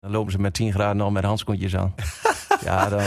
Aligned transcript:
Dan 0.00 0.10
lopen 0.10 0.32
ze 0.32 0.38
met 0.40 0.54
10 0.54 0.72
graden 0.72 1.02
al 1.02 1.10
met 1.10 1.24
handschoentjes 1.24 1.76
aan. 1.76 1.94
ja, 2.64 2.88
dan, 2.88 3.02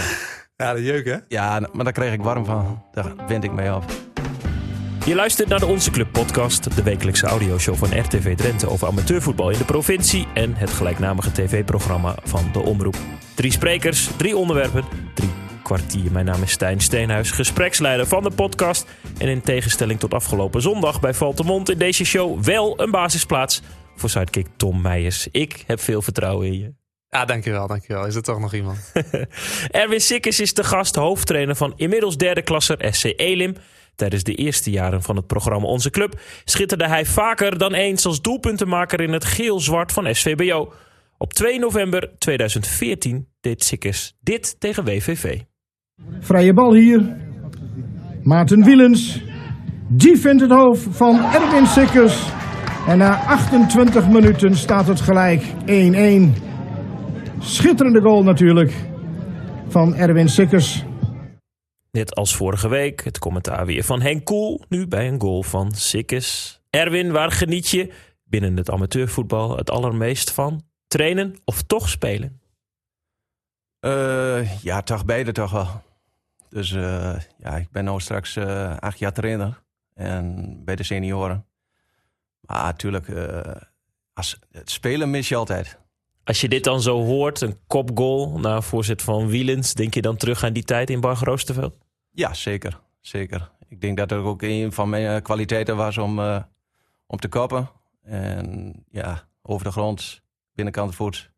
Ja, 0.56 0.74
de 0.74 0.84
jeuk 0.84 1.06
hè? 1.06 1.18
ja, 1.28 1.70
maar 1.72 1.84
daar 1.84 1.94
kreeg 1.94 2.14
ik 2.14 2.22
warm 2.22 2.46
van. 2.46 2.84
Daar 2.92 3.28
wend 3.28 3.44
ik 3.44 3.52
mee 3.52 3.76
op. 3.76 3.84
Je 5.06 5.16
luistert 5.16 5.50
naar 5.50 5.60
de 5.60 5.66
Onze 5.66 5.92
Club 5.92 6.12
podcast, 6.12 6.76
de 6.76 6.84
wekelijkse 6.84 7.26
audioshow 7.28 7.76
van 7.76 8.00
RTV 8.00 8.36
Drenthe 8.36 8.70
over 8.70 8.88
amateurvoetbal 8.88 9.50
in 9.50 9.58
de 9.58 9.66
provincie 9.66 10.28
en 10.34 10.56
het 10.56 10.70
gelijknamige 10.70 11.32
tv-programma 11.32 12.16
van 12.24 12.50
de 12.52 12.60
Omroep. 12.60 12.98
Drie 13.36 13.52
sprekers, 13.52 14.10
drie 14.18 14.38
onderwerpen, 14.38 14.84
drie 15.14 15.30
kwartier. 15.64 16.12
Mijn 16.12 16.26
naam 16.26 16.42
is 16.42 16.52
Stijn 16.52 16.80
Steenhuis, 16.80 17.32
gespreksleider 17.32 18.08
van 18.08 18.24
de 18.24 18.32
podcast. 18.32 18.88
En 19.18 19.28
in 19.28 19.42
tegenstelling 19.42 20.00
tot 20.00 20.14
afgelopen 20.14 20.62
zondag 20.62 21.00
bij 21.00 21.14
Valtemont 21.14 21.70
in 21.70 21.78
deze 21.78 22.06
show 22.06 22.44
wel 22.44 22.82
een 22.82 22.92
basisplaats 22.92 23.62
voor 23.96 24.10
sidekick 24.10 24.48
Tom 24.58 24.82
Meijers. 24.82 25.28
Ik 25.32 25.64
heb 25.68 25.80
veel 25.80 26.02
vertrouwen 26.02 26.48
in 26.48 26.58
je. 26.58 26.83
Ja, 27.14 27.26
dankjewel, 27.26 27.68
dankjewel. 27.68 28.06
Is 28.06 28.16
er 28.16 28.22
toch 28.22 28.40
nog 28.40 28.54
iemand? 28.54 28.92
Erwin 29.72 30.02
Sikkes 30.02 30.40
is 30.40 30.54
de 30.54 30.64
gast, 30.64 30.96
hoofdtrainer 30.96 31.56
van 31.56 31.74
inmiddels 31.76 32.18
derde 32.18 32.42
klasser 32.42 32.94
SC 32.94 33.14
Elim. 33.16 33.56
Tijdens 33.96 34.24
de 34.24 34.36
eerste 34.36 34.72
jaren 34.72 35.02
van 35.02 35.16
het 35.16 35.28
programma 35.28 35.68
Onze 35.68 35.90
Club 35.90 36.20
schitterde 36.44 36.88
hij 36.88 37.06
vaker 37.06 37.58
dan 37.58 37.74
eens 37.74 38.06
als 38.06 38.22
doelpuntenmaker 38.22 39.02
in 39.02 39.14
het 39.14 39.26
geel-zwart 39.26 39.92
van 39.92 40.16
SVBO. 40.16 40.74
Op 41.18 41.34
2 41.34 41.60
november 41.60 42.12
2014 42.18 43.28
deed 43.42 43.64
Sikkes 43.64 44.16
dit 44.20 44.56
tegen 44.60 44.86
WVV. 44.86 45.40
Vrije 46.20 46.54
bal 46.54 46.74
hier. 46.74 47.16
Maarten 48.24 48.64
Wielens. 48.64 49.22
Die 49.88 50.18
vindt 50.18 50.42
het 50.42 50.52
hoofd 50.52 50.88
van 50.92 51.24
Erwin 51.34 51.66
Sikkers. 51.66 52.26
En 52.88 52.98
na 52.98 53.16
28 53.16 54.08
minuten 54.08 54.56
staat 54.56 54.88
het 54.88 55.02
gelijk 55.02 55.44
1-1. 56.42 56.53
Schitterende 57.44 58.02
goal 58.02 58.24
natuurlijk 58.24 58.74
van 59.68 59.96
Erwin 59.96 60.30
Sikkers. 60.30 60.84
Net 61.92 62.16
als 62.16 62.36
vorige 62.36 62.68
week 62.68 63.04
het 63.04 63.20
commentaar 63.20 63.66
weer 63.66 63.84
van 63.84 64.02
Henk 64.02 64.26
Koel, 64.26 64.62
nu 64.70 64.88
bij 64.88 65.08
een 65.08 65.22
goal 65.22 65.44
van 65.44 65.72
Sikkes. 65.72 66.62
Erwin, 66.70 67.12
waar 67.12 67.32
geniet 67.32 67.68
je 67.68 67.94
binnen 68.24 68.58
het 68.58 68.70
amateurvoetbal 68.70 69.58
het 69.58 69.70
allermeest 69.70 70.32
van? 70.32 70.64
Trainen 70.88 71.36
of 71.46 71.62
toch 71.62 71.90
spelen? 71.90 72.42
Eh, 73.80 74.64
ja, 74.64 74.82
toch 74.82 75.06
beide 75.06 75.32
toch 75.32 75.52
wel. 75.52 75.68
Dus 76.50 76.72
eh, 76.72 77.16
ja, 77.38 77.58
ik 77.58 77.72
ben 77.72 77.86
nu 77.86 78.00
straks 78.00 78.36
eh, 78.36 78.78
acht 78.78 79.00
jaar 79.00 79.14
trainer. 79.14 79.64
En 79.94 80.58
bij 80.66 80.76
de 80.76 80.84
senioren. 80.84 81.46
Maar 82.40 82.64
natuurlijk, 82.64 83.08
eh, 83.08 83.62
als, 84.14 84.40
het 84.52 84.70
spelen 84.70 85.10
mis 85.10 85.30
je 85.30 85.36
altijd. 85.36 85.82
Als 86.24 86.42
je 86.42 86.50
dit 86.50 86.64
dan 86.64 86.82
zo 86.82 87.04
hoort, 87.04 87.42
een 87.42 87.58
kopgoal 87.68 88.40
na 88.40 88.62
voorzet 88.62 89.02
van 89.02 89.28
Wielens, 89.28 89.74
denk 89.74 89.94
je 89.94 90.02
dan 90.02 90.16
terug 90.18 90.44
aan 90.44 90.54
die 90.54 90.64
tijd 90.64 90.90
in 90.90 91.00
Bar 91.00 91.18
Roosterveld? 91.24 91.78
Ja, 92.12 92.34
zeker. 92.34 92.80
Zeker. 93.02 93.52
Ik 93.68 93.82
denk 93.82 93.98
dat 93.98 94.10
het 94.10 94.20
ook 94.20 94.42
een 94.42 94.72
van 94.74 94.90
mijn 94.90 95.16
eh, 95.16 95.22
kwaliteiten 95.22 95.76
was 95.76 95.98
om, 95.98 96.20
eh, 96.20 96.42
om 97.08 97.18
te 97.20 97.28
koppen. 97.28 97.70
En 98.04 98.74
ja, 98.92 99.24
over 99.42 99.66
de 99.66 99.72
grond, 99.72 100.22
binnenkant 100.56 100.96
voet. 100.96 101.32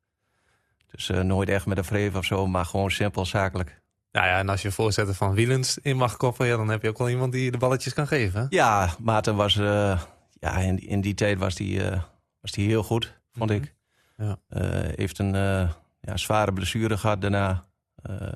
Dus 0.92 1.10
eh, 1.10 1.20
nooit 1.22 1.50
echt 1.50 1.66
met 1.66 1.78
een 1.78 1.84
vreef 1.86 2.16
of 2.16 2.26
zo, 2.26 2.48
maar 2.48 2.66
gewoon 2.66 2.92
simpel 2.92 3.26
zakelijk. 3.26 3.82
Nou 4.12 4.28
ja, 4.28 4.38
en 4.40 4.50
als 4.50 4.62
je 4.62 4.72
voorzetter 4.72 5.16
van 5.16 5.34
Wielens 5.34 5.78
in 5.82 5.98
mag 5.98 6.18
koppen, 6.18 6.48
ja, 6.48 6.56
dan 6.58 6.70
heb 6.70 6.82
je 6.82 6.90
ook 6.90 6.98
wel 6.98 7.10
iemand 7.10 7.32
die 7.32 7.52
de 7.52 7.58
balletjes 7.58 7.94
kan 7.94 8.08
geven. 8.08 8.40
hè? 8.42 8.46
Ja, 8.50 8.96
Maarten 9.00 9.36
was, 9.36 9.58
eh, 9.58 10.02
ja, 10.40 10.58
in, 10.58 10.80
in 10.88 11.02
die 11.02 11.14
tijd 11.14 11.40
was 11.40 11.56
die, 11.56 11.84
eh, 11.90 12.02
was 12.42 12.52
die 12.52 12.68
heel 12.68 12.84
goed, 12.84 13.20
vond 13.32 13.50
Mhm. 13.50 13.60
ik. 13.62 13.75
Ja. 14.16 14.38
Eh, 14.48 14.70
heeft 14.96 15.20
een 15.20 15.36
eh, 15.36 15.70
ja, 16.02 16.18
zware 16.18 16.54
blessure 16.54 16.98
gehad 16.98 17.22
daarna. 17.22 17.66
Eh, 17.96 18.28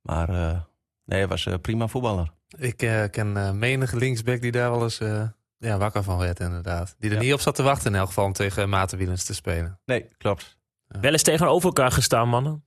maar 0.00 0.28
eh, 0.28 0.60
nee, 1.04 1.18
hij 1.18 1.28
was 1.28 1.48
prima 1.60 1.86
voetballer. 1.86 2.32
Ik 2.58 2.76
ken 3.10 3.58
menige 3.58 3.96
linksback 3.96 4.40
die 4.40 4.52
daar 4.52 4.70
wel 4.70 4.82
eens 4.82 5.00
eh, 5.00 5.28
ja, 5.58 5.78
wakker 5.78 6.02
van 6.02 6.18
werd, 6.18 6.40
inderdaad. 6.40 6.94
Die 6.98 7.10
er 7.10 7.16
Ja. 7.16 7.22
niet 7.22 7.32
op 7.32 7.40
zat 7.40 7.54
te 7.54 7.62
wachten 7.62 7.92
in 7.92 7.98
elk 7.98 8.06
geval 8.08 8.24
om 8.24 8.32
tegen 8.32 8.68
Maarten 8.68 8.98
Wielens 8.98 9.24
te 9.24 9.34
spelen. 9.34 9.80
Nee, 9.84 10.08
klopt. 10.18 10.58
Wel 10.86 11.12
eens 11.12 11.22
tegenover 11.22 11.66
elkaar 11.66 11.90
gestaan, 11.92 12.28
mannen. 12.28 12.64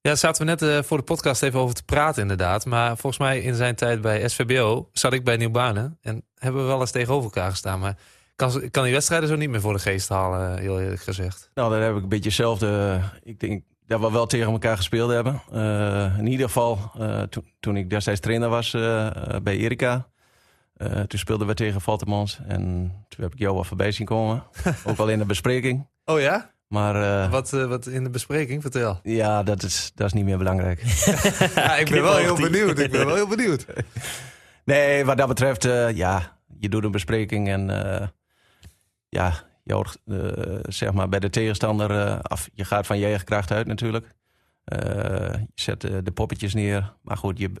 Ja, 0.00 0.08
daar 0.10 0.16
zaten 0.16 0.44
we 0.46 0.50
net 0.50 0.62
eh, 0.62 0.82
voor 0.82 0.96
de 0.96 1.02
podcast 1.04 1.42
even 1.42 1.60
over 1.60 1.74
te 1.74 1.84
praten, 1.84 2.22
inderdaad. 2.22 2.66
Maar 2.66 2.88
volgens 2.96 3.18
mij 3.18 3.40
in 3.40 3.54
zijn 3.54 3.74
tijd 3.74 4.00
bij 4.00 4.28
SVBO 4.28 4.88
zat 4.92 5.12
ik 5.12 5.24
bij 5.24 5.36
Nieuwbanen. 5.36 5.98
En 6.00 6.24
hebben 6.34 6.60
we 6.62 6.66
wel 6.66 6.80
eens 6.80 6.90
tegenover 6.90 7.24
elkaar 7.24 7.50
gestaan. 7.50 7.80
Maar 7.80 7.96
kan, 8.36 8.70
kan 8.70 8.82
die 8.84 8.92
wedstrijden 8.92 9.28
zo 9.28 9.36
niet 9.36 9.50
meer 9.50 9.60
voor 9.60 9.72
de 9.72 9.78
geest 9.78 10.08
halen, 10.08 10.58
heel 10.58 10.80
eerlijk 10.80 11.02
gezegd. 11.02 11.50
Nou, 11.54 11.70
daar 11.72 11.82
heb 11.82 11.96
ik 11.96 12.02
een 12.02 12.08
beetje 12.08 12.28
hetzelfde. 12.28 13.00
Ik 13.22 13.40
denk 13.40 13.62
dat 13.86 14.00
we 14.00 14.10
wel 14.12 14.26
tegen 14.26 14.52
elkaar 14.52 14.76
gespeeld 14.76 15.10
hebben. 15.10 15.42
Eh, 15.52 16.18
in 16.18 16.26
ieder 16.26 16.46
geval, 16.46 16.78
eh, 16.98 17.22
toen- 17.22 17.46
toen 17.60 17.76
ik 17.76 17.90
destijds 17.90 18.20
trainer 18.20 18.48
was 18.48 18.74
eh, 18.74 19.06
eh, 19.06 19.40
bij 19.42 19.56
Erika. 19.56 20.10
eh, 20.76 21.00
toen 21.00 21.18
speelden 21.18 21.46
we 21.46 21.54
tegen 21.54 21.80
Valtemons. 21.80 22.40
En 22.48 22.60
toen 23.08 23.24
heb 23.24 23.32
ik 23.32 23.38
jou 23.38 23.54
wel 23.54 23.64
voorbij 23.64 23.92
zien 23.92 24.06
komen. 24.06 24.42
Ook 24.84 24.96
wel 24.96 25.08
in 25.08 25.18
de 25.18 25.24
bespreking. 25.24 25.86
Oh 26.04 26.20
ja? 26.20 26.50
Maar 26.68 27.24
eh, 27.24 27.30
Wat, 27.30 27.52
eh, 27.52 27.64
wat 27.66 27.86
in 27.86 28.04
de 28.04 28.10
bespreking? 28.10 28.62
Vertel. 28.62 29.00
ja, 29.02 29.42
dat 29.42 29.62
is, 29.62 29.92
dat 29.94 30.06
is 30.06 30.12
niet 30.12 30.24
meer 30.24 30.38
belangrijk. 30.38 30.82
Ja, 31.54 31.76
ik 31.76 31.90
ben 31.90 32.02
wel 32.02 32.16
heel 32.16 32.36
benieuwd. 32.36 32.78
Ik 32.78 32.90
ben 32.90 33.06
wel 33.06 33.14
heel 33.14 33.26
benieuwd. 33.28 33.66
Nee, 34.64 35.04
wat 35.04 35.16
dat 35.16 35.28
betreft, 35.28 35.64
eh, 35.64 35.90
ja, 35.96 36.38
je 36.58 36.68
doet 36.68 36.84
een 36.84 36.90
bespreking 36.90 37.48
en 37.48 37.70
eh, 38.00 38.06
ja, 39.12 39.44
je 39.64 39.84
eh, 40.06 40.58
zeg 40.72 40.92
maar 40.92 41.08
bij 41.08 41.20
de 41.20 41.30
tegenstander 41.30 41.90
eh, 41.90 42.18
af. 42.20 42.48
Je 42.54 42.64
gaat 42.64 42.86
van 42.86 42.98
je 42.98 43.04
eigen 43.04 43.24
kracht 43.24 43.50
uit 43.50 43.66
natuurlijk. 43.66 44.06
Eh, 44.64 44.78
je 45.32 45.46
zet 45.54 45.80
de 45.80 46.12
poppetjes 46.14 46.54
neer. 46.54 46.94
Maar 47.02 47.16
goed, 47.16 47.38
je 47.38 47.52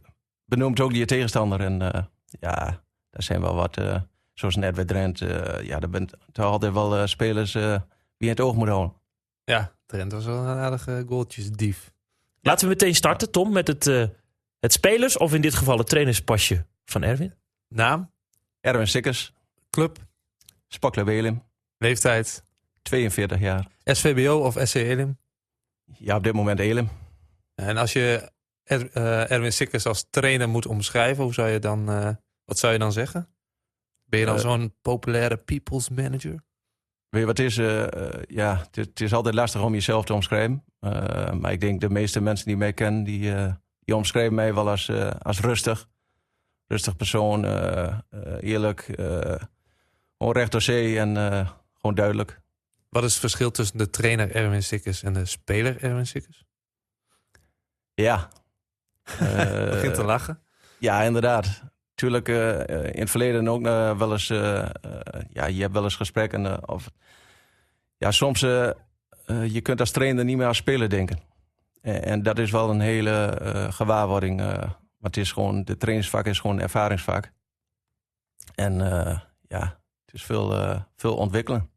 benoemt 0.44 0.80
ook 0.80 0.92
je 0.92 1.04
tegenstander. 1.04 1.60
En 1.60 1.92
eh, 1.92 2.02
ja, 2.40 2.82
daar 3.10 3.22
zijn 3.22 3.40
wel 3.40 3.54
wat, 3.54 3.76
eh, 3.76 4.00
zoals 4.34 4.56
net 4.56 4.74
bij 4.74 4.84
Drent. 4.84 5.20
eh, 5.20 5.66
ja, 5.66 5.80
er 5.80 5.90
bent 5.90 6.12
toch 6.32 6.44
altijd 6.44 6.72
wel 6.72 6.96
eh, 6.96 7.06
spelers 7.06 7.54
eh, 7.54 7.62
wie 7.62 7.78
je 8.16 8.24
in 8.24 8.28
het 8.28 8.40
oog 8.40 8.54
moet 8.54 8.68
houden. 8.68 8.96
Ja, 9.44 9.72
Trent 9.86 10.12
was 10.12 10.24
wel 10.24 10.38
een 10.38 10.56
aardige 10.58 11.04
goaltjesdief. 11.08 11.92
Laten 12.40 12.64
we 12.68 12.72
meteen 12.72 12.94
starten, 12.94 13.30
Tom, 13.30 13.52
met 13.52 13.66
het, 13.66 13.86
eh, 13.86 14.04
het 14.60 14.72
spelers, 14.72 15.16
of 15.16 15.34
in 15.34 15.40
dit 15.40 15.54
geval 15.54 15.78
het 15.78 15.88
trainerspasje 15.88 16.66
van 16.84 17.02
Erwin. 17.02 17.34
Naam, 17.68 18.10
Erwin 18.60 18.88
Sikkers, 18.88 19.32
club, 19.70 19.98
Spakler 20.72 21.04
Welim, 21.04 21.42
leeftijd, 21.78 22.44
42 22.82 23.40
jaar. 23.40 23.66
SVBO 23.84 24.38
of 24.38 24.56
SC 24.62 24.74
Elim. 24.74 25.18
Ja, 25.98 26.16
op 26.16 26.22
dit 26.24 26.32
moment 26.32 26.60
Elim. 26.60 26.88
En 27.54 27.76
als 27.76 27.92
je 27.92 28.30
Er- 28.62 28.90
eh, 28.92 29.30
Erwin 29.30 29.52
Sikkers 29.52 29.86
als 29.86 30.06
trainer 30.10 30.48
moet 30.48 30.66
omschrijven, 30.66 31.24
hoe 31.24 31.34
zou 31.34 31.48
je 31.48 31.58
dan, 31.58 31.88
eh, 31.90 32.08
wat 32.44 32.58
zou 32.58 32.72
je 32.72 32.78
dan 32.78 32.92
zeggen? 32.92 33.28
Ben 34.04 34.20
je 34.20 34.26
dan 34.26 34.34
Eh, 34.34 34.40
zo'n 34.40 34.74
populaire 34.82 35.36
people's 35.36 35.88
manager? 35.88 36.42
Weet 37.08 37.20
je 37.20 37.26
wat 37.26 37.38
het 37.38 37.46
is? 37.46 37.56
ja, 38.26 38.66
het, 38.70 39.00
is- 39.00 39.12
altijd 39.12 39.34
lastig 39.34 39.62
om 39.62 39.72
jezelf 39.72 40.04
te 40.04 40.14
omschrijven. 40.14 40.64
Maar 41.40 41.52
ik 41.52 41.60
denk 41.60 41.80
de 41.80 41.90
meeste 41.90 42.20
mensen 42.20 42.46
die 42.46 42.56
mij 42.56 42.72
kennen, 42.72 43.04
die, 43.04 43.34
die 43.84 43.96
omschrijven 43.96 44.34
mij 44.34 44.54
wel 44.54 44.68
als, 44.70 44.90
als 45.18 45.40
rustig. 45.40 45.88
Rustig 46.66 46.96
persoon, 46.96 47.44
eerlijk, 48.40 48.86
gewoon 50.22 50.36
recht 50.36 50.52
door 50.52 50.62
zee 50.62 50.98
en 50.98 51.16
eh, 51.16 51.48
gewoon 51.74 51.94
duidelijk. 51.94 52.40
Wat 52.88 53.04
is 53.04 53.10
het 53.10 53.20
verschil 53.20 53.50
tussen 53.50 53.78
de 53.78 53.90
trainer 53.90 54.34
Erwin 54.34 54.62
Sikkers 54.62 55.02
en 55.02 55.12
de 55.12 55.24
speler 55.24 55.82
Erwin 55.82 56.06
Sikkers? 56.06 56.44
Ja. 57.94 58.28
Eh, 59.02 59.70
Begint 59.70 59.94
te 59.94 60.04
lachen. 60.04 60.42
Ja, 60.78 61.02
inderdaad. 61.02 61.62
Tuurlijk, 61.94 62.28
eh, 62.28 62.84
in 62.84 63.00
het 63.00 63.10
verleden 63.10 63.48
ook 63.48 63.62
wel 63.98 64.12
eens... 64.12 64.26
ja, 65.28 65.46
je 65.46 65.60
hebt 65.60 65.72
wel 65.72 65.84
eens 65.84 65.96
gesprekken. 65.96 66.68
of, 66.68 66.90
ja, 67.96 68.10
soms... 68.10 68.40
je 68.40 69.60
kunt 69.62 69.80
als 69.80 69.90
trainer 69.90 70.24
niet 70.24 70.36
meer 70.36 70.46
als 70.46 70.56
speler 70.56 70.88
denken. 70.88 71.20
En, 71.80 72.04
en 72.04 72.22
dat 72.22 72.38
is 72.38 72.50
wel 72.50 72.70
een 72.70 72.80
hele 72.80 73.38
gewaarwording. 73.70 74.36
maar 74.36 74.76
het 75.00 75.16
is 75.16 75.32
gewoon... 75.32 75.64
De 75.64 75.76
trainingsvak 75.76 76.26
is 76.26 76.40
gewoon 76.40 76.56
een 76.56 76.62
ervaringsvak. 76.62 77.32
En 78.54 78.74
ja, 79.48 79.81
is 80.12 80.22
veel, 80.24 80.54
eh, 80.56 80.80
veel 80.96 81.16
ontwikkelen. 81.16 81.70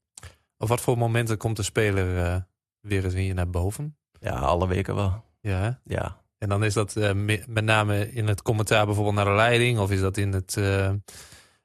Op 0.58 0.68
wat 0.68 0.82
voor 0.82 0.98
momenten 0.98 1.38
komt 1.38 1.56
de 1.56 1.64
speler 1.64 2.26
eh, 2.26 2.42
weer 2.80 3.04
eens 3.04 3.14
hier 3.14 3.34
naar 3.34 3.50
boven? 3.50 3.98
Ja, 4.20 4.34
alle 4.40 4.68
weken 4.68 4.96
wel. 4.96 5.24
Ja, 5.42 5.58
hè? 5.60 5.70
Ja. 5.96 6.24
En 6.38 6.50
dan 6.50 6.64
is 6.64 6.74
dat 6.74 6.96
eh, 6.96 7.14
me- 7.14 7.44
met 7.48 7.64
name 7.64 8.12
in 8.12 8.28
het 8.28 8.42
commentaar 8.42 8.86
bijvoorbeeld 8.86 9.16
naar 9.16 9.26
de 9.26 9.32
leiding, 9.32 9.80
of 9.80 9.92
is 9.92 10.00
dat 10.00 10.18
in 10.18 10.34
het, 10.34 10.56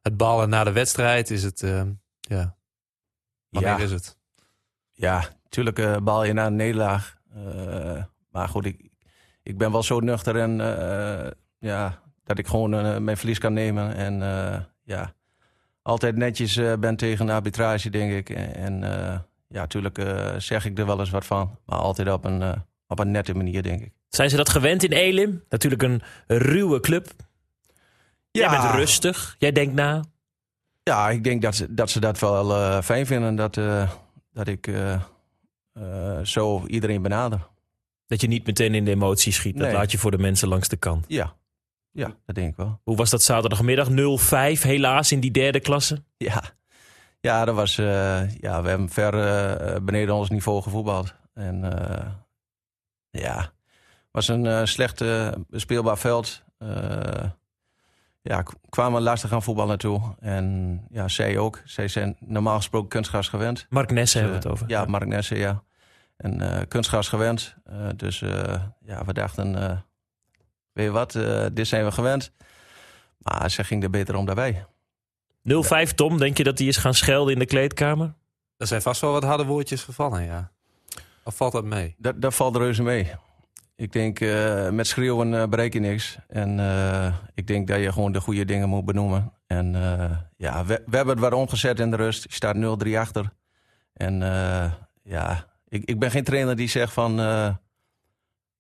het 0.01 0.17
ballen 0.17 0.49
na 0.49 0.65
de 0.65 0.73
wedstrijd? 0.73 1.31
Is 1.31 1.43
het, 1.43 1.61
ja, 2.21 2.57
wanneer 3.49 3.71
Ja. 3.71 3.79
is 3.79 3.91
het? 3.91 4.19
Ja, 4.93 5.29
natuurlijk 5.43 6.05
bal 6.05 6.25
je 6.25 6.33
na 6.33 6.47
een 6.47 6.57
nederlaag. 6.57 7.17
Maar 8.31 8.49
goed, 8.49 8.65
ik, 8.65 8.91
ik 9.43 9.59
ben 9.59 9.73
wel 9.73 9.83
zo 9.83 10.01
nuchter 10.01 10.37
en 10.37 10.57
ja, 11.59 12.03
dat 12.25 12.39
ik 12.39 12.47
gewoon 12.47 13.05
mijn 13.05 13.17
verlies 13.17 13.39
kan 13.39 13.53
nemen. 13.53 13.95
En 13.95 14.15
ja, 14.83 15.15
altijd 15.91 16.17
netjes 16.17 16.57
eh, 16.57 16.73
ben 16.79 16.97
tegen 16.97 17.27
de 17.27 17.33
arbitrage, 17.33 17.91
denk 17.91 18.13
ik. 18.13 18.31
En, 18.37 18.85
eh, 18.85 19.19
ja, 19.49 19.61
natuurlijk 19.61 19.99
eh, 19.99 20.35
zeg 20.39 20.65
ik 20.65 20.79
er 20.79 20.87
wel 20.87 20.99
eens 20.99 21.11
wat 21.11 21.27
van. 21.27 21.59
Maar 21.67 21.79
altijd 21.79 22.11
op 22.11 22.25
een, 22.25 22.65
op 22.87 22.99
een 22.99 23.11
nette 23.11 23.35
manier, 23.35 23.63
denk 23.63 23.81
ik. 23.81 23.93
Zijn 24.09 24.31
ze 24.31 24.37
dat 24.37 24.49
gewend 24.49 24.83
in 24.83 24.93
Elim? 24.93 25.45
Natuurlijk 25.49 25.83
een 25.83 26.03
ruwe 26.27 26.81
club. 26.81 27.09
Jij 28.31 28.49
bent 28.49 28.75
rustig. 28.75 29.37
Jij 29.39 29.53
denkt 29.53 29.75
na. 29.75 30.05
Ja, 30.83 31.11
ik 31.11 31.25
denk 31.25 31.43
dat 31.43 31.55
ze 31.55 31.75
dat, 31.75 31.91
ze 31.91 32.01
dat 32.01 32.19
wel 32.19 32.83
fijn 32.83 33.07
vinden. 33.07 33.37
Dat, 33.37 33.55
dat 34.33 34.49
ik 34.49 34.71
zo 36.23 36.67
iedereen 36.67 37.03
benader. 37.03 37.49
Dat 38.07 38.21
je 38.21 38.27
niet 38.27 38.47
meteen 38.47 38.75
in 38.75 38.85
de 38.85 38.91
emotie 38.91 39.33
schiet. 39.33 39.57
Dat 39.57 39.67
Nee. 39.67 39.77
laat 39.77 39.93
je 39.93 39.99
voor 39.99 40.11
de 40.11 40.19
mensen 40.19 40.49
langs 40.49 40.69
de 40.69 40.77
kant. 40.77 41.05
Ja. 41.09 41.35
Ja, 41.93 42.17
dat 42.27 42.35
denk 42.35 42.51
ik 42.51 42.57
wel. 42.57 42.81
Hoe 42.85 42.97
was 42.97 43.11
dat 43.11 43.23
zaterdagmiddag? 43.23 43.89
0-5 44.59 44.63
helaas 44.63 45.13
in 45.13 45.21
die 45.21 45.31
derde 45.31 45.61
klasse. 45.61 46.03
Ja, 46.17 46.43
ja, 47.21 47.45
dat 47.45 47.55
was, 47.55 47.79
eh, 47.79 48.31
ja 48.41 48.63
we 48.63 48.69
hebben 48.69 48.89
ver 48.89 49.15
eh, 49.15 49.81
beneden 49.83 50.15
ons 50.15 50.31
niveau 50.31 50.63
gevoetbald. 50.63 51.15
En 51.35 51.65
eh, 51.65 52.07
ja, 53.11 53.37
het 53.39 54.09
was 54.11 54.29
een 54.29 54.69
slecht 54.69 55.05
speelbaar 55.51 55.99
veld. 55.99 56.43
Ja, 58.23 58.43
kwamen 58.69 59.03
lastig 59.03 59.33
aan 59.33 59.43
voetbal 59.43 59.67
naartoe. 59.67 60.15
En 60.19 60.81
ja, 60.91 61.09
zij 61.09 61.39
ook. 61.39 61.63
Zij 61.65 61.89
zijn 61.89 62.17
normaal 62.19 62.57
gesproken 62.57 62.89
kunstgras 62.89 63.29
gewend. 63.29 63.67
Mark 63.69 63.91
Nessen 63.91 64.21
Dus, 64.21 64.31
hebben 64.31 64.43
we 64.43 64.49
het 64.49 64.59
over. 64.59 64.77
Ja, 64.77 64.85
Mark 64.85 65.07
Nessen, 65.07 65.39
ja. 65.39 65.63
En 66.17 66.69
kunstgras 66.69 67.09
gewend. 67.09 67.57
Dus 67.97 68.19
ja, 68.81 69.05
we 69.05 69.13
dachten, 69.13 69.83
weet 70.81 70.89
je 70.89 70.99
wat, 70.99 71.15
eh, 71.15 71.47
dit 71.53 71.67
zijn 71.67 71.85
we 71.85 71.93
gewend. 71.93 72.33
Maar 73.19 73.51
ze 73.51 73.65
ging 73.65 73.83
er 73.83 73.91
beter 73.91 74.15
om 74.15 74.27
daarbij. 74.27 74.65
0-5 75.43 75.93
Tom, 75.95 76.19
denk 76.19 76.37
je 76.37 76.45
dat 76.45 76.59
hij 76.59 76.67
is 76.67 76.77
gaan 76.77 76.95
schelden 76.95 77.33
in 77.33 77.39
de 77.39 77.47
kleedkamer? 77.47 78.15
Er 78.57 78.67
zijn 78.67 78.83
vast 78.83 79.01
wel 79.01 79.13
wat 79.13 79.23
harde 79.23 79.45
woordjes 79.45 79.83
gevallen, 79.83 80.25
ja. 80.25 80.51
Of 81.25 81.37
valt 81.37 81.53
dat 81.53 81.65
mee? 81.65 81.95
Dat, 81.99 82.23
dat 82.23 82.35
valt 82.35 82.57
reuze 82.57 82.83
mee. 82.83 83.11
Ik 83.77 83.93
denk, 83.93 84.21
eh, 84.21 84.71
met 84.71 84.87
schreeuwen 84.87 85.35
eh, 85.35 85.49
bereik 85.49 85.73
je 85.73 85.81
niks. 85.81 86.19
En 86.29 86.61
eh, 86.61 87.15
ik 87.35 87.47
denk 87.47 87.69
dat 87.69 87.81
je 87.81 87.93
gewoon 87.93 88.13
de 88.13 88.21
goede 88.21 88.45
dingen 88.45 88.69
moet 88.69 88.85
benoemen. 88.85 89.33
En 89.47 89.75
eh, 89.75 90.11
ja, 90.37 90.65
we, 90.65 90.83
we 90.87 90.97
hebben 90.97 91.15
het 91.15 91.25
wat 91.25 91.33
omgezet 91.33 91.81
in 91.81 91.91
de 91.91 91.97
rust. 91.97 92.23
Je 92.23 92.35
staat 92.35 92.57
0-3 92.87 92.97
achter. 92.97 93.33
En 93.93 94.23
eh, 94.23 94.73
ja, 95.03 95.47
ik, 95.69 95.85
ik 95.85 95.99
ben 95.99 96.11
geen 96.11 96.25
trainer 96.25 96.57
die 96.57 96.69
zegt 96.69 96.93
van... 96.93 97.19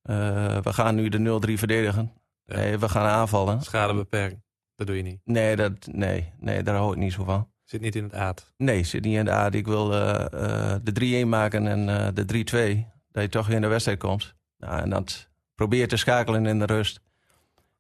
eh, 0.03 0.59
we 0.59 0.73
gaan 0.73 0.95
nu 0.95 1.09
de 1.09 1.19
0-3 1.19 1.53
verdedigen. 1.59 2.13
Ja. 2.45 2.57
Nee, 2.57 2.79
we 2.79 2.89
gaan 2.89 3.07
aanvallen. 3.07 3.63
Schade 3.63 3.95
beperken. 3.95 4.45
Dat 4.75 4.87
doe 4.87 4.97
je 4.97 5.03
niet. 5.03 5.21
Nee, 5.25 5.57
dat, 5.57 5.73
nee, 5.93 6.33
nee, 6.39 6.63
daar 6.63 6.91
ik 6.91 6.97
niet 6.97 7.13
zo 7.13 7.25
van. 7.25 7.49
Zit 7.65 7.81
niet 7.81 7.97
in 7.97 8.03
het 8.03 8.15
aard. 8.15 8.53
Nee, 8.57 8.85
zit 8.85 9.05
niet 9.05 9.17
in 9.17 9.25
de 9.25 9.31
aard. 9.31 9.55
Ik 9.55 9.67
wil 9.67 9.93
eh, 9.95 10.75
eh, 10.75 10.81
de 10.83 11.23
3-1 11.25 11.29
maken 11.29 11.67
en 11.67 12.15
de 12.15 12.25
3-2. 12.25 12.87
Dat 13.11 13.23
je 13.23 13.29
toch 13.29 13.49
in 13.49 13.61
de 13.61 13.67
wedstrijd 13.67 13.99
komt. 13.99 14.35
Nou, 14.57 14.81
en 14.81 14.91
dat 14.91 15.29
probeer 15.55 15.89
te 15.89 15.97
schakelen 15.97 16.47
in 16.47 16.59
de 16.59 16.67
rust. 16.67 17.01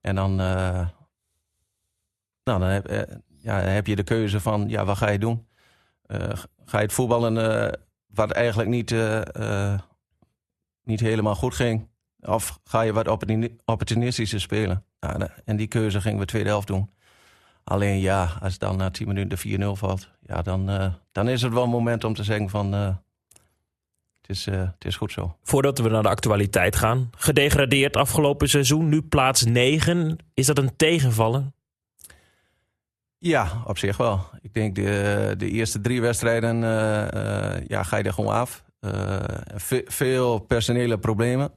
En 0.00 0.14
dan, 0.14 0.34
nou, 0.34 0.88
dan, 2.42 2.62
heb, 2.62 2.86
ja, 3.38 3.60
dan 3.60 3.70
heb 3.70 3.86
je 3.86 3.96
de 3.96 4.02
keuze 4.02 4.40
van, 4.40 4.68
ja, 4.68 4.84
wat 4.84 4.96
ga 4.96 5.08
je 5.08 5.18
doen? 5.18 5.46
Ga 6.64 6.78
je 6.78 6.84
het 6.84 6.92
voetballen 6.92 7.34
wat 8.06 8.30
eigenlijk 8.30 8.68
niet, 8.68 8.94
niet 10.84 11.00
helemaal 11.00 11.34
goed 11.34 11.54
ging? 11.54 11.89
Of 12.22 12.58
ga 12.64 12.80
je 12.80 12.92
wat 12.92 13.08
opportuni- 13.08 13.56
opportunistischer 13.64 14.40
spelen? 14.40 14.84
Nou, 15.00 15.28
en 15.44 15.56
die 15.56 15.66
keuze 15.66 16.00
gingen 16.00 16.18
we 16.18 16.24
tweede 16.24 16.48
helft 16.48 16.66
doen. 16.66 16.90
Alleen 17.64 18.00
ja, 18.00 18.36
als 18.40 18.58
dan 18.58 18.76
na 18.76 18.90
10 18.90 19.06
minuten 19.08 19.28
de 19.28 19.36
4-0 19.36 19.76
valt, 19.76 20.10
ja, 20.26 20.42
dan, 20.42 20.70
eh, 20.70 20.92
dan 21.12 21.28
is 21.28 21.42
het 21.42 21.52
wel 21.52 21.62
een 21.62 21.70
moment 21.70 22.04
om 22.04 22.14
te 22.14 22.24
zeggen 22.24 22.48
van 22.48 22.74
eh, 22.74 22.86
het, 24.20 24.30
is, 24.30 24.46
eh, 24.46 24.58
het 24.58 24.84
is 24.84 24.96
goed 24.96 25.12
zo. 25.12 25.36
Voordat 25.42 25.78
we 25.78 25.88
naar 25.88 26.02
de 26.02 26.08
actualiteit 26.08 26.76
gaan. 26.76 27.10
Gedegradeerd 27.16 27.96
afgelopen 27.96 28.48
seizoen, 28.48 28.88
nu 28.88 29.02
plaats 29.02 29.44
9. 29.44 30.16
Is 30.34 30.46
dat 30.46 30.58
een 30.58 30.76
tegenvallen? 30.76 31.54
Ja, 33.18 33.62
op 33.66 33.78
zich 33.78 33.96
wel. 33.96 34.20
Ik 34.40 34.54
denk 34.54 34.74
de, 34.74 35.34
de 35.38 35.50
eerste 35.50 35.80
drie 35.80 36.00
wedstrijden 36.00 36.56
ja, 37.66 37.82
ga 37.82 37.96
je 37.96 38.02
er 38.02 38.12
gewoon 38.12 38.34
af. 38.34 38.64
Ve- 39.54 39.84
veel 39.86 40.38
personele 40.38 40.98
problemen. 40.98 41.52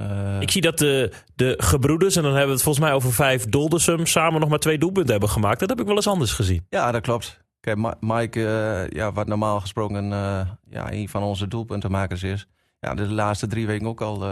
Eh, 0.00 0.40
Ik 0.40 0.50
zie 0.50 0.60
dat 0.62 0.78
de, 0.78 1.12
de 1.34 1.54
gebroeders, 1.58 2.16
en 2.16 2.22
dan 2.22 2.30
hebben 2.30 2.48
we 2.48 2.54
het 2.54 2.62
volgens 2.62 2.84
mij 2.84 2.94
over 2.94 3.12
vijf 3.12 3.44
Doldersum, 3.44 4.06
samen 4.06 4.40
nog 4.40 4.48
maar 4.48 4.58
twee 4.58 4.78
doelpunten 4.78 5.10
hebben 5.10 5.28
gemaakt. 5.30 5.60
Dat 5.60 5.68
heb 5.68 5.80
ik 5.80 5.86
wel 5.86 5.96
eens 5.96 6.06
anders 6.08 6.32
gezien. 6.32 6.66
Ja, 6.68 6.90
dat 6.92 7.02
klopt. 7.02 7.40
Kijk, 7.60 7.76
Ma- 7.76 7.96
Mike, 8.00 8.46
eh, 8.46 8.88
ja, 8.98 9.12
wat 9.12 9.26
normaal 9.26 9.60
gesproken 9.60 10.12
eh, 10.12 10.40
ja, 10.70 10.92
een 10.92 11.08
van 11.08 11.22
onze 11.22 11.48
doelpuntenmakers 11.48 12.22
is. 12.22 12.46
Ja, 12.80 12.94
de 12.94 13.06
laatste 13.08 13.46
drie 13.46 13.66
weken 13.66 13.86
ook 13.86 14.00
al 14.00 14.24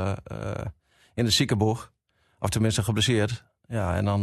in 1.14 1.24
de 1.24 1.30
ziekenboeg. 1.30 1.92
Of 2.38 2.48
tenminste 2.48 2.82
geblesseerd. 2.82 3.44
Ja, 3.66 3.94
en 3.96 4.04
dan... 4.04 4.22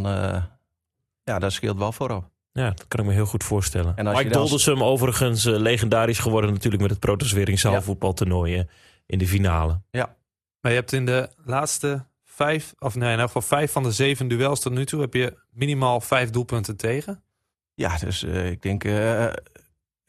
ja, 1.23 1.39
dat 1.39 1.51
scheelt 1.51 1.77
wel 1.77 1.91
voorop. 1.91 2.29
Ja, 2.51 2.69
dat 2.69 2.87
kan 2.87 2.99
ik 2.99 3.05
me 3.05 3.13
heel 3.13 3.25
goed 3.25 3.43
voorstellen. 3.43 3.95
En 3.95 4.05
Mike 4.05 4.23
dan- 4.29 4.41
Doldersum 4.41 4.83
overigens 4.83 5.43
legendarisch 5.43 6.19
geworden 6.19 6.53
natuurlijk 6.53 6.81
met 6.81 6.91
het 6.91 6.99
Protoswering 6.99 7.57
eh, 8.59 8.63
in 9.05 9.17
de 9.17 9.27
finale. 9.27 9.81
Maar 10.65 10.73
je 10.73 10.79
hebt 10.79 10.93
in 10.93 11.05
de 11.05 11.29
laatste 11.43 12.05
vijf, 12.23 12.73
of 12.79 12.95
nee, 12.95 13.11
in 13.11 13.19
elk 13.19 13.27
geval 13.27 13.41
vijf 13.41 13.71
van 13.71 13.83
de 13.83 13.91
zeven 13.91 14.27
duels 14.27 14.59
tot 14.59 14.73
nu 14.73 14.85
toe, 14.85 15.01
heb 15.01 15.13
je 15.13 15.37
minimaal 15.49 16.01
vijf 16.01 16.29
doelpunten 16.29 16.77
tegen. 16.77 17.23
Ja, 17.73 17.97
dus 17.97 18.23
eh, 18.23 18.49
ik 18.51 18.61
denk... 18.61 18.83
eh 18.83 19.33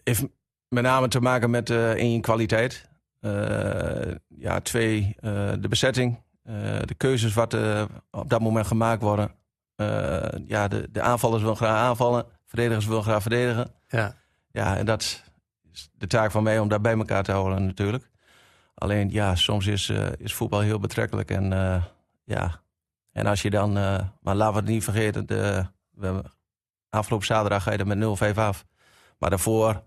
heeft 0.02 0.24
met 0.68 0.82
name 0.82 1.08
te 1.08 1.20
maken 1.20 1.50
met 1.50 1.70
eh 1.70 1.90
één, 1.90 2.20
kwaliteit. 2.20 2.88
Eh, 3.20 4.14
ja, 4.28 4.60
twee, 4.60 5.16
eh, 5.20 5.52
de 5.60 5.68
bezetting. 5.68 6.22
Eh, 6.42 6.54
de 6.84 6.94
keuzes 6.96 7.34
wat 7.34 7.54
eh, 7.54 7.84
op 8.10 8.30
dat 8.30 8.40
moment 8.40 8.66
gemaakt 8.66 9.02
worden. 9.02 9.30
Eh, 9.74 10.28
ja, 10.46 10.68
de, 10.68 10.88
de 10.90 11.00
aanvallers 11.00 11.42
willen 11.42 11.56
graag 11.56 11.78
aanvallen. 11.78 12.26
Verdedigers 12.44 12.86
willen 12.86 13.02
graag 13.02 13.22
verdedigen. 13.22 13.70
Ja. 13.88 14.14
Ja, 14.50 14.76
en 14.76 14.86
dat 14.86 15.00
is 15.02 15.24
de 15.92 16.06
taak 16.06 16.30
van 16.30 16.42
mij 16.42 16.58
om 16.58 16.68
dat 16.68 16.82
bij 16.82 16.96
elkaar 16.96 17.22
te 17.22 17.32
houden 17.32 17.66
natuurlijk. 17.66 18.10
Alleen 18.78 19.10
ja, 19.10 19.34
soms 19.34 19.66
is, 19.66 19.88
eh, 19.88 20.06
is 20.18 20.34
voetbal 20.34 20.60
heel 20.60 20.78
betrekkelijk. 20.78 21.30
En 21.30 21.52
eh, 21.52 21.84
ja, 22.24 22.60
en 23.12 23.26
als 23.26 23.42
je 23.42 23.50
dan... 23.50 23.76
eh, 23.76 23.98
maar 24.20 24.34
laten 24.34 24.54
we 24.54 24.60
het 24.60 24.68
niet 24.68 24.84
vergeten. 24.84 25.26
De, 25.26 25.66
we 25.90 26.22
afgelopen 26.90 27.26
zaterdag 27.26 27.62
ga 27.62 27.72
je 27.72 27.78
er 27.78 27.86
met 27.86 28.34
0-5 28.34 28.36
af. 28.38 28.64
Maar 29.18 29.30
daarvoor 29.30 29.82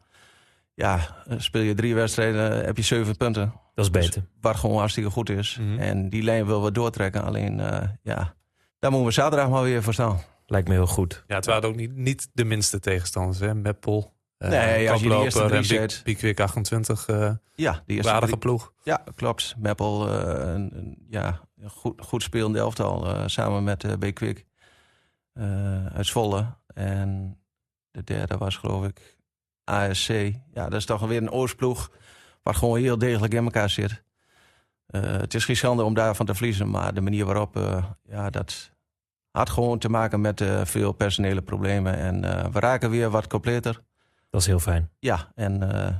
ja, 0.73 1.15
speel 1.37 1.61
je 1.61 1.73
drie 1.73 1.95
wedstrijden, 1.95 2.65
heb 2.65 2.77
je 2.77 2.83
zeven 2.83 3.17
punten. 3.17 3.53
Dat 3.73 3.85
is 3.85 3.91
beter. 3.91 4.23
Wat 4.41 4.55
gewoon 4.55 4.77
hartstikke 4.77 5.09
goed 5.09 5.29
is. 5.29 5.57
Mhm. 5.59 5.79
En 5.79 6.09
die 6.09 6.23
lijn 6.23 6.45
willen 6.45 6.63
we 6.63 6.71
doortrekken. 6.71 7.23
Alleen 7.23 7.59
eh, 7.59 7.89
ja, 8.01 8.35
daar 8.79 8.91
moeten 8.91 9.07
we 9.07 9.13
zaterdag 9.13 9.49
maar 9.49 9.63
weer 9.63 9.83
voor 9.83 9.93
staan. 9.93 10.19
Lijkt 10.45 10.67
me 10.67 10.73
heel 10.73 10.87
goed. 10.87 11.23
Ja, 11.27 11.35
het 11.35 11.45
waren 11.45 11.69
ook 11.69 11.75
niet, 11.75 11.95
niet 11.95 12.29
de 12.33 12.43
minste 12.43 12.79
tegenstanders, 12.79 13.39
hè. 13.39 13.55
Meppel, 13.55 14.13
Nee, 14.39 14.91
als 14.91 15.01
je 15.01 15.07
die 15.07 15.17
Koploper 15.17 15.23
eerste 15.23 15.47
drie 15.47 15.63
zet. 15.63 16.01
Piekwick 16.03 16.39
28, 16.39 17.07
eh 17.07 17.15
Ja, 17.55 17.71
die 17.85 17.95
eerste 17.95 18.11
waardige 18.11 18.37
ploeg. 18.37 18.73
Ja, 18.83 19.03
klopt. 19.15 19.55
Meppel, 19.57 20.07
eh, 20.09 20.53
een, 20.53 20.69
een- 20.77 21.05
ja, 21.09 21.39
een 21.61 21.69
goed, 21.69 22.01
goed 22.01 22.23
spelende 22.23 22.59
elftal 22.59 23.07
eh, 23.15 23.23
samen 23.25 23.63
met 23.63 23.83
eh 23.83 23.91
B. 23.93 24.03
Eh, 25.33 25.85
uit 25.85 26.05
Zwolle. 26.05 26.45
En 26.73 27.37
de 27.91 28.03
derde 28.03 28.37
was 28.37 28.57
geloof 28.57 28.85
ik 28.85 29.17
ASC. 29.63 30.09
Ja, 30.53 30.63
dat 30.63 30.73
is 30.73 30.85
toch 30.85 31.07
weer 31.07 31.21
een 31.21 31.31
Oostploeg 31.31 31.91
wat 32.43 32.55
gewoon 32.55 32.79
heel 32.79 32.97
degelijk 32.97 33.33
in 33.33 33.43
elkaar 33.43 33.69
zit. 33.69 34.03
Eh, 34.85 35.01
het 35.01 35.33
is 35.33 35.45
geen 35.45 35.55
schande 35.55 35.83
om 35.83 35.93
daarvan 35.93 36.25
te 36.25 36.35
verliezen, 36.35 36.69
maar 36.69 36.93
de 36.93 37.01
manier 37.01 37.25
waarop, 37.25 37.55
eh, 37.57 37.83
ja, 38.03 38.29
dat 38.29 38.71
had 39.31 39.49
gewoon 39.49 39.79
te 39.79 39.89
maken 39.89 40.21
met 40.21 40.41
eh, 40.41 40.65
veel 40.65 40.91
personele 40.91 41.41
problemen. 41.41 41.95
En 41.97 42.23
eh, 42.23 42.51
we 42.51 42.59
raken 42.59 42.89
weer 42.89 43.09
wat 43.09 43.27
completer. 43.27 43.81
Dat 44.29 44.41
is 44.41 44.47
heel 44.47 44.59
fijn. 44.59 44.89
Ja, 44.99 45.31
en 45.35 45.71
eh 45.75 45.93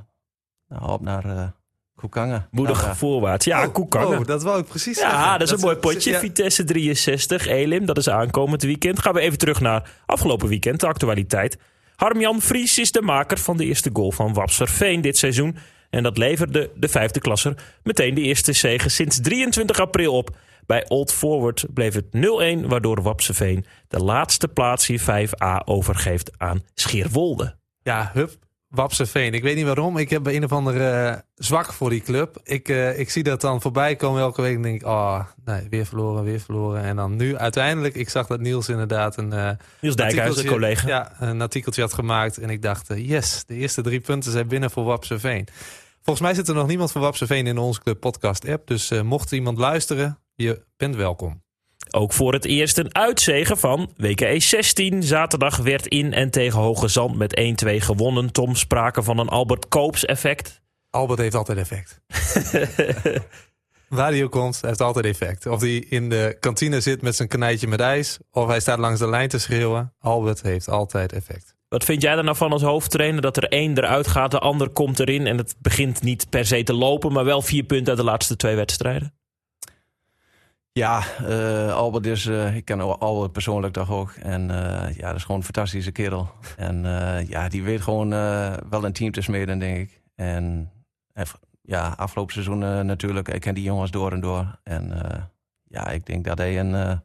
nou, 0.67 0.91
op 0.91 1.01
naar 1.01 1.25
eh 1.25 1.47
Koekanga. 1.95 2.47
Moedig 2.51 2.81
Nou, 2.83 2.95
voorwaarts. 2.95 3.45
Ja, 3.45 3.65
oh, 3.65 3.73
Koekangen. 3.73 4.19
oh, 4.19 4.25
dat 4.25 4.43
wou 4.43 4.59
ik 4.59 4.65
precies 4.67 4.99
Ja, 4.99 5.09
zeggen. 5.09 5.39
dat 5.39 5.41
is 5.47 5.51
een 5.51 5.59
mooi 5.59 5.75
potje. 5.75 6.11
ja. 6.11 6.19
Vitesse 6.19 6.63
63, 6.63 7.47
Elim. 7.47 7.85
Dat 7.85 7.97
is 7.97 8.09
aankomend 8.09 8.61
weekend. 8.63 8.99
Gaan 9.01 9.13
we 9.13 9.19
even 9.19 9.37
terug 9.37 9.59
naar 9.59 9.89
afgelopen 10.05 10.47
weekend, 10.47 10.79
de 10.79 10.87
actualiteit. 10.87 11.57
Harm-Jan 11.95 12.41
Vries 12.41 12.77
is 12.77 12.91
de 12.91 13.01
maker 13.01 13.37
van 13.37 13.57
de 13.57 13.65
eerste 13.65 13.89
goal 13.93 14.11
van 14.11 14.33
Wapserveen 14.33 15.01
dit 15.01 15.17
seizoen. 15.17 15.57
En 15.89 16.03
dat 16.03 16.17
leverde 16.17 16.71
de 16.75 16.87
vijfde 16.87 17.19
klasser 17.19 17.55
meteen 17.83 18.13
de 18.15 18.21
eerste 18.21 18.53
zege 18.53 18.89
sinds 18.89 19.21
23 19.21 19.79
april 19.79 20.13
op. 20.13 20.35
Bij 20.65 20.85
Old 20.89 21.11
Forward 21.13 21.65
bleef 21.73 21.93
het 21.93 22.05
0-1, 22.63 22.67
waardoor 22.67 23.01
Wapserveen 23.01 23.65
de 23.87 23.99
laatste 23.99 24.47
plaats 24.47 24.87
hier 24.87 25.01
5A 25.01 25.63
overgeeft 25.65 26.31
aan 26.37 26.63
Scheerwolde. 26.73 27.57
Ja, 27.89 28.09
hup. 28.13 28.31
Wapseveen. 28.67 29.33
Ik 29.33 29.43
weet 29.43 29.55
niet 29.55 29.65
waarom. 29.65 29.97
Ik 29.97 30.09
heb 30.09 30.25
een 30.27 30.43
of 30.43 30.51
andere 30.51 30.89
eh, 30.89 31.17
zwak 31.35 31.73
voor 31.73 31.89
die 31.89 32.01
club. 32.01 32.39
Ik, 32.43 32.69
eh, 32.69 32.99
ik 32.99 33.09
zie 33.09 33.23
dat 33.23 33.41
dan 33.41 33.61
voorbij 33.61 33.95
komen 33.95 34.21
elke 34.21 34.41
week. 34.41 34.55
En 34.55 34.61
denk 34.61 34.81
ik, 34.81 34.87
oh, 34.87 35.19
nee, 35.45 35.67
weer 35.69 35.85
verloren, 35.85 36.23
weer 36.23 36.39
verloren. 36.39 36.83
En 36.83 36.95
dan 36.95 37.15
nu 37.15 37.37
uiteindelijk, 37.37 37.95
ik 37.95 38.09
zag 38.09 38.27
dat 38.27 38.39
Niels 38.39 38.69
inderdaad 38.69 39.17
een, 39.17 39.33
eh 39.33 39.49
Niels 39.81 39.95
Dijkhuizen, 39.95 40.19
artikeltje- 40.21 40.49
collega. 40.49 40.87
Ja, 40.87 41.11
een 41.19 41.41
artikeltje 41.41 41.81
had 41.81 41.93
gemaakt. 41.93 42.37
En 42.37 42.49
ik 42.49 42.61
dacht, 42.61 42.87
yes, 42.95 43.43
de 43.45 43.55
eerste 43.55 43.81
drie 43.81 43.99
punten 43.99 44.31
zijn 44.31 44.47
binnen 44.47 44.71
voor 44.71 44.83
Wapseveen. 44.83 45.47
Volgens 46.01 46.25
mij 46.25 46.35
zit 46.35 46.47
er 46.47 46.55
nog 46.55 46.67
niemand 46.67 46.91
van 46.91 47.01
Wapseveen 47.01 47.47
in 47.47 47.57
onze 47.57 47.81
club 47.81 47.99
podcast 47.99 48.47
app. 48.49 48.67
Dus 48.67 48.91
mocht 49.03 49.31
iemand 49.31 49.57
luisteren, 49.57 50.19
je 50.35 50.61
bent 50.77 50.95
welkom. 50.95 51.41
Ook 51.91 52.13
voor 52.13 52.33
het 52.33 52.45
eerst 52.45 52.77
een 52.77 52.95
uitzegen 52.95 53.57
van 53.57 53.91
WKE 53.95 54.39
16. 54.39 55.03
Zaterdag 55.03 55.57
werd 55.57 55.87
in 55.87 56.13
en 56.13 56.29
tegen 56.29 56.59
Hoge 56.59 56.87
Zand 56.87 57.17
met 57.17 57.41
1-2 57.65 57.75
gewonnen. 57.75 58.31
Tom 58.31 58.55
sprake 58.55 59.03
van 59.03 59.17
een 59.17 59.29
Albert 59.29 59.67
Koops 59.67 60.05
effect. 60.05 60.61
Albert 60.89 61.19
heeft 61.19 61.35
altijd 61.35 61.57
effect. 61.57 62.01
Waar 63.89 64.11
hij 64.11 64.23
ook 64.23 64.31
komt, 64.31 64.61
heeft 64.61 64.81
altijd 64.81 65.05
effect. 65.05 65.45
Of 65.45 65.61
hij 65.61 65.75
in 65.75 66.09
de 66.09 66.37
kantine 66.39 66.81
zit 66.81 67.01
met 67.01 67.15
zijn 67.15 67.27
kanijtje 67.27 67.67
met 67.67 67.79
ijs. 67.79 68.19
Of 68.31 68.47
hij 68.47 68.59
staat 68.59 68.79
langs 68.79 68.99
de 68.99 69.07
lijn 69.07 69.29
te 69.29 69.39
schreeuwen. 69.39 69.93
Albert 69.99 70.41
heeft 70.41 70.69
altijd 70.69 71.13
effect. 71.13 71.55
Wat 71.69 71.83
vind 71.83 72.01
jij 72.01 72.17
er 72.17 72.23
nou 72.23 72.35
van 72.35 72.51
als 72.51 72.61
hoofdtrainer? 72.61 73.21
Dat 73.21 73.37
er 73.37 73.47
één 73.47 73.77
eruit 73.77 74.07
gaat, 74.07 74.31
de 74.31 74.39
ander 74.39 74.69
komt 74.69 74.99
erin. 74.99 75.27
En 75.27 75.37
het 75.37 75.55
begint 75.59 76.01
niet 76.01 76.29
per 76.29 76.45
se 76.45 76.63
te 76.63 76.73
lopen, 76.73 77.11
maar 77.11 77.25
wel 77.25 77.41
vier 77.41 77.63
punten 77.63 77.87
uit 77.87 77.97
de 77.97 78.03
laatste 78.03 78.35
twee 78.35 78.55
wedstrijden. 78.55 79.13
Ja, 80.79 81.03
eh, 81.17 81.73
Albert 81.73 82.05
is, 82.05 82.25
eh, 82.25 82.55
ik 82.55 82.65
ken 82.65 82.99
Albert 82.99 83.31
persoonlijk 83.31 83.73
toch 83.73 83.91
ook. 83.91 84.11
En 84.11 84.51
eh, 84.51 84.95
ja, 84.95 85.07
dat 85.07 85.15
is 85.15 85.21
gewoon 85.21 85.37
een 85.37 85.43
fantastische 85.53 85.91
kerel. 85.91 86.31
En 86.57 86.85
eh, 86.85 87.27
ja, 87.27 87.49
die 87.49 87.63
weet 87.63 87.81
gewoon 87.81 88.13
eh, 88.13 88.53
wel 88.69 88.83
een 88.85 88.93
team 88.93 89.11
te 89.11 89.21
smeden, 89.21 89.59
denk 89.59 89.77
ik. 89.77 90.01
En 90.15 90.71
ja, 91.61 91.93
afgelopen 91.97 92.33
seizoen 92.33 92.63
eh, 92.63 92.79
natuurlijk, 92.79 93.27
ik 93.27 93.41
ken 93.41 93.53
die 93.53 93.63
jongens 93.63 93.91
door 93.91 94.11
en 94.11 94.19
door. 94.19 94.59
En 94.63 95.03
eh, 95.03 95.21
ja, 95.63 95.87
ik 95.87 96.05
denk 96.05 96.25
dat 96.25 96.37
hij 96.37 96.59
een, 96.59 96.75
eh, 96.75 96.97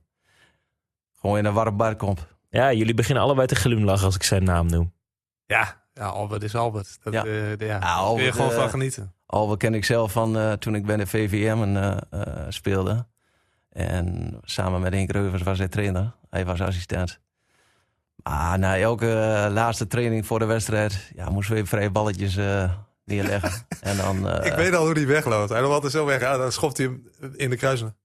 gewoon 1.21 1.39
in 1.39 1.45
een 1.45 1.53
warm 1.53 1.77
bar 1.77 1.97
komt. 1.97 2.27
Ja, 2.49 2.73
jullie 2.73 2.95
beginnen 2.95 3.23
allebei 3.23 3.47
te 3.47 3.55
glimlachen 3.55 4.05
als 4.07 4.15
ik 4.15 4.23
zijn 4.23 4.45
naam 4.45 4.67
noem. 4.67 4.93
Ja, 5.47 5.85
ja 5.93 6.07
Albert 6.07 6.43
is 6.43 6.55
Albert. 6.55 6.99
Dat, 7.03 7.13
Ja. 7.13 7.25
ja. 7.59 7.79
Albert, 7.79 8.17
kun 8.17 8.25
je 8.25 8.33
gewoon 8.33 8.61
van 8.61 8.71
genieten. 8.71 9.15
Albert 9.27 9.59
ken 9.59 9.75
ik 9.75 9.85
zelf 9.85 10.13
van 10.13 10.39
eh, 10.39 10.53
toen 10.53 10.75
ik 10.75 10.87
bij 10.87 10.97
de 10.97 11.07
VVM 11.07 11.77
eh, 11.77 11.97
eh, 12.11 12.47
speelde. 12.49 13.07
En 13.75 14.39
samen 14.43 14.81
met 14.81 14.93
Henk 14.93 15.11
Reuvers 15.13 15.43
was 15.43 15.59
hij 15.59 15.69
trainer. 15.69 16.15
Hij 16.31 16.45
was 16.45 16.61
assistent. 16.61 17.19
Maar 18.23 18.59
na 18.59 18.79
elke 18.79 19.07
eh, 19.13 19.53
laatste 19.53 19.87
training 19.87 20.27
voor 20.27 20.39
de 20.39 20.45
wedstrijd... 20.45 21.11
Ja, 21.15 21.31
moesten 21.31 21.53
we 21.55 21.61
even 21.61 21.71
vrije 21.77 21.91
balletjes 21.91 22.37
eh, 22.37 22.71
neerleggen. 23.05 23.51
en 23.81 23.97
dan, 23.97 24.29
eh, 24.29 24.47
Ik 24.47 24.53
weet 24.53 24.75
al 24.75 24.85
hoe 24.85 24.95
hij 24.95 25.07
wegloopt. 25.07 25.49
Hij 25.51 25.61
loopt 25.61 25.75
altijd 25.75 25.93
zo 25.93 26.05
weg. 26.07 26.21
Ja, 26.21 26.37
dan 26.37 26.53
schopt 26.53 26.77
hij 26.77 26.87
hem 26.87 27.09
in 27.37 27.51
de 27.51 27.57
kruisen. 27.57 27.97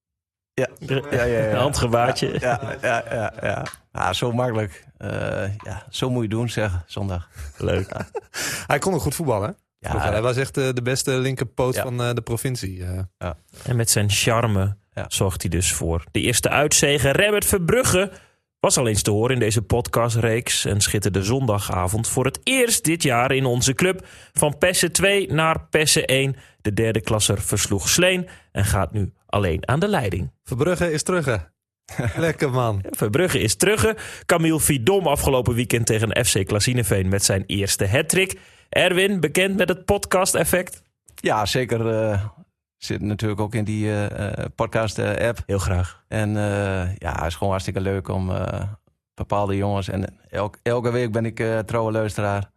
ja, 0.53 0.67
ja, 0.79 1.01
ja, 1.11 1.23
ja. 1.23 1.49
Een 1.49 1.55
handgebaartje. 1.57 2.39
Ja, 2.39 2.59
ja, 2.81 3.03
ja, 3.11 3.33
ja. 3.41 3.65
Ja, 3.91 4.13
zo 4.13 4.31
makkelijk. 4.31 4.87
Eh, 4.97 5.55
ja, 5.57 5.83
zo 5.89 6.09
moet 6.09 6.23
je 6.23 6.29
doen, 6.29 6.49
zeg, 6.49 6.83
zondag. 6.85 7.29
Leuk. 7.57 7.91
Hij 8.67 8.79
kon 8.79 8.93
ook 8.93 9.01
goed 9.01 9.15
voetballen. 9.15 9.57
Ja, 9.79 9.99
Hij 10.11 10.21
was 10.21 10.37
echt 10.37 10.57
eh, 10.57 10.69
de 10.73 10.81
beste 10.81 11.11
linkerpoot 11.11 11.75
Ja. 11.75 11.83
van 11.83 12.01
eh, 12.01 12.13
de 12.13 12.21
provincie. 12.21 12.85
eh. 13.17 13.29
En 13.65 13.75
met 13.75 13.89
zijn 13.89 14.09
charme 14.09 14.77
Ja. 14.99 15.05
zorgt 15.07 15.41
hij 15.41 15.51
dus 15.51 15.73
voor 15.73 16.03
de 16.11 16.21
eerste 16.21 16.49
uitzegen. 16.49 17.11
Remmert 17.11 17.45
Verbrugge 17.45 18.11
was 18.59 18.77
al 18.77 18.87
eens 18.87 19.01
te 19.01 19.11
horen 19.11 19.33
in 19.33 19.39
deze 19.39 19.61
podcastreeks 19.61 20.65
en 20.65 20.81
schitterde 20.81 21.23
zondagavond 21.23 22.07
voor 22.07 22.25
het 22.25 22.39
eerst 22.43 22.83
dit 22.83 23.03
jaar 23.03 23.31
in 23.31 23.45
onze 23.45 23.73
club. 23.73 24.07
Van 24.33 24.57
Pessen 24.57 24.91
2 24.91 25.31
naar 25.31 25.67
Pessen 25.69 26.05
1. 26.05 26.35
De 26.61 26.73
derde 26.73 27.01
klasser 27.01 27.41
versloeg 27.41 27.89
Sleen 27.89 28.27
en 28.51 28.65
gaat 28.65 28.91
nu 28.91 29.13
alleen 29.25 29.67
aan 29.67 29.79
de 29.79 29.87
leiding. 29.87 30.31
Verbrugge 30.43 30.91
is 30.91 31.03
terug. 31.03 31.25
hè? 31.25 31.35
Lekker 32.15 32.51
man. 32.51 32.83
Verbrugge 32.89 33.39
is 33.39 33.55
terug. 33.55 33.93
Camille 34.25 34.59
Vidom 34.59 35.07
afgelopen 35.07 35.53
weekend 35.53 35.85
tegen 35.85 36.25
FC 36.25 36.45
Klassineveen 36.45 37.09
met 37.09 37.23
zijn 37.23 37.43
eerste 37.45 37.87
hattrick. 37.87 38.39
Erwin, 38.69 39.19
bekend 39.19 39.57
met 39.57 39.69
het 39.69 39.85
podcast-effect? 39.85 40.81
ja 41.15 41.45
zeker. 41.45 41.87
eh, 41.89 42.25
zit 42.79 43.01
natuurlijk 43.01 43.41
ook 43.41 43.55
in 43.55 43.63
die 43.63 44.07
eh, 44.07 44.45
podcast-app. 44.55 45.43
Heel 45.45 45.59
graag. 45.59 46.03
En 46.07 46.37
eh, 46.37 46.95
ja, 46.95 47.15
het 47.15 47.25
is 47.25 47.33
gewoon 47.35 47.49
hartstikke 47.49 47.81
leuk 47.81 48.07
om 48.07 48.31
eh, 48.31 48.61
bepaalde 49.13 49.55
jongens. 49.55 49.89
En 49.89 50.17
elk, 50.29 50.57
elke 50.63 50.91
week 50.91 51.11
ben 51.11 51.25
ik 51.25 51.39
eh, 51.39 51.59
trouwe 51.59 51.91
luisteraar. 51.91 52.51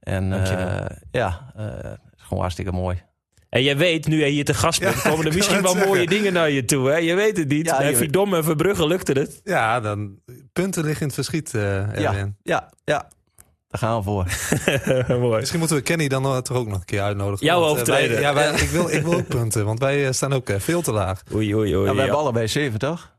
En 0.00 0.32
eh, 0.44 0.96
ja, 1.10 1.52
eh, 1.56 1.64
het 1.66 2.00
is 2.16 2.22
gewoon 2.22 2.40
hartstikke 2.42 2.72
mooi. 2.72 3.02
En 3.48 3.62
jij 3.62 3.76
weet, 3.76 4.06
nu 4.06 4.18
jij 4.18 4.28
hier 4.28 4.44
te 4.44 4.54
gast 4.54 4.80
bent, 4.80 5.02
Ja, 5.02 5.10
komen 5.10 5.26
er 5.26 5.34
misschien 5.34 5.62
wel 5.62 5.74
mooie 5.74 6.06
dingen 6.06 6.32
naar 6.32 6.50
je 6.50 6.64
toe. 6.64 6.88
Hè? 6.90 6.96
Je 6.96 7.14
weet 7.14 7.36
het 7.36 7.48
niet. 7.48 7.66
Ja, 7.66 7.78
Bij 7.78 7.90
je 7.90 7.96
Vidom 7.96 8.34
en 8.34 8.44
Verbrugge 8.44 8.86
lukte 8.86 9.12
het. 9.12 9.40
Ja, 9.44 9.80
dan 9.80 10.18
punten 10.52 10.82
liggen 10.82 11.00
in 11.00 11.06
het 11.06 11.14
verschiet, 11.14 11.54
eh 11.54 11.62
Ja, 12.00 12.10
Erwin. 12.12 12.36
ja, 12.42 12.70
ja. 12.84 13.08
Daar 13.80 13.82
gaan 13.90 13.96
we 13.98 14.02
voor. 14.02 14.26
Mooi. 15.20 15.38
Misschien 15.38 15.58
moeten 15.58 15.76
we 15.76 15.82
Kenny 15.82 16.08
dan 16.08 16.42
toch 16.42 16.56
ook 16.56 16.66
nog 16.66 16.78
een 16.78 16.84
keer 16.84 17.02
uitnodigen. 17.02 17.46
Jouw 17.46 17.60
Want, 17.60 17.70
eh, 17.70 17.76
hoofdtrainer. 17.76 18.12
wij- 18.12 18.20
Ja, 18.22 18.34
wij, 18.34 18.50
ik, 18.60 18.68
wil, 18.68 18.88
ik 18.90 19.02
wil 19.02 19.14
ook 19.14 19.26
punten, 19.28 19.64
want 19.64 19.78
wij 19.78 20.06
eh, 20.06 20.12
staan 20.12 20.32
ook 20.32 20.48
eh, 20.48 20.60
veel 20.60 20.82
te 20.82 20.92
laag. 20.92 21.22
Oei, 21.34 21.54
oei, 21.54 21.76
oei. 21.76 21.84
Ja, 21.84 21.90
we 21.90 21.94
ja. 21.96 22.00
hebben 22.02 22.18
allebei 22.18 22.48
zeven, 22.48 22.78
toch? 22.78 23.12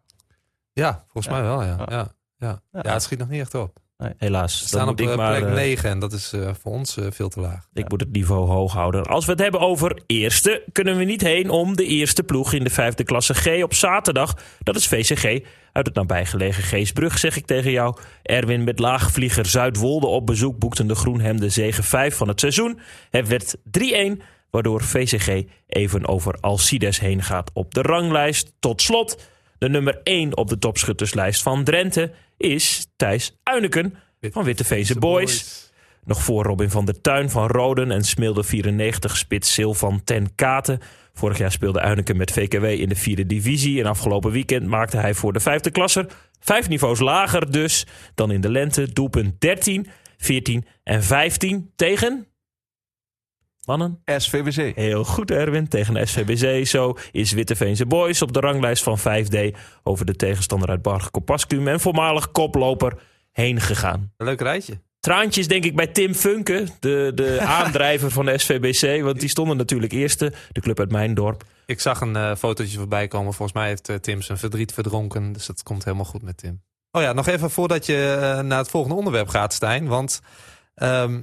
Ja, 0.74 1.04
volgens 1.12 1.26
Ja. 1.26 1.32
mij 1.32 1.42
wel, 1.50 1.64
ja. 1.64 1.68
Ja. 1.78 1.86
Ja, 1.90 2.08
ja. 2.38 2.62
Ja. 2.72 2.80
ja, 2.84 2.94
het 2.94 3.04
schiet 3.04 3.20
nog 3.20 3.30
niet 3.30 3.42
echt 3.42 3.54
op. 3.56 3.78
Helaas. 3.98 4.62
We 4.62 4.68
staan 4.68 4.88
op 4.88 5.00
eh, 5.00 5.16
maar, 5.16 5.38
plek 5.38 5.50
eh, 5.50 5.56
9 5.56 5.90
en 5.90 6.00
dat 6.00 6.14
is 6.14 6.34
eh, 6.34 6.50
voor 6.62 6.72
ons 6.72 6.98
eh, 6.98 7.06
veel 7.10 7.30
te 7.30 7.40
laag. 7.40 7.68
Ik 7.74 7.90
moet 7.90 8.00
het 8.00 8.12
niveau 8.12 8.48
hoog 8.48 8.74
houden. 8.74 9.04
Als 9.04 9.26
we 9.26 9.32
het 9.32 9.42
hebben 9.42 9.60
over 9.60 10.02
eerste, 10.06 10.64
kunnen 10.72 10.98
we 10.98 11.04
niet 11.04 11.22
heen 11.22 11.50
om 11.50 11.76
de 11.76 11.86
eerste 11.86 12.24
ploeg 12.24 12.54
in 12.54 12.64
de 12.64 12.70
vijfde 12.70 13.04
klasse 13.04 13.34
G 13.34 13.64
op 13.64 13.74
zaterdag. 13.74 14.38
Dat 14.60 14.76
is 14.76 14.88
VCG 14.88 15.46
uit 15.72 15.86
het 15.86 15.96
nabijgelegen 15.96 16.64
Geesbrug, 16.64 17.18
zeg 17.18 17.38
ik 17.38 17.46
tegen 17.46 17.72
jou. 17.72 17.98
Erwin 18.24 18.64
met 18.64 18.80
laagvlieger 18.80 19.46
Zuidwolde 19.46 20.08
op 20.08 20.26
bezoek 20.26 20.60
boekten 20.60 20.88
de 20.88 20.96
Groenhemden 20.96 21.52
zegen 21.52 21.84
5 21.84 22.16
van 22.16 22.28
het 22.28 22.40
seizoen. 22.40 22.80
Het 23.10 23.28
werd 23.28 23.56
3-1, 23.58 24.22
waardoor 24.50 24.84
VCG 24.84 25.44
even 25.68 26.08
over 26.08 26.38
Alcides 26.40 27.00
heen 27.00 27.24
gaat 27.24 27.52
op 27.54 27.74
de 27.74 27.82
ranglijst. 27.82 28.54
Tot 28.60 28.82
slot, 28.82 29.18
de 29.58 29.70
nummer 29.70 30.00
1 30.04 30.38
op 30.38 30.50
de 30.50 30.58
topschutterslijst 30.58 31.42
van 31.42 31.64
Drenthe 31.64 32.12
is 32.38 32.88
Thijs 32.96 33.38
Uineken 33.44 33.94
van 34.22 34.44
Witteveense 34.44 35.00
Boys. 35.00 35.64
Nog 36.04 36.24
voor 36.24 36.44
Robin 36.44 36.70
van 36.70 36.86
der 36.86 37.02
Tuin 37.02 37.30
van 37.30 37.48
Roden 37.48 37.92
en 37.92 38.04
Smilde 38.04 38.44
94 38.44 39.18
spits 39.18 39.54
Sil 39.56 39.74
van 39.74 40.04
Ten 40.04 40.36
Katen. 40.36 40.80
Vorig 41.14 41.38
jaar 41.38 41.52
speelde 41.52 41.80
Uineken 41.80 42.18
met 42.18 42.32
VKW 42.32 42.64
in 42.64 42.90
de 42.90 42.96
vierde 42.96 43.26
divisie. 43.26 43.80
En 43.80 43.86
afgelopen 43.86 44.32
weekend 44.32 44.68
maakte 44.68 44.98
hij 44.98 45.14
voor 45.14 45.34
de 45.34 45.40
vijfde 45.40 45.72
klasser 45.72 46.08
vijf 46.40 46.70
niveaus 46.70 47.00
lager 47.00 47.52
dus 47.52 47.86
dan 48.16 48.32
in 48.32 48.42
de 48.42 48.50
lente. 48.50 48.94
Doelpunt 48.94 49.42
13, 49.42 49.88
14 50.18 50.66
en 50.84 51.04
15 51.04 51.72
tegen... 51.76 52.28
Mannen? 53.66 54.02
SVBC. 54.06 54.76
Heel 54.76 55.04
goed, 55.04 55.32
Erwin. 55.32 55.68
Tegen 55.68 56.08
SVBC. 56.08 56.68
Zo 56.68 56.98
is 57.12 57.32
Witteveense 57.32 57.86
Boys 57.86 58.22
op 58.22 58.34
de 58.34 58.40
ranglijst 58.40 58.84
van 58.84 59.00
5D 59.00 59.58
over 59.84 60.06
de 60.06 60.16
tegenstander 60.16 60.70
uit 60.70 60.82
Barge 60.82 61.12
Kopaskum 61.12 61.68
en 61.68 61.80
voormalig 61.80 62.32
koploper 62.32 62.98
heen 63.32 63.62
gegaan. 63.62 64.12
Een 64.18 64.26
leuk 64.26 64.42
rijtje. 64.42 64.80
Traantjes 65.00 65.48
denk 65.48 65.64
ik 65.64 65.76
bij 65.76 65.88
Tim 65.88 66.14
Funke, 66.14 66.68
de, 66.80 67.12
de 67.16 67.42
aandrijver 67.62 68.12
van 68.12 68.26
de 68.26 68.38
SVBC. 68.38 69.04
Want 69.04 69.20
die 69.20 69.30
stonden 69.30 69.58
natuurlijk 69.58 69.92
eerste, 69.92 70.34
de 70.52 70.62
club 70.62 70.80
uit 70.80 70.92
mijn 70.92 71.14
dorp. 71.14 71.44
Ik 71.66 71.80
zag 71.80 72.02
een 72.02 72.16
eh, 72.16 72.36
fotootje 72.36 72.78
voorbij 72.78 73.08
komen. 73.08 73.34
Volgens 73.34 73.58
mij 73.58 73.68
heeft 73.68 73.90
eh, 73.90 73.96
Tim 73.96 74.22
zijn 74.22 74.38
verdriet 74.38 74.74
verdronken. 74.74 75.32
Dus 75.32 75.46
dat 75.46 75.64
komt 75.64 75.84
helemaal 75.84 76.06
goed 76.06 76.22
met 76.22 76.38
Tim. 76.38 76.62
Oh 76.92 77.02
ja, 77.02 77.14
nog 77.14 77.28
even 77.28 77.52
voordat 77.52 77.86
je 77.86 78.18
eh, 78.22 78.44
naar 78.44 78.58
het 78.58 78.70
volgende 78.70 78.96
onderwerp 78.98 79.28
gaat, 79.28 79.54
Stijn. 79.54 79.88
Want 79.88 80.22
ehm, 80.76 81.22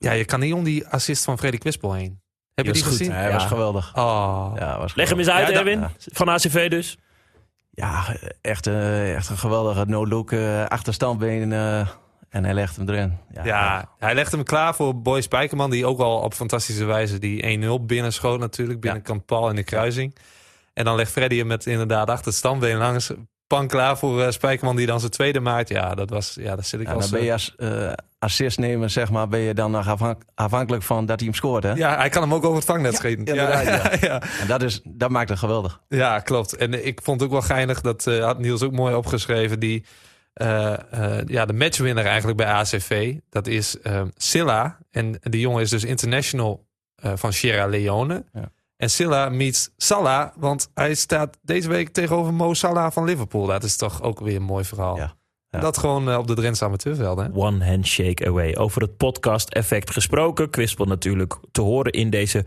ja, 0.00 0.12
je 0.12 0.24
kan 0.24 0.40
niet 0.40 0.52
om 0.54 0.64
die 0.64 0.86
assist 0.86 1.24
van 1.24 1.38
Freddy 1.38 1.58
Quispel 1.58 1.92
heen. 1.92 2.20
Heb 2.54 2.66
je 2.66 2.72
Die 2.72 2.72
die 2.72 2.82
was 2.82 2.90
goed, 2.90 2.98
gezien? 2.98 3.12
Ja, 3.14 3.18
hij 3.20 3.28
Ja. 3.30 3.34
was 3.36 3.44
geweldig. 3.46 3.92
Oh. 3.96 4.52
Ja, 4.56 4.78
was 4.78 4.94
Leg 4.94 5.08
hem 5.08 5.18
eens 5.18 5.28
uit, 5.28 5.48
Ja, 5.48 5.54
Erwin. 5.58 5.84
Van 5.98 6.28
ACV 6.28 6.70
dus. 6.70 6.98
Ja, 7.70 8.04
echt, 8.40 8.66
eh, 8.66 9.14
echt 9.14 9.28
een 9.28 9.38
geweldige 9.38 9.84
no-look 9.86 10.32
eh, 10.32 10.64
achterstandbeen. 10.66 11.52
eh, 11.52 11.88
en 12.28 12.44
hij 12.44 12.54
legt 12.54 12.76
hem 12.76 12.88
erin. 12.88 13.18
Ja, 13.32 13.44
Ja, 13.44 13.90
hij 13.98 14.14
legt 14.14 14.32
hem 14.32 14.42
klaar 14.44 14.74
voor 14.74 15.00
Boy 15.02 15.20
Spijkerman. 15.20 15.70
Die 15.70 15.86
ook 15.86 15.98
al 16.00 16.18
op 16.20 16.34
fantastische 16.34 16.84
wijze 16.84 17.18
die 17.18 17.42
1-0 17.46 17.84
binnenschoot 17.84 18.38
natuurlijk. 18.40 18.80
Binnenkant 18.80 19.26
Paul 19.26 19.48
in 19.48 19.56
de 19.56 19.62
kruising. 19.64 20.16
En 20.72 20.84
dan 20.84 20.96
legt 20.96 21.10
Freddy 21.12 21.36
hem 21.36 21.46
met 21.46 21.66
inderdaad 21.66 22.10
achter 22.10 22.26
het 22.26 22.34
standbeen 22.34 22.76
langs. 22.76 23.10
Pan 23.56 23.66
klaar 23.68 23.98
voor 23.98 24.22
eh, 24.22 24.30
Spijkerman 24.30 24.76
die 24.76 24.86
dan 24.86 25.00
zijn 25.00 25.10
tweede 25.12 25.40
maakt. 25.40 25.68
Ja, 25.68 25.94
dat 25.94 26.10
was, 26.10 26.36
ja, 26.40 26.56
dat 26.56 26.66
zit 26.66 26.80
ik 26.80 26.86
Ja, 26.86 26.92
als... 26.92 27.02
dan 27.10 27.18
ben 27.18 27.24
je 27.26 27.32
als 27.32 27.54
eh, 27.56 27.92
assist 28.18 28.58
nemen, 28.58 28.90
zeg 28.90 29.10
maar, 29.10 29.28
ben 29.28 29.40
je 29.40 29.54
dan 29.54 29.70
nog 29.70 29.88
afhank- 29.88 30.22
afhankelijk 30.34 30.82
van 30.82 31.06
dat 31.06 31.18
hij 31.20 31.28
hem 31.28 31.36
scoort. 31.36 31.62
Hè? 31.62 31.72
Ja, 31.72 31.96
hij 31.96 32.08
kan 32.08 32.22
hem 32.22 32.34
ook 32.34 32.44
over 32.44 32.56
het 32.56 32.64
vangnet 32.64 32.94
schieten. 32.96 33.24
inderdaad, 33.24 33.64
ja. 34.00 34.08
ja. 34.08 34.22
En 34.40 34.46
dat, 34.46 34.62
is, 34.62 34.80
dat 34.84 35.10
maakt 35.10 35.28
het 35.28 35.38
geweldig. 35.38 35.80
Ja, 35.88 36.18
klopt. 36.20 36.56
En 36.56 36.74
eh, 36.74 36.86
ik 36.86 37.00
vond 37.02 37.20
het 37.20 37.28
ook 37.30 37.34
wel 37.38 37.46
geinig, 37.56 37.80
dat 37.80 38.06
eh, 38.06 38.24
had 38.24 38.38
Niels 38.38 38.62
ook 38.62 38.72
mooi 38.72 38.94
opgeschreven, 38.94 39.60
die 39.60 39.84
eh, 40.32 40.72
eh, 40.90 41.26
ja, 41.26 41.46
de 41.46 41.52
matchwinner 41.52 42.06
eigenlijk 42.06 42.36
bij 42.36 42.46
ACV. 42.46 43.14
Dat 43.30 43.46
is 43.46 43.80
eh, 43.80 44.02
Silla. 44.16 44.78
En 44.90 45.18
die 45.22 45.40
jongen 45.40 45.62
is 45.62 45.70
dus 45.70 45.84
international 45.84 46.66
eh, 46.94 47.12
van 47.14 47.32
Sierra 47.32 47.66
Leone. 47.66 48.24
Ja. 48.32 48.50
En 48.80 48.90
Silla 48.90 49.28
meets 49.28 49.70
Salah, 49.76 50.28
want 50.36 50.70
hij 50.74 50.94
staat 50.94 51.38
deze 51.42 51.68
week 51.68 51.88
tegenover 51.88 52.34
Mo 52.34 52.54
Salah 52.54 52.92
van 52.92 53.04
Liverpool. 53.04 53.46
Dat 53.46 53.64
is 53.64 53.76
toch 53.76 54.02
ook 54.02 54.20
weer 54.20 54.36
een 54.36 54.42
mooi 54.42 54.64
verhaal. 54.64 54.96
Ja. 54.96 55.14
Ja. 55.50 55.60
Dat 55.60 55.78
gewoon 55.78 56.10
eh, 56.10 56.18
op 56.18 56.26
de 56.26 56.34
Drentse 56.34 56.64
amateurvelden. 56.64 57.34
One 57.34 57.64
handshake 57.64 58.26
away. 58.26 58.54
Over 58.54 58.82
het 58.82 58.96
podcast-effect 58.96 59.90
gesproken. 59.90 60.50
Kwispel 60.50 60.84
natuurlijk 60.84 61.38
te 61.52 61.60
horen 61.60 61.92
in 61.92 62.10
deze 62.10 62.44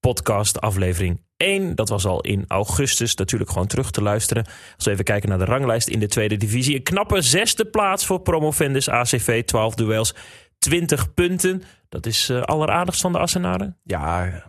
podcast 0.00 0.60
aflevering 0.60 1.22
1. 1.36 1.74
Dat 1.74 1.88
was 1.88 2.06
al 2.06 2.20
in 2.20 2.44
augustus. 2.48 3.14
Natuurlijk 3.14 3.50
gewoon 3.50 3.66
terug 3.66 3.90
te 3.90 4.02
luisteren. 4.02 4.44
Als 4.76 4.84
we 4.84 4.90
even 4.90 5.04
kijken 5.04 5.28
naar 5.28 5.38
de 5.38 5.44
ranglijst 5.44 5.88
in 5.88 6.00
de 6.00 6.08
tweede 6.08 6.36
divisie. 6.36 6.74
Een 6.74 6.82
knappe 6.82 7.22
zesde 7.22 7.64
plaats 7.64 8.06
voor 8.06 8.20
promovendus 8.20 8.88
ACV. 8.88 9.44
12 9.44 9.74
duels, 9.74 10.14
20 10.58 11.14
punten. 11.14 11.62
Dat 11.88 12.06
is 12.06 12.28
eh 12.28 12.42
alleraardigst 12.42 13.00
van 13.00 13.12
de 13.12 13.18
Assenaren. 13.18 13.78
Ja, 13.82 14.42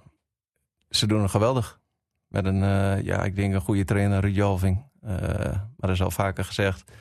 ze 0.90 1.08
doen 1.08 1.22
het 1.22 1.32
geweldig. 1.32 1.80
Met 2.28 2.46
een, 2.46 2.64
eh, 2.64 3.04
ja, 3.04 3.24
ik 3.24 3.36
denk 3.36 3.54
een 3.54 3.62
goede 3.62 3.86
trainer, 3.86 4.22
Ruud. 4.22 4.38
Eh, 4.38 4.80
maar 5.02 5.76
dat 5.76 5.90
is 5.90 6.02
al 6.02 6.12
vaker 6.12 6.46
gezegd. 6.46 6.92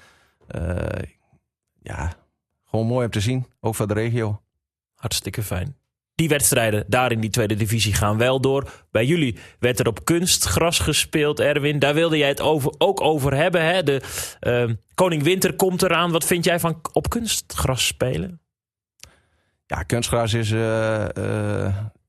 Eh, 0.46 1.02
ja, 1.82 2.12
gewoon 2.64 2.86
mooi 2.86 3.04
om 3.04 3.10
te 3.10 3.20
zien. 3.20 3.46
Ook 3.60 3.74
voor 3.74 3.86
de 3.86 3.94
regio. 3.94 4.42
Hartstikke 4.94 5.42
fijn. 5.42 5.76
Die 6.14 6.28
wedstrijden 6.28 6.84
daar 6.88 7.12
in 7.12 7.20
die 7.20 7.30
tweede 7.30 7.54
divisie 7.54 7.94
gaan 7.94 8.16
wel 8.16 8.40
door. 8.40 8.86
Bij 8.90 9.06
jullie 9.06 9.38
werd 9.58 9.78
er 9.78 9.86
op 9.86 10.04
kunstgras 10.04 10.78
gespeeld, 10.78 11.40
Erwin. 11.40 11.78
Daar 11.78 11.94
wilde 11.94 12.18
jij 12.18 12.28
het 12.28 12.40
over, 12.40 12.74
ook 12.78 13.00
over 13.00 13.34
hebben. 13.34 13.64
Hè? 13.64 13.82
De 13.82 14.02
ehm, 14.40 14.74
Koning 14.94 15.22
Winter 15.22 15.56
komt 15.56 15.82
eraan. 15.82 16.10
Wat 16.10 16.24
vind 16.24 16.44
jij 16.44 16.60
van 16.60 16.80
op 16.92 17.08
kunstgras 17.08 17.86
spelen? 17.86 18.40
Ja, 19.66 19.82
kunstgras 19.82 20.34
is, 20.34 20.50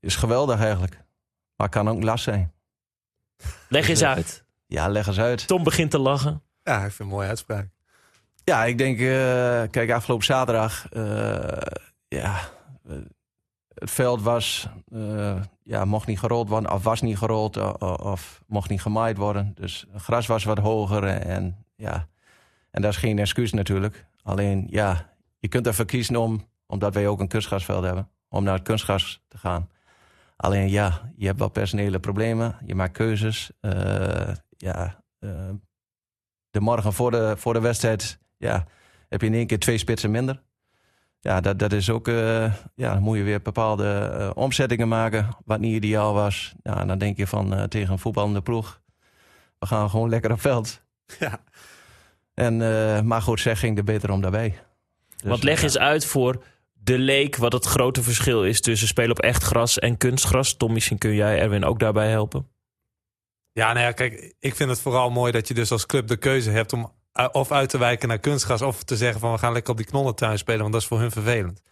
is 0.00 0.16
geweldig 0.16 0.60
eigenlijk. 0.60 1.06
Maar 1.58 1.68
kan 1.68 1.88
ook 1.88 2.02
last 2.02 2.24
zijn. 2.24 2.52
Leg 3.68 3.88
eens 3.88 3.98
Dus, 3.98 4.08
eh, 4.08 4.14
uit. 4.14 4.44
Ja, 4.66 4.88
leg 4.88 5.06
eens 5.06 5.18
uit. 5.18 5.46
Tom 5.46 5.62
begint 5.62 5.90
te 5.90 5.98
lachen. 5.98 6.42
Ja, 6.62 6.76
ik 6.76 6.80
vind 6.92 6.98
een 6.98 7.06
mooie 7.06 7.28
uitspraak. 7.28 7.68
Ja, 8.44 8.64
ik 8.64 8.78
denk, 8.78 8.98
eh, 8.98 9.62
kijk, 9.70 9.90
afgelopen 9.90 10.24
zaterdag, 10.24 10.88
eh, 10.88 11.76
ja, 12.08 12.40
het 13.74 13.90
veld 13.90 14.22
was, 14.22 14.68
eh, 14.92 15.42
ja, 15.62 15.84
mocht 15.84 16.06
niet 16.06 16.18
gerold 16.18 16.48
worden, 16.48 16.72
of 16.72 16.82
was 16.82 17.00
niet 17.00 17.18
gerold, 17.18 17.56
of 18.00 18.42
mocht 18.46 18.70
niet 18.70 18.82
gemaaid 18.82 19.16
worden. 19.16 19.52
Dus 19.54 19.86
het 19.92 20.02
gras 20.02 20.26
was 20.26 20.44
wat 20.44 20.58
hoger 20.58 21.04
en 21.04 21.64
ja, 21.76 22.08
en 22.70 22.82
dat 22.82 22.90
is 22.90 22.96
geen 22.98 23.18
excuus 23.18 23.52
natuurlijk. 23.52 24.06
Alleen, 24.22 24.66
ja, 24.70 25.12
je 25.38 25.48
kunt 25.48 25.66
ervoor 25.66 25.84
kiezen 25.84 26.16
om, 26.16 26.46
omdat 26.66 26.94
wij 26.94 27.06
ook 27.06 27.20
een 27.20 27.28
kunstgrasveld 27.28 27.84
hebben, 27.84 28.08
om 28.28 28.44
naar 28.44 28.54
het 28.54 28.62
kunstgras 28.62 29.24
te 29.28 29.38
gaan. 29.38 29.68
Alleen, 30.38 30.70
ja, 30.70 31.12
je 31.16 31.26
hebt 31.26 31.38
wel 31.38 31.48
personele 31.48 32.00
problemen, 32.00 32.56
je 32.66 32.74
maakt 32.74 32.92
keuzes. 32.92 33.50
eh, 33.60 34.34
ja, 34.56 35.04
eh, 35.18 35.50
de 36.50 36.60
morgen 36.60 36.92
voor 36.92 37.10
de, 37.10 37.34
voor 37.36 37.52
de 37.52 37.60
wedstrijd 37.60 38.18
ja, 38.36 38.66
heb 39.08 39.20
je 39.20 39.26
in 39.26 39.34
één 39.34 39.46
keer 39.46 39.58
twee 39.58 39.78
spitsen 39.78 40.10
minder. 40.10 40.42
Ja, 41.20 41.40
dat, 41.40 41.58
dat 41.58 41.72
is 41.72 41.90
ook, 41.90 42.08
eh, 42.08 42.52
ja, 42.74 42.92
dan 42.92 43.02
moet 43.02 43.16
je 43.16 43.22
weer 43.22 43.42
bepaalde 43.42 44.32
omzettingen 44.34 44.88
maken, 44.88 45.28
wat 45.44 45.60
niet 45.60 45.74
ideaal 45.74 46.14
was. 46.14 46.54
Ja, 46.62 46.80
en 46.80 46.86
dan 46.86 46.98
denk 46.98 47.16
je 47.16 47.26
van 47.26 47.68
tegen 47.68 47.92
een 47.92 47.98
voetballende 47.98 48.42
ploeg, 48.42 48.80
we 49.58 49.66
gaan 49.66 49.90
gewoon 49.90 50.08
lekker 50.08 50.32
op 50.32 50.40
veld. 50.40 50.86
Ja. 51.18 51.40
En, 52.38 52.62
eh, 52.62 53.00
maar 53.00 53.22
goed, 53.22 53.40
zeg 53.40 53.58
ging 53.58 53.78
er 53.78 53.84
beter 53.84 54.10
om 54.10 54.20
daarbij. 54.20 54.58
Dus, 55.16 55.28
Want 55.30 55.42
leg 55.42 55.58
ja. 55.58 55.62
eens 55.62 55.78
uit 55.78 56.04
voor 56.04 56.42
de 56.88 56.98
leek 56.98 57.36
wat 57.36 57.52
het 57.52 57.64
grote 57.64 58.02
verschil 58.02 58.44
is 58.44 58.60
tussen 58.60 58.88
spelen 58.88 59.10
op 59.10 59.20
echt 59.20 59.42
gras 59.42 59.78
en 59.78 59.96
kunstgras. 59.96 60.56
Tom, 60.56 60.72
misschien 60.72 60.98
kun 60.98 61.14
jij 61.14 61.38
Erwin 61.38 61.64
ook 61.64 61.78
daarbij 61.78 62.08
helpen. 62.08 62.48
Ja, 63.52 63.72
nou 63.72 63.86
ja, 63.86 63.92
kijk, 63.92 64.34
ik 64.40 64.54
vind 64.54 64.70
het 64.70 64.80
vooral 64.80 65.10
mooi 65.10 65.32
dat 65.32 65.48
je 65.48 65.54
dus 65.54 65.70
als 65.70 65.86
club 65.86 66.06
de 66.06 66.16
keuze 66.16 66.50
hebt 66.50 66.72
om 66.72 66.92
uh, 67.14 67.28
of 67.32 67.52
uit 67.52 67.68
te 67.68 67.78
wijken 67.78 68.08
naar 68.08 68.18
kunstgras 68.18 68.62
of 68.62 68.82
te 68.82 68.96
zeggen 68.96 69.20
van 69.20 69.32
we 69.32 69.38
gaan 69.38 69.52
lekker 69.52 69.70
op 69.70 69.76
die 69.76 69.86
knollentuin 69.86 70.38
spelen, 70.38 70.60
want 70.60 70.72
dat 70.72 70.82
is 70.82 70.88
voor 70.88 71.00
hun 71.00 71.10
vervelend. 71.10 71.62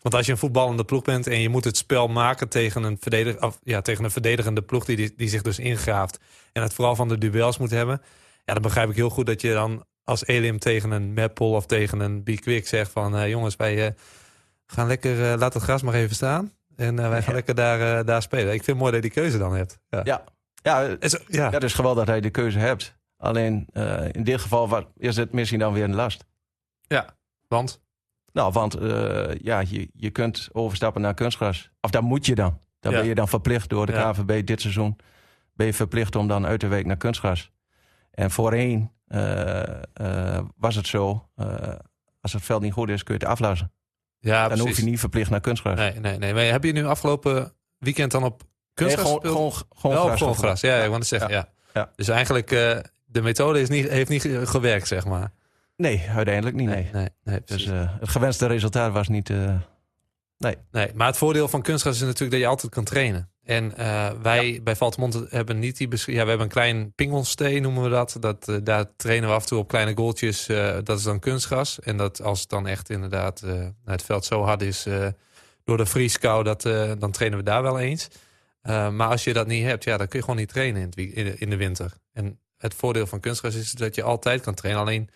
Want 0.00 0.14
als 0.14 0.26
je 0.26 0.32
een 0.32 0.38
voetballende 0.38 0.84
ploeg 0.84 1.02
bent 1.02 1.26
en 1.26 1.40
je 1.40 1.48
moet 1.48 1.64
het 1.64 1.76
spel 1.76 2.08
maken 2.08 2.48
tegen 2.48 2.82
een, 2.82 2.96
verdedig, 3.00 3.36
ja, 3.62 3.80
tegen 3.80 4.04
een 4.04 4.10
verdedigende 4.10 4.62
ploeg 4.62 4.84
die, 4.84 5.14
die, 5.16 5.28
zich 5.28 5.42
dus 5.42 5.58
ingraaft 5.58 6.20
en 6.52 6.62
het 6.62 6.74
vooral 6.74 6.96
van 6.96 7.08
de 7.08 7.18
duels 7.18 7.58
moet 7.58 7.70
hebben, 7.70 8.02
ja, 8.44 8.52
dan 8.52 8.62
begrijp 8.62 8.90
ik 8.90 8.96
heel 8.96 9.10
goed 9.10 9.26
dat 9.26 9.40
je 9.40 9.52
dan 9.52 9.84
als 10.04 10.26
Elim 10.26 10.58
tegen 10.58 10.90
een 10.90 11.12
Meppel 11.12 11.50
of 11.50 11.66
tegen 11.66 12.00
een 12.00 12.22
Bikwik 12.22 12.68
zegt 12.68 12.90
van 12.90 13.16
eh, 13.16 13.28
jongens, 13.28 13.56
wij 13.56 13.86
eh, 13.86 13.92
gaan 14.74 14.86
lekker, 14.86 15.32
eh, 15.32 15.38
laat 15.38 15.54
het 15.54 15.62
gras 15.62 15.82
maar 15.82 15.94
even 15.94 16.14
staan 16.14 16.52
en 16.76 16.98
eh, 16.98 17.08
wij 17.08 17.18
gaan 17.18 17.28
Ja. 17.30 17.34
lekker 17.34 17.54
daar, 17.54 17.98
eh, 17.98 18.06
daar 18.06 18.22
spelen. 18.22 18.46
Ik 18.46 18.64
vind 18.64 18.66
het 18.66 18.76
mooi 18.76 18.92
dat 18.92 19.02
je 19.02 19.08
die 19.10 19.22
keuze 19.22 19.38
dan 19.38 19.54
hebt. 19.54 19.78
Ja. 19.88 20.00
Ja, 20.04 20.24
ja, 21.28 21.50
het 21.50 21.62
is 21.62 21.72
geweldig 21.74 22.04
dat 22.04 22.14
je 22.14 22.20
de 22.20 22.30
keuze 22.30 22.58
hebt. 22.58 22.96
Alleen 23.16 23.66
in 24.12 24.24
dit 24.24 24.40
geval 24.40 24.86
is 24.96 25.16
het 25.16 25.32
misschien 25.32 25.58
dan 25.58 25.72
weer 25.72 25.84
een 25.84 25.94
last. 25.94 26.24
Ja, 26.86 27.06
want? 27.48 27.82
Nou, 28.32 28.52
want 28.52 28.76
ja, 29.42 29.60
je, 29.60 29.88
je 29.94 30.10
kunt 30.10 30.48
overstappen 30.52 31.02
naar 31.02 31.14
kunstgras. 31.14 31.70
Of 31.80 31.90
dat 31.90 32.02
moet 32.02 32.26
je 32.26 32.34
dan. 32.34 32.60
Dan 32.80 32.92
Ja. 32.92 32.98
ben 32.98 33.08
je 33.08 33.14
dan 33.14 33.28
verplicht 33.28 33.68
door 33.68 33.86
de 33.86 33.92
Ja. 33.92 34.12
KVB 34.12 34.46
dit 34.46 34.60
seizoen. 34.60 34.96
Ben 35.54 35.66
je 35.66 35.74
verplicht 35.74 36.16
om 36.16 36.28
dan 36.28 36.46
uit 36.46 36.60
te 36.60 36.66
wijken 36.66 36.88
naar 36.88 36.96
kunstgras. 36.96 37.50
En 38.10 38.30
voorheen 38.30 38.92
eh, 39.06 40.38
was 40.56 40.74
het 40.74 40.86
zo, 40.86 41.28
als 42.20 42.32
het 42.32 42.42
veld 42.42 42.62
niet 42.62 42.72
goed 42.72 42.88
is, 42.88 43.02
kun 43.02 43.14
je 43.14 43.20
het 43.20 43.30
aflassen. 43.30 43.72
Ja, 44.24 44.48
dan 44.48 44.58
hoef 44.58 44.76
je 44.76 44.82
niet 44.84 44.98
verplicht 44.98 45.30
naar 45.30 45.40
kunstgras. 45.40 45.78
Nee, 45.78 45.92
nee, 46.00 46.18
nee. 46.18 46.34
Maar 46.34 46.44
heb 46.44 46.64
je 46.64 46.72
nu 46.72 46.84
afgelopen 46.86 47.52
weekend 47.78 48.10
dan 48.10 48.24
op 48.24 48.42
kunstgras 48.74 49.10
Nee, 49.10 49.20
gewoon, 49.20 49.52
gewoon, 49.52 49.52
gewoon 49.76 49.96
Wel 49.96 50.04
gras. 50.06 50.18
gewoon 50.18 50.34
gras. 50.36 50.60
Ja, 50.60 50.76
ik 50.76 50.86
wou 50.86 50.94
het 50.98 51.06
zeggen. 51.06 51.30
Ja. 51.30 51.48
Ja. 51.74 51.90
Dus 51.96 52.08
eigenlijk, 52.08 52.50
eh, 52.50 52.78
de 53.04 53.22
methode 53.22 53.60
is 53.60 53.68
niet, 53.68 53.88
heeft 53.88 54.08
niet 54.10 54.22
ge- 54.22 54.46
gewerkt, 54.46 54.86
zeg 54.88 55.04
maar. 55.04 55.32
Nee, 55.76 56.02
uiteindelijk 56.14 56.56
niet. 56.56 56.68
Nee. 56.68 56.88
nee, 56.92 57.08
nee 57.24 57.40
Dus 57.44 57.66
eh, 57.66 57.90
het 58.00 58.08
gewenste 58.08 58.46
resultaat 58.46 58.92
was 58.92 59.08
niet. 59.08 59.30
eh, 59.30 59.54
nee. 60.38 60.56
Maar 60.94 61.06
het 61.06 61.16
voordeel 61.16 61.48
van 61.48 61.62
kunstgras 61.62 61.94
is 61.94 62.00
natuurlijk 62.00 62.30
dat 62.30 62.40
je 62.40 62.46
altijd 62.46 62.72
kan 62.72 62.84
trainen. 62.84 63.28
En 63.44 63.76
eh, 63.76 64.10
wij 64.22 64.60
bij 64.62 64.76
Valtemont 64.76 65.26
hebben 65.28 65.58
niet 65.58 65.76
die 65.76 65.88
Ja, 65.88 66.02
we 66.04 66.28
hebben 66.28 66.40
een 66.40 66.48
klein 66.48 66.92
pingelsteen, 66.94 67.62
noemen 67.62 67.82
we 67.82 67.88
dat. 67.88 68.16
dat 68.20 68.48
eh, 68.48 68.56
daar 68.62 68.96
trainen 68.96 69.28
we 69.28 69.34
af 69.34 69.42
en 69.42 69.48
toe 69.48 69.58
op 69.58 69.68
kleine 69.68 69.94
goaltjes. 69.96 70.48
eh, 70.48 70.76
dat 70.82 70.98
is 70.98 71.04
dan 71.04 71.18
kunstgras. 71.18 71.80
En 71.80 71.96
dat 71.96 72.22
als 72.22 72.40
het 72.40 72.48
dan 72.48 72.66
echt 72.66 72.90
inderdaad 72.90 73.42
het 73.84 74.02
veld 74.02 74.24
zo 74.24 74.42
hard 74.42 74.62
is 74.62 74.86
door 75.64 75.76
de 75.76 75.86
vrieskou, 75.86 76.44
dat, 76.44 76.62
dan 76.98 77.10
trainen 77.10 77.38
we 77.38 77.44
daar 77.44 77.62
wel 77.62 77.78
eens. 77.78 78.08
Maar 78.62 79.08
als 79.08 79.24
je 79.24 79.32
dat 79.32 79.46
niet 79.46 79.64
hebt, 79.64 79.84
ja, 79.84 79.96
dan 79.96 80.08
kun 80.08 80.18
je 80.18 80.24
gewoon 80.24 80.40
niet 80.40 80.48
trainen 80.48 80.90
in, 80.94 81.38
in 81.40 81.50
de 81.50 81.56
winter. 81.56 81.92
En 82.12 82.38
het 82.56 82.74
voordeel 82.74 83.06
van 83.06 83.20
kunstgras 83.20 83.54
is 83.54 83.72
dat 83.72 83.94
je 83.94 84.02
altijd 84.02 84.40
kan 84.40 84.54
trainen. 84.54 84.82
Alleen, 84.82 85.08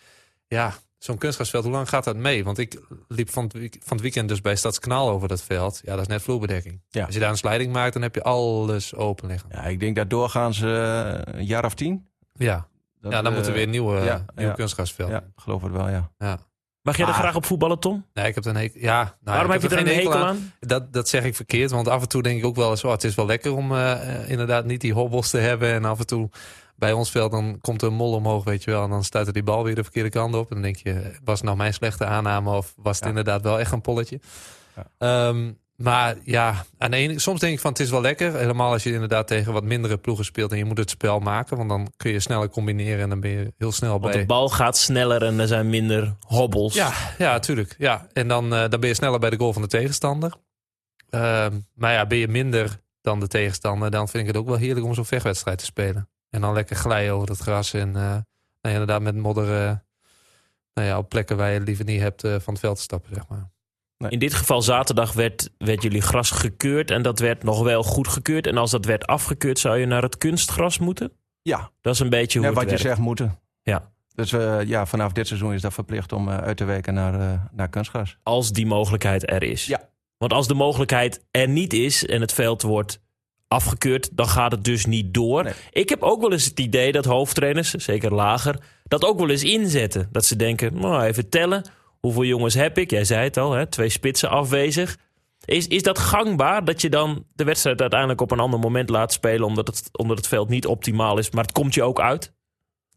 ja, 0.49 0.75
zo'n 0.99 1.19
kunstgrasveld, 1.19 1.65
hoe 1.65 1.73
lang 1.73 1.89
gaat 1.89 2.05
dat 2.05 2.17
mee? 2.17 2.45
Want 2.45 2.59
ik 2.59 2.81
liep 3.09 3.31
van 3.31 3.45
het, 3.45 3.53
week- 3.53 3.77
van 3.81 3.93
het 3.93 4.01
weekend 4.01 4.29
dus 4.29 4.41
bij 4.41 4.57
Stadskanaal 4.57 5.11
over 5.11 5.29
dat 5.29 5.43
veld. 5.43 5.81
Ja, 5.85 5.93
dat 5.93 6.01
is 6.01 6.07
net 6.07 6.23
vloerbedekking. 6.23 6.81
Ja. 6.89 7.05
Als 7.05 7.15
je 7.15 7.21
daar 7.21 7.31
een 7.31 7.37
slijding 7.37 7.73
maakt, 7.73 7.93
dan 7.93 8.03
heb 8.03 8.15
je 8.15 8.23
alles 8.23 8.95
open 8.95 9.29
liggen. 9.29 9.49
ja, 9.53 9.63
ik 9.63 9.81
denk 9.81 9.97
dat 9.97 10.11
doorgaans 10.11 10.63
eh, 10.63 11.19
een 11.25 11.47
jaar 11.47 11.65
of 11.65 11.75
tien. 11.75 12.09
Ja, 12.33 12.69
Dat, 13.01 13.13
ja 13.13 13.23
dan 13.23 13.33
moet 13.33 13.43
er 13.43 13.49
eh, 13.49 13.55
weer 13.55 13.65
een 13.65 13.71
nieuwe, 13.71 14.01
ja, 14.01 14.25
nieuwe 14.35 14.51
ja. 14.51 14.57
kunstgrasveld. 14.57 15.11
Ja, 15.11 15.25
geloof 15.37 15.63
het 15.63 15.73
wel, 15.73 15.89
ja. 15.89 16.11
Ja. 16.19 16.39
Mag 16.83 16.97
jij 16.97 17.07
er 17.07 17.13
graag 17.15 17.35
op 17.37 17.47
voetballen, 17.47 17.79
Tom? 17.79 18.05
Nee, 18.15 18.27
ik 18.27 18.35
heb 18.35 18.45
er 18.45 18.51
een 18.51 18.57
hekel. 18.57 18.81
Ja, 18.81 19.03
nou, 19.03 19.15
Waarom 19.23 19.53
ik 19.53 19.61
heb 19.61 19.71
je 19.71 19.77
er 19.77 19.83
geen 19.83 19.93
een 19.93 19.99
hekel 19.99 20.15
aan? 20.15 20.53
Dat, 20.61 20.93
dat 20.93 21.09
zeg 21.09 21.25
ik 21.25 21.37
verkeerd, 21.37 21.71
want 21.71 21.89
af 21.89 22.03
en 22.03 22.09
toe 22.09 22.23
denk 22.23 22.39
ik 22.39 22.45
ook 22.45 22.57
wel 22.57 22.71
eens... 22.71 22.85
Oh, 22.85 22.91
het 22.91 23.05
is 23.05 23.15
wel 23.15 23.27
lekker 23.27 23.55
om 23.55 23.73
eh, 23.73 23.93
eh, 24.23 24.31
inderdaad 24.31 24.65
niet 24.65 24.81
die 24.81 24.93
hobbels 24.93 25.31
te 25.31 25.39
hebben. 25.39 25.73
En 25.73 25.85
af 25.85 25.99
en 25.99 26.07
toe 26.07 26.31
bij 26.79 26.93
ons 26.93 27.11
veld 27.11 27.31
dan 27.31 27.59
komt 27.61 27.83
er 27.83 27.89
een 27.89 27.95
mol 27.95 28.13
omhoog, 28.13 28.45
weet 28.45 28.65
je 28.65 28.71
wel. 28.71 28.83
En 28.83 28.91
dan 28.91 29.05
stuit 29.05 29.27
er 29.27 29.33
die 29.33 29.43
bal 29.43 29.65
weer 29.65 29.75
de 29.75 29.83
verkeerde 29.83 30.09
kant 30.11 30.35
op. 30.35 30.49
En 30.49 30.55
dan 30.55 30.63
denk 30.63 30.77
je, 30.77 31.13
was 31.25 31.35
het 31.35 31.45
nou 31.45 31.57
mijn 31.57 31.75
slechte 31.75 32.05
aanname... 32.05 32.51
of 32.51 32.75
was 32.77 32.95
het 32.95 33.05
Ja. 33.05 33.09
inderdaad 33.09 33.43
wel 33.43 33.61
echt 33.61 33.73
een 33.73 33.81
polletje? 33.81 34.21
Ja. 34.77 34.87
Ehm, 34.99 35.53
maar 35.77 36.17
ja, 36.25 36.65
aan 36.79 36.91
de 36.91 36.97
ene, 36.97 37.19
soms 37.19 37.41
denk 37.41 37.55
ik 37.55 37.61
van 37.61 37.71
het 37.71 37.81
is 37.81 37.91
wel 37.91 38.01
lekker. 38.01 38.37
Helemaal 38.37 38.73
als 38.73 38.83
je 38.83 38.93
inderdaad 38.93 39.27
tegen 39.27 39.53
wat 39.53 39.65
mindere 39.65 39.99
ploegen 39.99 40.25
speelt... 40.25 40.53
en 40.53 40.59
je 40.59 40.65
moet 40.65 40.79
het 40.79 40.91
spel 40.91 41.19
maken, 41.19 41.57
want 41.57 41.69
dan 41.69 41.93
kun 41.97 42.13
je 42.13 42.21
sneller 42.21 42.49
combineren... 42.49 43.03
en 43.03 43.09
dan 43.09 43.21
ben 43.21 43.31
je 43.31 43.53
heel 43.57 43.73
snel 43.73 43.91
Want 43.91 44.13
bij... 44.13 44.21
de 44.21 44.27
bal 44.27 44.49
gaat 44.49 44.77
sneller 44.77 45.23
en 45.23 45.39
er 45.39 45.47
zijn 45.47 45.71
minder 45.71 46.17
hobbels. 46.27 46.75
Ja, 46.75 46.93
ja, 47.19 47.39
tuurlijk. 47.39 47.75
Ja. 47.79 48.07
En 48.13 48.29
dan, 48.29 48.55
eh, 48.55 48.69
dan 48.69 48.81
ben 48.81 48.89
je 48.89 48.95
sneller 48.95 49.19
bij 49.19 49.31
de 49.31 49.39
goal 49.39 49.53
van 49.53 49.63
de 49.63 49.69
tegenstander. 49.69 50.35
Ehm, 51.11 51.59
maar 51.75 51.93
ja, 51.93 52.07
ben 52.07 52.19
je 52.19 52.29
minder 52.29 52.81
dan 53.01 53.21
de 53.21 53.29
tegenstander, 53.29 53.91
dan 53.91 54.09
vind 54.09 54.23
ik 54.23 54.29
het 54.29 54.37
ook 54.37 54.49
wel 54.49 54.57
heerlijk 54.57 54.87
om 54.87 54.95
zo'n 54.95 55.05
vechtwedstrijd 55.05 55.59
te 55.59 55.65
spelen. 55.65 56.09
En 56.31 56.41
dan 56.41 56.53
lekker 56.53 56.77
glijden 56.77 57.15
over 57.15 57.29
het 57.29 57.39
gras 57.39 57.73
en 57.73 57.89
eh, 57.89 58.03
nou 58.03 58.23
ja, 58.61 58.71
inderdaad 58.71 59.03
met 59.03 59.17
modder 59.17 59.67
eh, 59.67 59.77
nou 60.79 60.89
ja, 60.89 60.99
op 60.99 61.09
plekken 61.09 61.37
waar 61.37 61.49
je 61.49 61.59
het 61.59 61.67
liever 61.67 61.85
niet 61.85 62.01
hebt 62.01 62.25
eh, 62.25 62.35
van 62.39 62.53
het 62.53 62.63
veld 62.63 62.77
te 62.77 62.83
stappen, 62.83 63.15
zeg 63.15 63.29
maar. 63.29 63.51
In 64.11 64.19
dit 64.19 64.35
geval 64.35 64.63
zaterdag 64.63 65.13
werd, 65.13 65.51
werd 65.59 65.83
jullie 65.83 66.01
gras 66.01 66.31
gekeurd 66.31 66.91
en 66.91 67.03
dat 67.03 67.19
werd 67.19 67.43
nog 67.43 67.63
wel 67.63 67.83
goed 67.83 68.09
gekeurd. 68.09 68.47
En 68.47 68.57
als 68.57 68.71
dat 68.71 68.85
werd 68.85 69.07
afgekeurd, 69.07 69.59
zou 69.59 69.79
je 69.79 69.87
naar 69.87 70.03
het 70.03 70.19
kunstgras 70.19 70.79
moeten? 70.79 71.13
Ja, 71.43 71.71
Dat 71.81 71.95
is 71.95 72.01
een 72.01 72.09
beetje 72.09 72.39
hoe 72.39 72.49
het 72.49 72.57
wat 72.57 72.71
je 72.71 72.77
zegt 72.77 72.99
moeten. 72.99 73.39
Ja. 73.63 73.93
Dus 74.15 74.33
eh, 74.33 74.63
ja, 74.63 74.87
vanaf 74.87 75.13
dit 75.13 75.27
seizoen 75.27 75.53
is 75.53 75.61
dat 75.61 75.75
verplicht 75.75 76.13
om 76.13 76.31
uit 76.31 76.57
te 76.57 76.65
wijken 76.65 76.95
naar, 76.95 77.49
naar 77.53 77.69
kunstgras. 77.69 78.19
Als 78.23 78.53
die 78.53 78.67
mogelijkheid 78.67 79.31
er 79.31 79.43
is. 79.43 79.67
Ja. 79.67 79.89
Want 80.17 80.33
als 80.33 80.47
de 80.47 80.55
mogelijkheid 80.55 81.25
er 81.31 81.49
niet 81.49 81.73
is 81.73 82.07
en 82.07 82.21
het 82.21 82.33
veld 82.33 82.63
wordt 82.63 83.01
afgekeurd, 83.49 84.17
dan 84.17 84.29
gaat 84.29 84.53
het 84.53 84.65
dus 84.65 84.87
niet 84.87 85.15
door. 85.15 85.43
Nee. 85.45 85.53
Ik 85.71 85.89
heb 85.89 86.03
ook 86.03 86.21
wel 86.21 86.33
eens 86.33 86.45
het 86.45 86.61
idee 86.61 86.93
dat 86.93 87.05
hoofdtrainers, 87.05 87.71
zeker 87.71 88.15
lager, 88.15 88.59
dat 88.85 89.05
ook 89.05 89.19
wel 89.19 89.29
eens 89.31 89.43
inzetten. 89.45 90.09
Dat 90.13 90.25
ze 90.25 90.37
denken, 90.37 90.75
nou 90.75 91.03
even 91.03 91.29
tellen, 91.29 91.65
hoeveel 92.01 92.25
jongens 92.25 92.55
heb 92.55 92.79
ik? 92.79 92.91
Jij 92.91 93.05
zei 93.05 93.25
het 93.25 93.37
al, 93.37 93.53
hè, 93.53 93.67
twee 93.67 93.89
spitsen 93.89 94.31
afwezig. 94.31 94.97
Is, 95.45 95.67
is 95.69 95.83
dat 95.83 95.99
gangbaar 95.99 96.65
dat 96.65 96.81
je 96.81 96.91
dan 96.91 97.25
de 97.35 97.45
wedstrijd 97.45 97.81
uiteindelijk 97.81 98.21
op 98.21 98.31
een 98.31 98.41
ander 98.41 98.61
moment 98.61 98.89
laat 98.89 99.13
spelen 99.13 99.47
omdat 99.47 99.67
het, 99.67 99.89
omdat 99.93 100.17
het 100.17 100.27
veld 100.27 100.49
niet 100.49 100.67
optimaal 100.67 101.19
is, 101.19 101.31
maar 101.31 101.43
het 101.45 101.53
komt 101.53 101.75
je 101.75 101.83
ook 101.83 102.01
uit? 102.01 102.33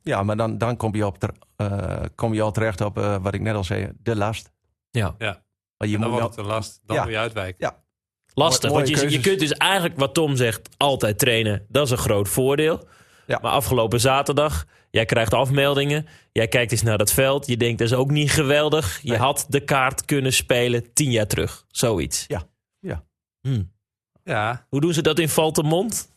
Ja, 0.02 0.24
maar 0.24 0.38
dan, 0.38 0.58
dan 0.58 0.78
kom, 0.78 0.96
je 0.96 1.06
op 1.06 1.18
ter- 1.18 1.34
eh, 1.56 2.02
kom 2.16 2.34
je 2.34 2.42
al 2.42 2.52
terecht 2.52 2.82
op 2.82 2.98
eh, 2.98 3.16
wat 3.22 3.34
ik 3.34 3.42
net 3.42 3.56
al 3.56 3.64
zei, 3.64 3.90
de 4.04 4.16
last. 4.16 4.52
Ja. 4.90 5.16
Ja. 5.18 5.44
Want 5.78 5.92
je 5.92 5.98
dan 5.98 6.10
moet 6.10 6.20
wordt 6.20 6.36
wel- 6.36 6.46
het 6.46 6.54
een 6.54 6.58
last. 6.62 6.80
Dan 6.86 6.96
Ja. 6.96 7.02
moet 7.04 7.12
je 7.12 7.18
uitwijken. 7.18 7.74
Lastig, 8.34 8.72
want 8.72 8.88
je, 8.88 9.10
je 9.10 9.20
kunt 9.20 9.39
dus 9.39 9.52
eigenlijk, 9.52 10.00
wat 10.00 10.13
Tom 10.13 10.36
zegt, 10.36 10.70
altijd 10.78 11.20
trainen. 11.20 11.65
Dat 11.70 11.86
is 11.86 11.91
een 11.91 11.98
groot 11.98 12.30
voordeel. 12.30 12.88
Ja. 13.28 13.39
Maar 13.41 13.52
afgelopen 13.52 14.00
zaterdag, 14.00 14.65
jij 14.91 15.06
krijgt 15.06 15.34
afmeldingen. 15.34 16.08
Jij 16.32 16.48
kijkt 16.48 16.72
eens 16.72 16.82
naar 16.82 16.98
dat 16.98 17.12
veld. 17.13 17.48
Je 17.48 17.58
denkt, 17.58 17.80
dat 17.80 17.88
is 17.88 17.94
ook 17.94 18.12
niet 18.12 18.32
geweldig. 18.32 19.00
Je 19.02 19.10
Nee. 19.10 19.17
had 19.20 19.46
de 19.50 19.60
kaart 19.60 20.06
kunnen 20.06 20.34
spelen 20.34 20.94
tien 20.94 21.12
jaar 21.12 21.28
terug. 21.28 21.65
Zoiets. 21.67 22.26
Ja. 22.28 22.44
Ja. 22.80 23.04
Hm. 23.41 23.63
Ja. 24.24 24.65
Hoe 24.70 24.82
doen 24.82 24.94
ze 24.94 25.02
dat 25.02 25.20
in 25.20 25.30
Valtemont? 25.30 26.10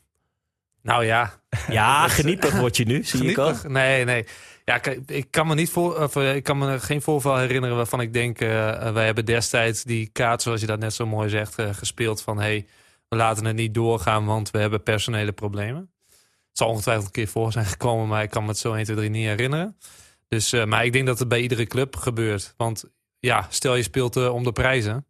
Nou 0.83 1.05
ja, 1.05 1.43
Ja, 1.69 2.09
genietig 2.19 2.59
word 2.59 2.77
je 2.77 2.85
nu, 2.85 3.05
zie 3.05 3.25
ik 3.31 3.39
al. 3.39 3.55
Nee, 3.69 4.05
nee. 4.05 4.27
Ja, 4.65 4.79
kijk, 4.79 5.11
ik 5.11 5.31
kan 5.31 5.47
me 5.47 5.55
niet 5.55 5.71
voor, 5.71 6.03
of, 6.03 6.17
eh, 6.17 6.37
ik 6.37 6.43
kan 6.43 6.59
me 6.59 6.81
geen 6.81 7.03
voorval 7.03 7.37
herinneren 7.37 7.77
waarvan 7.77 8.01
ik 8.01 8.13
denk, 8.13 8.41
eh, 8.41 8.87
eh, 8.87 8.95
wij 8.95 9.05
hebben 9.05 9.25
destijds 9.25 9.83
die 9.83 10.07
kaart, 10.07 10.43
zoals 10.43 10.61
je 10.61 10.67
dat 10.67 10.79
net 10.79 10.95
zo 10.95 11.07
mooi 11.07 11.29
zegt, 11.29 11.55
gespeeld 11.73 12.23
van 12.23 12.39
hey, 12.39 12.67
we 13.09 13.17
laten 13.17 13.45
het 13.45 13.57
niet 13.57 13.75
doorgaan, 13.75 14.25
want 14.25 14.51
we 14.51 14.59
hebben 14.59 14.83
personele 14.83 15.33
problemen. 15.33 15.91
Het 16.09 16.63
zal 16.63 16.69
ongetwijfeld 16.69 17.07
een 17.07 17.13
keer 17.13 17.29
voor 17.29 17.53
zijn 17.53 17.65
gekomen, 17.65 18.09
maar 18.09 18.23
ik 18.23 18.31
kan 18.31 18.43
me 18.43 18.49
het 18.49 18.59
zo 18.59 18.73
1, 18.73 18.85
2, 18.85 18.97
3 18.97 19.11
niet 19.11 19.27
herinneren. 19.27 19.77
Dus, 20.29 20.53
maar 20.53 20.85
ik 20.85 20.93
denk 20.93 21.07
dat 21.07 21.19
het 21.19 21.29
bij 21.29 21.41
iedere 21.41 21.67
club 21.67 21.97
gebeurt. 21.97 22.55
Want 22.57 22.85
ja, 23.19 23.47
stel 23.51 23.75
je 23.75 23.83
speelt 23.83 24.29
om 24.29 24.45
de 24.45 24.53
prijzen 24.53 25.07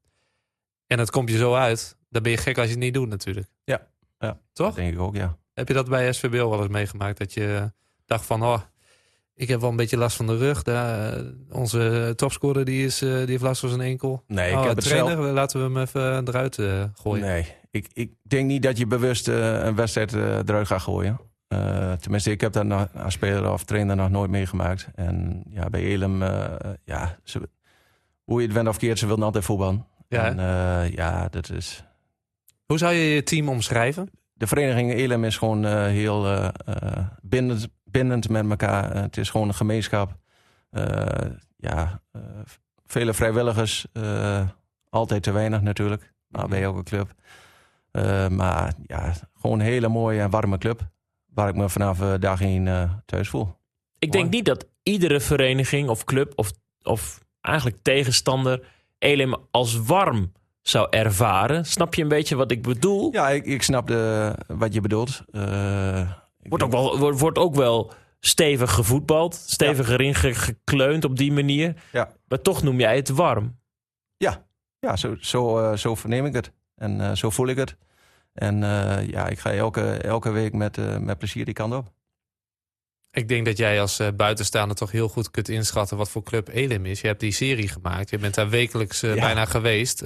en 0.87 0.99
het 0.99 1.11
komt 1.11 1.31
je 1.31 1.37
zo 1.37 1.55
uit, 1.55 1.97
dan 2.09 2.23
ben 2.23 2.33
je 2.33 2.39
gek 2.39 2.57
als 2.57 2.67
je 2.67 2.73
het 2.73 2.81
niet 2.83 2.95
doet 2.95 3.09
natuurlijk. 3.09 3.49
Ja. 3.65 3.87
Ja. 4.19 4.41
Toch? 4.53 4.67
Dat 4.67 4.77
denk 4.77 4.93
ik 4.93 5.01
ook, 5.01 5.17
ja. 5.17 5.37
Heb 5.53 5.69
je 5.69 5.75
dat 5.75 5.89
bij 5.89 6.13
SVBO 6.13 6.51
wel 6.51 6.61
eens 6.61 6.69
meegemaakt? 6.69 7.19
Dat 7.19 7.35
je 7.35 7.73
dacht 8.07 8.27
van, 8.27 8.43
oh, 8.43 8.61
ik 9.37 9.49
heb 9.49 9.61
wel 9.61 9.71
een 9.71 9.77
beetje 9.77 9.97
last 9.97 10.17
van 10.17 10.27
de 10.27 10.37
rug. 10.37 10.63
Daar, 10.63 11.13
eh, 11.13 11.25
onze 11.51 12.13
topscorer 12.17 12.65
die, 12.65 12.85
is, 12.85 13.03
eh, 13.03 13.11
die 13.11 13.27
heeft 13.27 13.43
last 13.43 13.61
van 13.61 13.69
zijn 13.69 13.81
enkel. 13.81 14.23
Nee, 14.27 14.51
ik 14.51 14.57
oh, 14.57 14.67
heb 14.67 14.77
het 14.77 14.85
trainer, 14.85 15.17
zelf... 15.17 15.33
laten 15.33 15.59
we 15.59 15.65
hem 15.65 15.83
even 15.83 16.29
eruit 16.29 16.59
eh, 16.59 16.85
gooien. 16.95 17.25
Nee, 17.25 17.47
ik, 17.71 17.89
ik 17.93 18.13
denk 18.23 18.47
niet 18.47 18.63
dat 18.63 18.79
je 18.79 18.87
bewust 18.87 19.29
een 19.29 19.75
wedstrijd 19.75 20.13
eruit 20.13 20.67
gaat 20.67 20.83
gooien. 20.83 21.21
Tenminste, 22.01 22.31
ik 22.31 22.41
heb 22.41 22.53
dat 22.53 22.65
nog, 22.65 22.89
als 22.95 23.15
speler 23.15 23.53
of 23.53 23.65
trainer 23.65 23.97
nog 23.97 24.11
nooit 24.11 24.31
meegemaakt. 24.31 24.89
En 24.95 25.45
ja, 25.51 25.71
bij 25.71 25.81
Elem, 25.81 26.23
ja, 26.85 27.19
ze, 27.25 27.49
hoe 28.25 28.41
je 28.41 28.47
het 28.47 28.57
went 28.57 28.69
of 28.69 28.77
keert, 28.77 28.99
ze 28.99 29.07
wilden 29.07 29.25
altijd 29.25 29.45
voetballen. 29.45 29.87
Ja, 30.09 30.25
en 30.25 30.93
ja, 30.93 31.29
dat 31.29 31.51
is... 31.51 31.85
Hoe 32.67 32.79
zou 32.79 32.95
je 32.95 33.15
je 33.15 33.23
team 33.23 33.49
omschrijven? 33.49 34.11
De 34.33 34.47
vereniging 34.47 34.93
Elem 34.93 35.25
is 35.25 35.37
gewoon 35.37 35.65
heel 35.87 36.51
bindend, 37.23 37.69
bindend 37.95 38.29
met 38.29 38.51
elkaar. 38.51 38.91
Eh, 38.91 39.03
het 39.03 39.17
is 39.17 39.31
gewoon 39.31 39.49
een 39.49 39.55
gemeenschap. 39.55 40.17
Eh, 40.71 41.31
ja, 41.57 42.01
eh, 42.13 42.21
vele 42.87 43.15
vrijwilligers. 43.15 43.87
altijd 44.89 45.23
te 45.23 45.33
weinig 45.33 45.61
natuurlijk. 45.61 46.13
Maar 46.29 46.49
bij 46.49 46.63
elke 46.63 46.83
club. 46.83 47.15
Maar 48.31 48.75
ja, 48.87 49.13
gewoon 49.41 49.61
een 49.61 49.67
hele 49.67 49.89
mooie 49.89 50.21
en 50.21 50.31
warme 50.31 50.59
club. 50.59 50.81
Waar 51.35 51.49
ik 51.49 51.55
me 51.55 51.69
vanaf 51.69 51.99
dag 51.99 52.41
eh, 52.41 52.91
thuis 53.07 53.29
voel. 53.29 53.57
Ik 53.99 54.13
denk 54.13 54.31
niet 54.31 54.45
dat 54.45 54.67
iedere 54.83 55.21
vereniging 55.21 55.89
of 55.89 56.05
club 56.05 56.33
of, 56.37 56.53
of 56.83 57.21
eigenlijk 57.41 57.77
tegenstander 57.83 58.67
Elim 58.99 59.37
als 59.51 59.77
warm 59.77 60.33
zou 60.63 60.87
ervaren. 60.91 61.65
Snap 61.65 61.95
je 61.95 62.03
een 62.03 62.09
beetje 62.09 62.37
wat 62.37 62.51
ik 62.51 62.63
bedoel? 62.63 63.13
Ja, 63.13 63.31
ik, 63.31 63.47
ik 63.47 63.63
snap 63.63 63.87
de, 63.87 64.35
wat 64.47 64.75
je 64.75 64.81
bedoelt. 64.81 65.25
Wordt, 66.49 66.65
ook 66.65 66.71
wel, 66.71 66.99
wordt, 66.99 67.21
wordt 67.21 67.39
ook 67.39 67.55
wel 67.55 67.93
stevig 68.21 68.73
gevoetbald. 68.73 69.35
Stevig 69.35 69.89
erin 69.89 70.15
ge- 70.15 70.35
gekleund 70.35 71.05
op 71.05 71.17
die 71.17 71.33
manier. 71.33 71.83
Ja. 71.93 72.13
Maar 72.29 72.41
toch 72.41 72.63
noem 72.63 72.81
jij 72.81 72.97
het 72.97 73.09
warm. 73.09 73.59
Ja, 74.81 74.97
zo, 74.97 75.17
zo, 75.21 75.59
eh, 75.59 75.77
zo 75.77 75.95
verneem 75.95 76.27
ik 76.27 76.33
het. 76.35 76.53
En 76.77 77.01
eh, 77.01 77.13
zo 77.13 77.31
voel 77.31 77.47
ik 77.47 77.57
het. 77.57 77.77
En 78.33 78.63
eh, 78.63 79.09
ja, 79.09 79.27
ik 79.29 79.39
ga 79.39 79.53
elke, 79.53 79.91
elke 79.93 80.31
week 80.31 80.53
met, 80.53 80.79
eh, 80.79 80.97
met 80.99 81.19
plezier 81.19 81.45
die 81.45 81.55
kant 81.55 81.75
op. 81.75 81.93
Ik 83.11 83.29
denk 83.29 83.47
dat 83.47 83.57
jij 83.57 83.81
als 83.81 83.99
eh, 83.99 84.09
buitenstaander 84.17 84.77
toch 84.77 84.91
heel 84.91 85.09
goed 85.09 85.31
kunt 85.31 85.49
inschatten 85.49 85.97
wat 85.97 86.11
voor 86.11 86.23
club 86.23 86.49
Elim 86.49 86.87
is. 86.87 87.01
Je 87.01 87.07
hebt 87.07 87.21
die 87.21 87.33
serie 87.33 87.69
gemaakt. 87.69 88.11
Je 88.11 88.19
bent 88.19 88.35
daar 88.35 88.49
wekelijks 88.49 89.01
Ja. 89.01 89.15
bijna 89.15 89.45
geweest. 89.45 90.05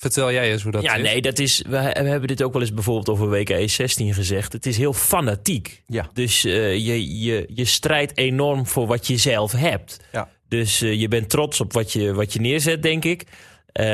Vertel 0.00 0.32
jij 0.32 0.52
eens 0.52 0.62
hoe 0.62 0.72
dat 0.72 0.82
ja, 0.82 0.94
is. 0.94 1.02
nee, 1.02 1.20
dat 1.22 1.38
is. 1.38 1.64
We, 1.68 1.76
hebben 1.76 2.28
dit 2.28 2.42
ook 2.42 2.52
wel 2.52 2.62
eens 2.62 2.74
bijvoorbeeld 2.74 3.08
over 3.08 3.30
WK 3.30 3.68
16 3.70 4.14
gezegd. 4.14 4.52
Het 4.52 4.66
is 4.66 4.76
heel 4.76 4.92
fanatiek. 4.92 5.82
Ja. 5.86 6.10
Dus 6.12 6.44
eh, 6.44 6.74
je, 6.74 7.20
je, 7.20 7.46
je 7.54 7.64
strijdt 7.64 8.18
enorm 8.18 8.66
voor 8.66 8.86
wat 8.86 9.06
je 9.06 9.16
zelf 9.16 9.52
hebt. 9.52 10.00
Ja. 10.12 10.28
Dus 10.48 10.82
eh, 10.82 11.00
je 11.00 11.08
bent 11.08 11.28
trots 11.28 11.60
op 11.60 11.72
wat 11.72 11.92
je, 11.92 12.14
wat 12.14 12.32
je 12.32 12.40
neerzet, 12.40 12.82
denk 12.82 13.04
ik. 13.04 13.24
Eh, 13.72 13.84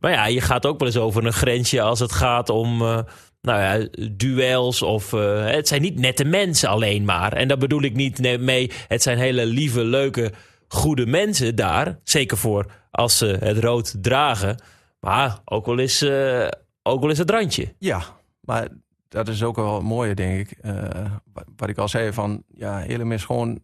maar 0.00 0.12
ja, 0.12 0.26
je 0.26 0.40
gaat 0.40 0.66
ook 0.66 0.78
wel 0.78 0.88
eens 0.88 0.96
over 0.96 1.26
een 1.26 1.32
grensje 1.32 1.80
als 1.80 2.00
het 2.00 2.12
gaat 2.12 2.48
om. 2.48 2.78
nou 2.78 3.60
ja, 3.60 3.88
duels 4.10 4.82
of 4.82 5.10
het 5.10 5.68
zijn 5.68 5.82
niet 5.82 5.98
nette 5.98 6.24
mensen 6.24 6.68
alleen 6.68 7.04
maar. 7.04 7.32
En 7.32 7.48
daar 7.48 7.58
bedoel 7.58 7.82
ik 7.82 7.94
niet 7.94 8.40
mee. 8.40 8.70
Het 8.88 9.02
zijn 9.02 9.18
hele 9.18 9.46
lieve, 9.46 9.84
leuke, 9.84 10.32
goede 10.68 11.06
mensen 11.06 11.56
daar. 11.56 11.98
Zeker 12.04 12.36
voor 12.36 12.66
als 12.90 13.18
ze 13.18 13.36
het 13.40 13.58
rood 13.58 13.94
dragen. 14.00 14.56
Maar 15.00 15.38
ook 15.44 15.66
wel 15.66 15.78
eens, 15.78 16.02
eh, 16.02 16.48
ook 16.82 17.00
wel 17.00 17.08
eens 17.08 17.18
het 17.18 17.30
randje. 17.30 17.74
Ja, 17.78 18.02
maar 18.40 18.68
dat 19.08 19.28
is 19.28 19.42
ook 19.42 19.56
wel 19.56 19.74
het 19.74 19.82
mooie, 19.82 20.14
denk 20.14 20.38
ik. 20.38 20.58
Eh, 20.58 21.12
wat, 21.56 21.68
ik 21.68 21.78
al 21.78 21.88
zei, 21.88 22.12
van 22.12 22.42
ja, 22.48 22.84
Elem 22.84 23.12
is 23.12 23.24
gewoon 23.24 23.60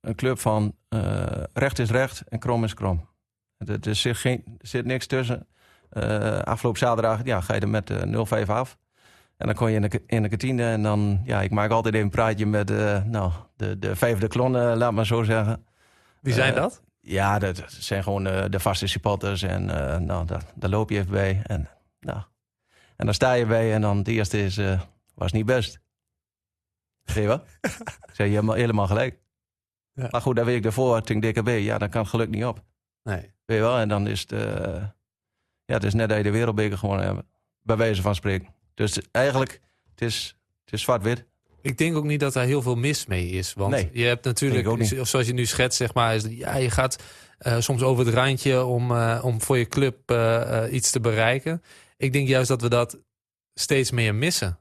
een 0.00 0.14
club 0.14 0.38
van 0.38 0.76
eh, 0.88 1.26
recht 1.52 1.78
is 1.78 1.90
recht 1.90 2.22
en 2.28 2.38
krom 2.38 2.64
is 2.64 2.74
krom. 2.74 3.08
Er, 3.56 3.78
er, 3.80 3.94
zit, 3.94 4.16
geen, 4.16 4.42
er 4.58 4.66
zit 4.66 4.84
niks 4.84 5.06
tussen. 5.06 5.46
Eh, 5.90 6.38
afgelopen 6.38 6.80
zaterdag 6.80 7.24
ja, 7.24 7.40
ga 7.40 7.54
je 7.54 7.60
er 7.60 7.68
met 7.68 7.90
eh 7.90 8.44
0-5 8.44 8.48
af. 8.50 8.78
En 9.36 9.46
dan 9.46 9.54
kon 9.54 9.70
je 9.70 9.76
in 9.76 9.82
de, 9.82 10.02
in 10.06 10.22
de 10.22 10.28
kantine 10.28 10.64
en 10.64 10.82
dan, 10.82 11.20
ja, 11.24 11.42
ik 11.42 11.50
maak 11.50 11.70
altijd 11.70 11.94
even 11.94 12.06
een 12.06 12.12
praatje 12.12 12.46
met 12.46 12.70
eh, 12.70 13.02
nou, 13.02 13.32
de, 13.56 13.78
de 13.78 13.96
vijfde 13.96 14.28
klon, 14.28 14.56
eh, 14.56 14.72
laat 14.76 14.92
maar 14.92 15.06
zo 15.06 15.22
zeggen. 15.22 15.64
Wie 16.20 16.32
zijn 16.32 16.54
dat? 16.54 16.82
Ja, 17.06 17.38
dat 17.38 17.64
zijn 17.68 18.02
gewoon 18.02 18.26
eh, 18.26 18.44
de 18.50 18.60
vaste 18.60 18.86
supporters. 18.86 19.42
En 19.42 19.70
eh, 19.70 19.98
nou, 19.98 20.26
daar, 20.26 20.42
daar 20.54 20.70
loop 20.70 20.90
je 20.90 20.98
even 20.98 21.10
bij. 21.10 21.42
En, 21.46 21.68
nou, 22.00 22.22
en 22.96 23.04
dan 23.04 23.14
sta 23.14 23.32
je 23.32 23.46
bij 23.46 23.74
en 23.74 23.80
dan 23.80 23.96
het 23.98 24.08
eerste 24.08 24.44
is, 24.44 24.58
eh, 24.58 24.80
was 25.14 25.32
niet 25.32 25.46
best. 25.46 25.80
Zie 27.02 27.22
je 27.22 27.28
wel? 27.28 27.42
Ik 27.60 28.10
zei, 28.12 28.30
je 28.30 28.52
helemaal, 28.52 28.86
gelijk. 28.86 29.18
Ja. 29.92 30.08
Maar 30.10 30.20
goed, 30.20 30.36
daar 30.36 30.44
weet 30.44 30.56
ik 30.56 30.64
ervoor, 30.64 31.02
toen 31.02 31.20
DKB, 31.20 31.48
ja, 31.48 31.78
dan 31.78 31.88
kan 31.88 32.00
het 32.00 32.10
geluk 32.10 32.28
niet 32.28 32.44
op. 32.44 32.64
Nee. 33.02 33.32
Weet 33.44 33.56
je 33.56 33.62
wel? 33.62 33.78
En 33.78 33.88
dan 33.88 34.06
is 34.06 34.20
het, 34.20 34.30
ja, 35.64 35.74
het 35.74 35.84
is 35.84 35.94
net 35.94 36.08
dat 36.08 36.16
je 36.16 36.22
de 36.24 36.30
wereldbeker 36.30 36.78
gewonnen 36.78 37.06
hebt. 37.06 37.22
Bij 37.62 37.76
wijze 37.76 38.02
van 38.02 38.14
spreken. 38.14 38.54
Dus 38.74 39.00
eigenlijk, 39.10 39.60
het 39.90 40.00
is, 40.00 40.38
het 40.64 40.72
is 40.72 40.82
zwart-wit. 40.82 41.26
Ik 41.64 41.78
denk 41.78 41.96
ook 41.96 42.04
niet 42.04 42.20
dat 42.20 42.32
daar 42.32 42.44
heel 42.44 42.62
veel 42.62 42.74
mis 42.76 43.06
mee 43.06 43.28
is. 43.28 43.52
Want 43.54 43.70
Nee, 43.70 43.90
je 43.92 44.04
hebt 44.04 44.24
natuurlijk, 44.24 44.86
zoals 45.06 45.26
je 45.26 45.32
nu 45.32 45.46
schetst, 45.46 45.76
zeg 45.78 45.94
maar, 45.94 46.14
is, 46.14 46.24
ja, 46.28 46.56
je 46.56 46.70
gaat 46.70 46.96
eh, 47.38 47.56
soms 47.60 47.82
over 47.82 48.06
het 48.06 48.14
randje 48.14 48.64
om, 48.64 48.90
eh, 48.90 49.20
om 49.22 49.40
voor 49.40 49.58
je 49.58 49.64
club 49.68 50.10
eh, 50.10 50.64
eh, 50.64 50.72
iets 50.72 50.90
te 50.90 51.00
bereiken. 51.00 51.62
Ik 51.96 52.12
denk 52.12 52.28
juist 52.28 52.48
dat 52.48 52.60
we 52.62 52.68
dat 52.68 52.98
steeds 53.54 53.90
meer 53.90 54.14
missen. 54.14 54.58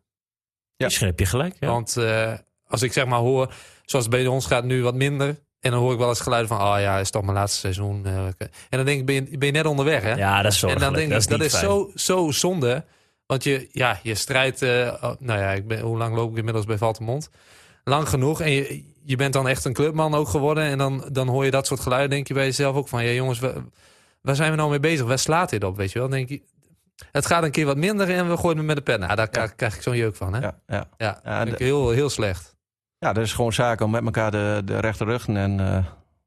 Ja. 0.75 0.85
Misschien 0.85 1.07
heb 1.07 1.19
je 1.19 1.25
gelijk. 1.25 1.55
Ja. 1.59 1.67
Want 1.67 1.97
eh, 1.97 2.33
als 2.67 2.81
ik 2.81 2.93
zeg 2.93 3.05
maar 3.05 3.19
hoor, 3.19 3.53
zoals 3.85 4.05
het 4.05 4.13
bij 4.13 4.27
ons 4.27 4.45
gaat 4.45 4.63
nu 4.63 4.83
wat 4.83 4.95
minder. 4.95 5.27
En 5.59 5.71
dan 5.71 5.79
hoor 5.79 5.91
ik 5.93 5.97
wel 5.99 6.09
eens 6.09 6.19
geluiden 6.19 6.57
van, 6.57 6.61
oh 6.61 6.79
ja, 6.79 6.99
is 6.99 7.09
toch 7.11 7.21
mijn 7.23 7.33
laatste 7.37 7.59
seizoen. 7.59 8.05
eh, 8.05 8.25
en 8.25 8.49
dan 8.69 8.85
denk 8.85 8.99
ik, 8.99 9.05
ben 9.05 9.15
je, 9.15 9.37
ben 9.37 9.47
je 9.47 9.53
net 9.53 9.65
onderweg, 9.65 10.01
hè? 10.03 10.13
ja, 10.13 10.41
dat 10.41 10.51
is 10.51 10.63
En 10.63 10.69
zorgelijk. 10.69 10.85
dan 10.85 10.93
denk 10.99 11.11
dat 11.11 11.23
ik, 11.23 11.29
is, 11.31 11.37
dat 11.37 11.45
is 11.47 11.51
fijn. 11.53 11.65
zo, 11.65 11.91
zo 11.95 12.31
zonde. 12.31 12.85
Want 13.33 13.45
je, 13.45 13.67
ja, 13.71 13.99
je 14.03 14.15
strijdt... 14.15 14.61
eh, 14.61 14.93
oh, 15.01 15.11
nou 15.19 15.39
ja, 15.39 15.49
ik 15.51 15.67
ben, 15.67 15.79
hoe 15.79 15.97
lang 15.97 16.15
loop 16.15 16.31
ik 16.31 16.37
inmiddels 16.37 16.65
bij 16.65 16.77
Valtemont? 16.77 17.29
Lang 17.83 18.09
genoeg. 18.09 18.41
En 18.41 18.51
je, 18.51 18.83
je 19.03 19.15
bent 19.15 19.33
dan 19.33 19.47
echt 19.47 19.65
een 19.65 19.73
clubman 19.73 20.13
ook 20.15 20.27
geworden. 20.27 20.63
En 20.63 20.77
dan, 20.77 21.05
dan 21.11 21.27
hoor 21.27 21.45
je 21.45 21.51
dat 21.51 21.67
soort 21.67 21.79
geluiden. 21.79 22.09
denk 22.09 22.27
je 22.27 22.33
bij 22.33 22.45
jezelf 22.45 22.75
ook 22.75 22.87
van... 22.87 23.03
Ja 23.05 23.11
jongens, 23.11 23.39
wa- 23.39 23.53
waar 24.21 24.35
zijn 24.35 24.51
we 24.51 24.57
nou 24.57 24.69
mee 24.69 24.79
bezig? 24.79 25.05
Waar 25.05 25.19
slaat 25.19 25.49
dit 25.49 25.63
op, 25.63 25.77
weet 25.77 25.91
je 25.91 25.99
wel? 25.99 26.07
Dan 26.09 26.17
denk 26.17 26.29
je, 26.29 26.41
het 27.11 27.25
gaat 27.25 27.43
een 27.43 27.51
keer 27.51 27.65
wat 27.65 27.77
minder 27.77 28.09
en 28.09 28.29
we 28.29 28.37
gooien 28.37 28.57
hem 28.57 28.65
met 28.65 28.75
de 28.75 28.81
pen. 28.81 28.99
Nou, 28.99 29.15
daar 29.15 29.29
krijg, 29.29 29.55
krijg 29.55 29.75
ik 29.75 29.81
zo'n 29.81 29.95
jeuk 29.95 30.15
van, 30.15 30.33
hè? 30.33 30.39
Ja, 30.41 30.59
Ja, 30.67 30.87
ja. 30.97 31.19
Ja, 31.23 31.45
de- 31.45 31.55
heel, 31.57 31.89
heel 31.89 32.09
slecht. 32.09 32.55
ja, 32.97 33.13
dat 33.13 33.23
is 33.23 33.33
gewoon 33.33 33.53
zaken 33.53 33.85
om 33.85 33.91
met 33.91 34.03
elkaar 34.05 34.31
de, 34.31 34.61
de 34.65 34.79
rechte 34.79 35.03
ruggen 35.03 35.37
en... 35.37 35.59
eh, 35.59 35.85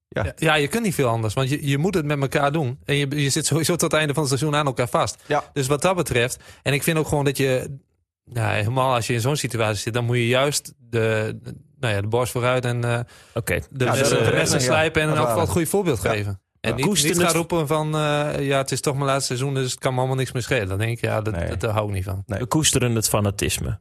Ja. 0.08 0.32
Ja. 0.36 0.54
je 0.54 0.68
kunt 0.68 0.84
niet 0.84 0.94
veel 0.94 1.08
anders. 1.08 1.34
Want 1.34 1.48
je, 1.50 1.66
je 1.68 1.78
moet 1.78 1.94
het 1.94 2.04
met 2.04 2.20
elkaar 2.20 2.52
doen. 2.52 2.78
En 2.84 2.96
je, 2.96 3.22
je 3.22 3.30
zit 3.30 3.46
sowieso 3.46 3.72
tot 3.72 3.90
het 3.90 4.00
einde 4.00 4.14
van 4.14 4.22
het 4.22 4.32
seizoen 4.38 4.58
aan 4.58 4.66
elkaar 4.66 4.88
vast. 4.88 5.22
Ja. 5.26 5.44
Dus 5.52 5.66
wat 5.66 5.82
dat 5.82 5.96
betreft... 5.96 6.38
En 6.62 6.72
ik 6.72 6.82
vind 6.82 6.98
ook 6.98 7.08
gewoon 7.08 7.24
dat 7.24 7.36
je... 7.36 7.76
ja, 8.24 8.50
helemaal 8.50 8.94
als 8.94 9.06
je 9.06 9.12
in 9.12 9.20
zo'n 9.20 9.36
situatie 9.36 9.80
zit, 9.82 9.94
dan 9.94 10.04
moet 10.04 10.16
je 10.16 10.26
juist 10.26 10.72
de, 10.78 11.38
nou 11.78 11.94
ja, 11.94 12.00
de 12.00 12.06
borst 12.06 12.32
vooruit 12.32 12.64
en 12.64 12.84
eh, 12.84 13.00
Oké, 13.34 13.60
de 13.70 13.84
Ja, 13.84 13.92
de 13.92 14.30
ja, 14.34 14.58
slijpen 14.58 15.02
en 15.02 15.08
in 15.08 15.14
elk 15.16 15.26
geval 15.26 15.40
het 15.40 15.50
goede 15.50 15.66
voorbeeld 15.66 16.02
Ja. 16.02 16.10
geven. 16.10 16.40
En 16.60 16.70
Ja. 16.70 16.76
niet, 16.84 16.86
niet 16.86 17.02
het- 17.04 17.22
gaan 17.22 17.32
roepen 17.34 17.66
van, 17.66 17.86
eh, 17.94 18.46
ja, 18.46 18.58
het 18.58 18.72
is 18.72 18.80
toch 18.80 18.94
mijn 18.94 19.06
laatste 19.06 19.26
seizoen, 19.36 19.54
dus 19.54 19.70
het 19.70 19.80
kan 19.80 19.92
me 19.92 19.98
allemaal 19.98 20.16
niks 20.16 20.32
meer 20.32 20.42
schelen. 20.42 20.68
Dan 20.68 20.78
denk 20.78 20.90
ik, 20.96 21.04
ja, 21.04 21.20
dat, 21.20 21.34
Nee. 21.34 21.48
dat, 21.48 21.60
daar 21.60 21.70
hou 21.72 21.88
ik 21.88 21.94
niet 21.94 22.04
van. 22.04 22.22
Nee. 22.26 22.38
we 22.38 22.46
koesteren 22.46 22.94
het 22.94 23.08
fanatisme. 23.08 23.80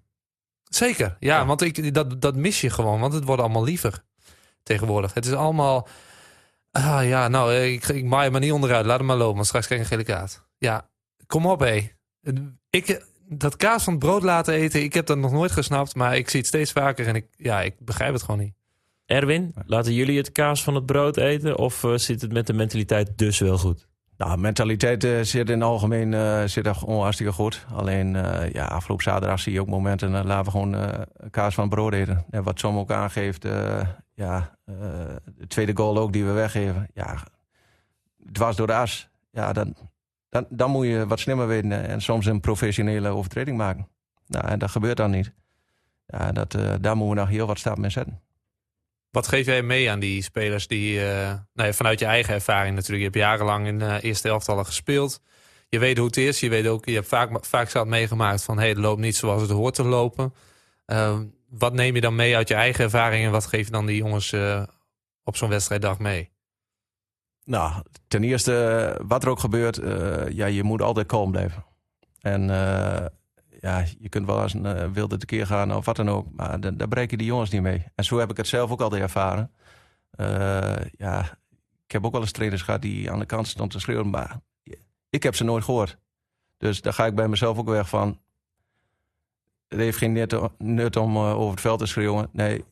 Zeker, 0.63 1.17
ja, 1.19 1.38
Ja. 1.39 1.45
want 1.45 1.61
ik, 1.61 1.93
dat, 1.93 2.21
dat 2.21 2.35
mis 2.35 2.61
je 2.61 2.69
gewoon, 2.69 2.99
want 2.99 3.13
het 3.13 3.23
wordt 3.23 3.41
allemaal 3.41 3.63
liever 3.63 4.03
tegenwoordig. 4.63 5.13
Het 5.13 5.25
is 5.25 5.33
allemaal, 5.33 5.88
ah 6.75 7.07
ja, 7.07 7.27
nou, 7.27 7.53
eh, 7.53 7.73
ik, 7.73 7.88
ik 7.88 8.03
maai 8.03 8.23
hem 8.23 8.31
maar 8.31 8.41
niet 8.41 8.51
onderuit, 8.51 8.85
laat 8.85 8.97
hem 8.97 9.07
maar 9.07 9.17
lopen, 9.17 9.35
want 9.35 9.47
straks 9.47 9.65
krijg 9.65 9.81
ik 9.81 9.91
een 9.91 9.97
gele 9.97 10.17
kaart. 10.17 10.43
Ja, 10.57 10.89
kom 11.27 11.45
op 11.45 11.59
hé. 11.59 11.89
Ik, 12.69 13.05
dat 13.27 13.55
kaas 13.55 13.83
van 13.83 13.93
het 13.93 14.01
brood 14.01 14.23
laten 14.23 14.53
eten, 14.53 14.83
ik 14.83 14.93
heb 14.93 15.05
dat 15.05 15.17
nog 15.17 15.31
nooit 15.31 15.51
gesnapt, 15.51 15.95
maar 15.95 16.17
ik 16.17 16.29
zie 16.29 16.39
het 16.39 16.47
steeds 16.47 16.71
vaker 16.71 17.07
en 17.07 17.15
ik, 17.15 17.27
ja, 17.38 17.61
ik 17.61 17.75
begrijp 17.79 18.13
het 18.13 18.23
gewoon 18.23 18.39
niet. 18.39 18.53
Erwin, 19.05 19.53
laten 19.65 19.93
jullie 19.93 20.17
het 20.17 20.31
kaas 20.31 20.63
van 20.63 20.75
het 20.75 20.85
brood 20.85 21.17
eten? 21.17 21.57
Of 21.57 21.83
eh, 21.83 21.93
zit 21.95 22.21
het 22.21 22.33
met 22.33 22.47
de 22.47 22.53
mentaliteit 22.53 23.17
dus 23.17 23.39
wel 23.39 23.57
goed? 23.57 23.88
Nou, 24.17 24.38
mentaliteit 24.38 25.03
eh, 25.03 25.21
zit 25.21 25.49
in 25.49 25.59
het 25.59 25.69
algemeen 25.69 26.13
eh, 26.13 26.43
zit 26.45 26.67
gewoon 26.67 27.01
hartstikke 27.01 27.31
goed. 27.31 27.65
Alleen 27.73 28.15
eh, 28.15 28.51
ja, 28.51 28.65
afgelopen 28.65 29.03
zaterdag 29.03 29.39
zie 29.39 29.53
je 29.53 29.61
ook 29.61 29.67
momenten, 29.67 30.13
uh, 30.13 30.23
laten 30.23 30.45
we 30.45 30.51
gewoon 30.51 30.75
eh, 30.75 31.01
kaas 31.29 31.53
van 31.53 31.69
brood 31.69 31.93
eten. 31.93 32.25
En 32.29 32.43
wat 32.43 32.59
Som 32.59 32.77
ook 32.77 32.91
aangeeft, 32.91 33.45
eh, 33.45 33.79
ja, 34.15 34.58
eh, 34.65 34.75
de 35.25 35.47
tweede 35.47 35.75
goal 35.75 35.97
ook 35.97 36.13
die 36.13 36.25
we 36.25 36.32
weggeven. 36.32 36.88
Ja, 36.93 37.23
dwars 38.32 38.56
door 38.56 38.67
de 38.67 38.73
as. 38.73 39.10
Ja, 39.32 39.54
dan, 39.54 39.75
dan, 40.30 40.45
dan 40.49 40.71
moet 40.71 40.86
je 40.86 41.08
wat 41.08 41.19
slimmer 41.19 41.47
weten 41.47 41.88
en 41.88 42.01
soms 42.01 42.25
een 42.25 42.39
professionele 42.39 43.10
overtreding 43.10 43.58
maken. 43.58 43.88
Nou, 44.28 44.47
en 44.47 44.60
dat 44.60 44.71
gebeurt 44.71 44.97
dan 44.97 45.12
niet. 45.12 45.34
Ja, 46.08 46.32
dat, 46.32 46.54
eh, 46.54 46.73
daar 46.82 46.97
moeten 46.97 47.15
we 47.15 47.21
nog 47.21 47.30
heel 47.30 47.47
wat 47.47 47.60
stappen 47.60 47.84
in 47.84 47.91
zetten. 47.91 48.21
Wat 49.12 49.28
geef 49.28 49.45
jij 49.45 49.62
mee 49.62 49.91
aan 49.91 49.99
die 49.99 50.23
spelers 50.23 50.67
die, 50.67 50.99
eh, 50.99 51.34
nou 51.54 51.67
ja, 51.67 51.73
vanuit 51.73 51.99
je 51.99 52.06
eigen 52.06 52.34
ervaring 52.34 52.75
natuurlijk, 52.75 52.99
je 52.99 53.19
hebt 53.19 53.30
jarenlang 53.30 53.67
in 53.67 53.80
de 53.80 53.99
eerste 54.01 54.30
elftallen 54.30 54.65
gespeeld. 54.65 55.21
Je 55.69 55.80
weet 55.80 55.97
hoe 55.97 56.06
het 56.06 56.17
is, 56.17 56.39
je 56.39 56.49
weet 56.49 56.67
ook, 56.67 56.86
je 56.86 56.93
hebt 56.93 57.08
vaak, 57.08 57.45
vaak 57.45 57.69
zat 57.69 57.88
meegemaakt 57.88 58.43
van 58.43 58.58
hey, 58.58 58.69
het 58.69 58.78
loopt 58.78 59.01
niet 59.01 59.15
zoals 59.15 59.41
het 59.41 59.51
hoort 59.51 59.73
te 59.73 59.84
lopen. 59.84 60.34
Uh, 60.88 61.19
wat 61.49 61.73
neem 61.73 61.95
je 61.95 62.01
dan 62.01 62.15
mee 62.15 62.36
uit 62.36 62.47
je 62.47 62.53
eigen 62.53 62.84
ervaring 62.84 63.25
en 63.25 63.31
wat 63.31 63.45
geef 63.45 63.65
je 63.65 63.71
dan 63.71 63.86
die 63.86 63.97
jongens 63.97 64.31
uh, 64.31 64.63
op 65.23 65.36
zo'n 65.36 65.49
wedstrijddag 65.49 65.99
mee? 65.99 66.31
Nou, 67.43 67.84
ten 68.08 68.23
eerste, 68.23 68.99
wat 69.08 69.23
er 69.23 69.29
ook 69.29 69.39
gebeurt, 69.39 69.77
uh, 69.77 70.29
ja, 70.29 70.45
je 70.45 70.63
moet 70.63 70.81
altijd 70.81 71.08
kalm 71.08 71.31
blijven. 71.31 71.65
En 72.21 72.47
ja, 73.60 73.86
je 73.99 74.10
kunt 74.10 74.25
wel 74.25 74.41
eens 74.41 74.53
een 74.53 74.93
wilde 74.93 75.17
tekeer 75.17 75.47
gaan 75.47 75.75
of 75.75 75.86
wat 75.86 75.95
dan 75.95 76.10
ook, 76.10 76.27
maar 76.31 76.60
da 76.60 76.71
daar 76.71 76.88
breken 76.88 77.17
die 77.17 77.27
jongens 77.27 77.49
niet 77.49 77.62
mee. 77.62 77.86
En 77.95 78.03
zo 78.03 78.19
heb 78.19 78.31
ik 78.31 78.38
het 78.38 78.47
zelf 78.47 78.71
ook 78.71 78.81
altijd 78.81 79.01
ervaren. 79.01 79.51
Ja, 80.97 81.38
ik 81.86 81.91
heb 81.91 82.05
ook 82.05 82.12
wel 82.12 82.21
eens 82.21 82.31
trainers 82.31 82.62
gehad 82.62 82.81
die 82.81 83.12
aan 83.12 83.19
de 83.19 83.25
kant 83.25 83.47
stonden 83.47 83.71
te 83.71 83.79
schreeuwen, 83.79 84.10
maar 84.10 84.39
ik 85.10 85.23
heb 85.23 85.36
ze 85.36 85.43
nooit 85.43 85.63
gehoord. 85.63 85.97
Dus 86.58 86.81
daar 86.81 86.93
ga 86.93 87.05
ik 87.05 87.15
bij 87.15 87.27
mezelf 87.27 87.58
ook 87.58 87.69
weg 87.69 87.89
van. 87.89 88.19
Het 89.67 89.80
heeft 89.80 89.97
geen 89.97 90.12
nut, 90.12 90.39
nut 90.58 90.95
om 90.95 91.15
uh, 91.15 91.39
over 91.39 91.51
het 91.51 91.62
veld 91.62 91.80
te 91.80 91.86
schreeuwen. 91.86 92.30
Nee, 92.32 92.63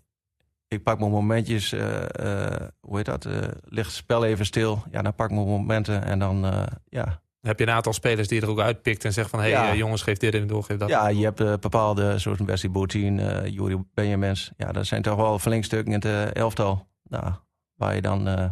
ik 0.67 0.83
pak 0.83 0.99
mijn 0.99 1.11
momentjes, 1.11 1.73
uh, 1.73 2.01
uh, 2.21 2.55
hoe 2.79 2.97
heet 2.97 3.05
dat? 3.05 3.25
ligt 3.63 3.87
het 3.87 3.95
spel 3.95 4.25
even 4.25 4.45
stil. 4.45 4.83
Ja, 4.91 5.01
dan 5.01 5.15
pak 5.15 5.29
ik 5.29 5.35
mijn 5.35 5.47
momenten 5.47 6.03
en 6.03 6.19
dan, 6.19 6.67
ja, 6.89 7.23
heb 7.47 7.59
je 7.59 7.65
een 7.65 7.73
aantal 7.73 7.93
spelers 7.93 8.27
die 8.27 8.41
er 8.41 8.49
ook 8.49 8.59
uitpikt 8.59 9.05
en 9.05 9.13
zegt 9.13 9.29
van... 9.29 9.39
hé 9.39 9.51
hey, 9.51 9.67
ja. 9.67 9.75
jongens, 9.75 10.01
geef 10.01 10.17
dit 10.17 10.33
even 10.33 10.47
door, 10.47 10.63
geef 10.63 10.77
dat 10.77 10.89
Ja, 10.89 11.07
je 11.07 11.23
hebt 11.23 11.41
uh, 11.41 11.53
bepaalde, 11.59 12.17
zoals 12.17 12.39
Wesley 12.39 12.71
Boutine, 12.71 13.43
uh, 13.43 13.53
Juri 13.53 13.83
Benjamins. 13.93 14.51
Ja, 14.57 14.71
dat 14.71 14.85
zijn 14.85 15.01
toch 15.01 15.15
wel 15.15 15.39
verlengstukken 15.39 15.93
in 15.93 15.99
het 15.99 16.05
uh, 16.05 16.35
elftal. 16.35 16.87
Nou, 17.03 17.33
waar 17.73 17.95
je 17.95 18.01
dan 18.01 18.27
uh, 18.27 18.49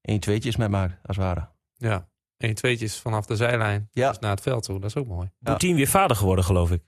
één 0.00 0.20
tweetjes 0.20 0.56
mee 0.56 0.68
maakt, 0.68 0.98
als 1.06 1.16
het 1.16 1.26
ware. 1.26 1.48
Ja, 1.72 2.08
één 2.36 2.54
tweetjes 2.54 2.98
vanaf 2.98 3.26
de 3.26 3.36
zijlijn 3.36 3.88
ja. 3.90 4.08
dus 4.08 4.18
naar 4.18 4.30
het 4.30 4.40
veld 4.40 4.62
toe. 4.62 4.80
Dat 4.80 4.90
is 4.90 4.96
ook 4.96 5.06
mooi. 5.06 5.30
Boutine 5.38 5.72
ja. 5.72 5.78
weer 5.78 5.88
vader 5.88 6.16
geworden, 6.16 6.44
geloof 6.44 6.70
ik. 6.70 6.82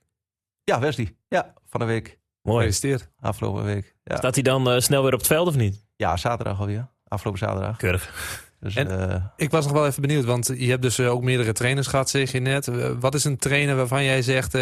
Ja, 0.70 0.80
Wesley. 0.80 1.16
Ja, 1.28 1.52
van 1.66 1.80
de 1.80 1.86
week. 1.86 2.18
Mooi. 2.42 2.66
Gefeliciteerd. 2.66 3.10
Afgelopen 3.20 3.64
week. 3.64 3.96
Ja. 4.04 4.16
Staat 4.16 4.34
hij 4.34 4.42
dan 4.42 4.72
uh, 4.72 4.80
snel 4.80 5.02
weer 5.02 5.12
op 5.12 5.18
het 5.18 5.28
veld 5.28 5.48
of 5.48 5.56
niet? 5.56 5.86
Ja, 5.96 6.16
zaterdag 6.16 6.60
alweer. 6.60 6.88
Afgelopen 7.08 7.40
zaterdag. 7.40 7.76
Keurig. 7.76 8.34
Dus, 8.60 8.76
en, 8.76 8.88
uh, 8.88 9.24
ik 9.36 9.50
was 9.50 9.64
nog 9.64 9.72
wel 9.72 9.86
even 9.86 10.02
benieuwd, 10.02 10.24
want 10.24 10.46
je 10.56 10.70
hebt 10.70 10.82
dus 10.82 10.98
uh, 10.98 11.10
ook 11.10 11.22
meerdere 11.22 11.52
trainers 11.52 11.86
gehad, 11.86 12.10
zeg 12.10 12.32
je 12.32 12.40
net. 12.40 12.66
Uh, 12.66 12.90
wat 13.00 13.14
is 13.14 13.24
een 13.24 13.36
trainer 13.36 13.76
waarvan 13.76 14.04
jij 14.04 14.22
zegt, 14.22 14.52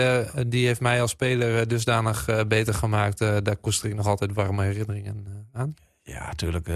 die 0.47 0.67
heeft 0.67 0.81
mij 0.81 1.01
als 1.01 1.11
speler 1.11 1.69
dusdanig 1.69 2.47
beter 2.49 2.75
gemaakt? 2.75 3.19
daar 3.19 3.57
koester 3.57 3.89
ik 3.89 3.95
nog 3.95 4.07
altijd 4.07 4.33
warme 4.33 4.65
herinneringen 4.65 5.49
aan. 5.53 5.75
Ja, 6.03 6.27
natuurlijk. 6.27 6.69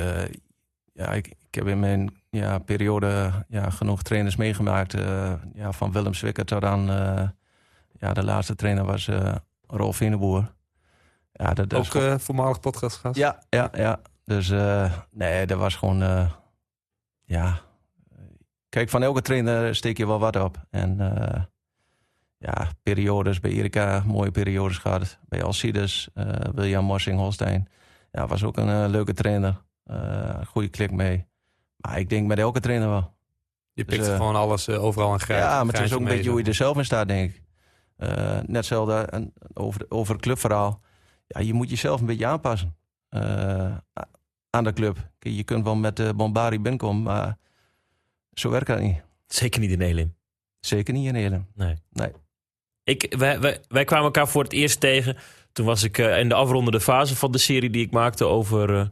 ja, 0.93 1.13
ik, 1.13 1.27
ik, 1.27 1.55
heb 1.55 1.67
in 1.67 1.81
mijn 1.81 2.15
ja, 2.31 2.59
periode 2.59 3.31
ja, 3.49 3.71
genoeg 3.71 4.03
trainers 4.03 4.37
meegemaakt. 4.37 4.93
ja, 5.55 5.73
van 5.73 5.93
Willem 5.93 6.15
Zwicker 6.15 6.45
tot 6.45 6.65
aan 6.65 6.87
ja, 7.99 8.13
de 8.13 8.25
laatste 8.25 8.55
trainer 8.55 8.85
was 8.85 9.11
Rolf 9.67 9.97
Veneboer. 9.97 10.55
Ja, 11.33 11.55
dat, 11.55 11.71
dat 11.71 11.79
ook 11.79 11.87
gewoon... 11.87 12.21
voormalig 12.21 12.61
podcastgast? 12.61 13.17
Ja, 13.17 13.43
ja, 13.49 13.71
ja. 13.73 14.01
Dus 14.25 14.49
nee, 15.11 15.47
dat 15.47 15.59
was 15.59 15.77
gewoon 15.77 16.31
ja, 17.25 17.61
kijk, 18.69 18.91
van 18.91 19.03
elke 19.03 19.23
trainer 19.23 19.75
steek 19.75 19.97
je 19.97 20.07
wel 20.07 20.19
wat 20.19 20.37
op. 20.37 20.67
En 20.71 21.01
uh, 21.01 21.43
ja, 22.39 22.69
periodes 22.83 23.41
bij 23.41 23.51
Erika, 23.51 24.03
mooie 24.07 24.31
periodes 24.31 24.79
gehad. 24.79 25.19
Bij 25.29 25.43
Alcides, 25.43 26.09
uh, 26.15 26.29
William 26.55 26.85
Morsing, 26.85 27.19
Holstein. 27.19 27.69
Ja, 28.13 28.27
was 28.27 28.45
ook 28.45 28.57
een 28.57 28.69
uh, 28.69 28.85
leuke 28.89 29.13
trainer. 29.13 29.63
goede 30.47 30.69
klik 30.69 30.91
mee. 30.91 31.27
Maar 31.77 31.99
ik 31.99 32.09
denk 32.09 32.27
met 32.27 32.39
elke 32.39 32.61
trainer 32.61 32.89
wel. 32.89 33.17
Je 33.73 33.85
pikt 33.85 34.05
dus, 34.05 34.17
gewoon 34.17 34.37
alles 34.37 34.69
overal 34.69 35.13
aan 35.13 35.21
grijp. 35.21 35.43
Ja, 35.43 35.65
maar 35.65 35.75
het 35.75 35.85
is 35.85 35.93
ook 35.93 36.01
een 36.01 36.05
beetje 36.05 36.31
hoe 36.31 36.39
je 36.39 36.45
er 36.45 36.55
zelf 36.55 36.77
in 36.77 36.85
staat, 36.85 37.09
denk 37.09 37.31
ik. 37.31 37.43
Net 37.99 38.57
hetzelfde 38.57 39.31
over, 39.55 39.87
over 39.89 40.13
het 40.13 40.23
clubverhaal. 40.23 40.81
Ja, 41.27 41.41
je 41.41 41.55
moet 41.55 41.71
jezelf 41.71 42.01
een 42.01 42.07
beetje 42.07 42.27
aanpassen 42.27 42.77
aan 44.51 44.65
de 44.65 44.73
club. 44.73 45.11
Je 45.19 45.45
kunt 45.45 45.65
wel 45.65 45.77
met 45.77 45.97
de 45.97 46.15
Bombari 46.15 46.61
binnenkomen, 46.61 47.03
maar 47.03 47.39
zo 48.33 48.51
werkt 48.51 48.67
dat 48.67 48.81
niet. 48.81 49.03
Zeker 49.27 49.61
niet 49.61 49.71
in 49.71 49.81
Elim. 49.81 50.15
Zeker 50.61 50.95
niet 50.95 51.07
in 51.07 51.15
Elim. 51.15 51.47
Nee. 51.55 51.75
nee. 51.91 52.13
Ik, 52.85 53.15
wij, 53.19 53.41
wij, 53.41 53.61
wij 53.69 53.85
kwamen 53.85 54.05
elkaar 54.05 54.29
voor 54.29 54.43
het 54.43 54.53
eerst 54.53 54.81
tegen. 54.81 55.17
Toen 55.53 55.67
was 55.67 55.83
ik 55.83 55.99
uh, 55.99 56.19
in 56.19 56.29
de 56.29 56.35
afrondende 56.35 56.81
fase 56.81 57.17
van 57.17 57.33
de 57.33 57.39
serie 57.39 57.71
die 57.71 57.85
ik 57.85 57.91
maakte 57.91 58.25
over, 58.25 58.71
uh, 58.71 58.87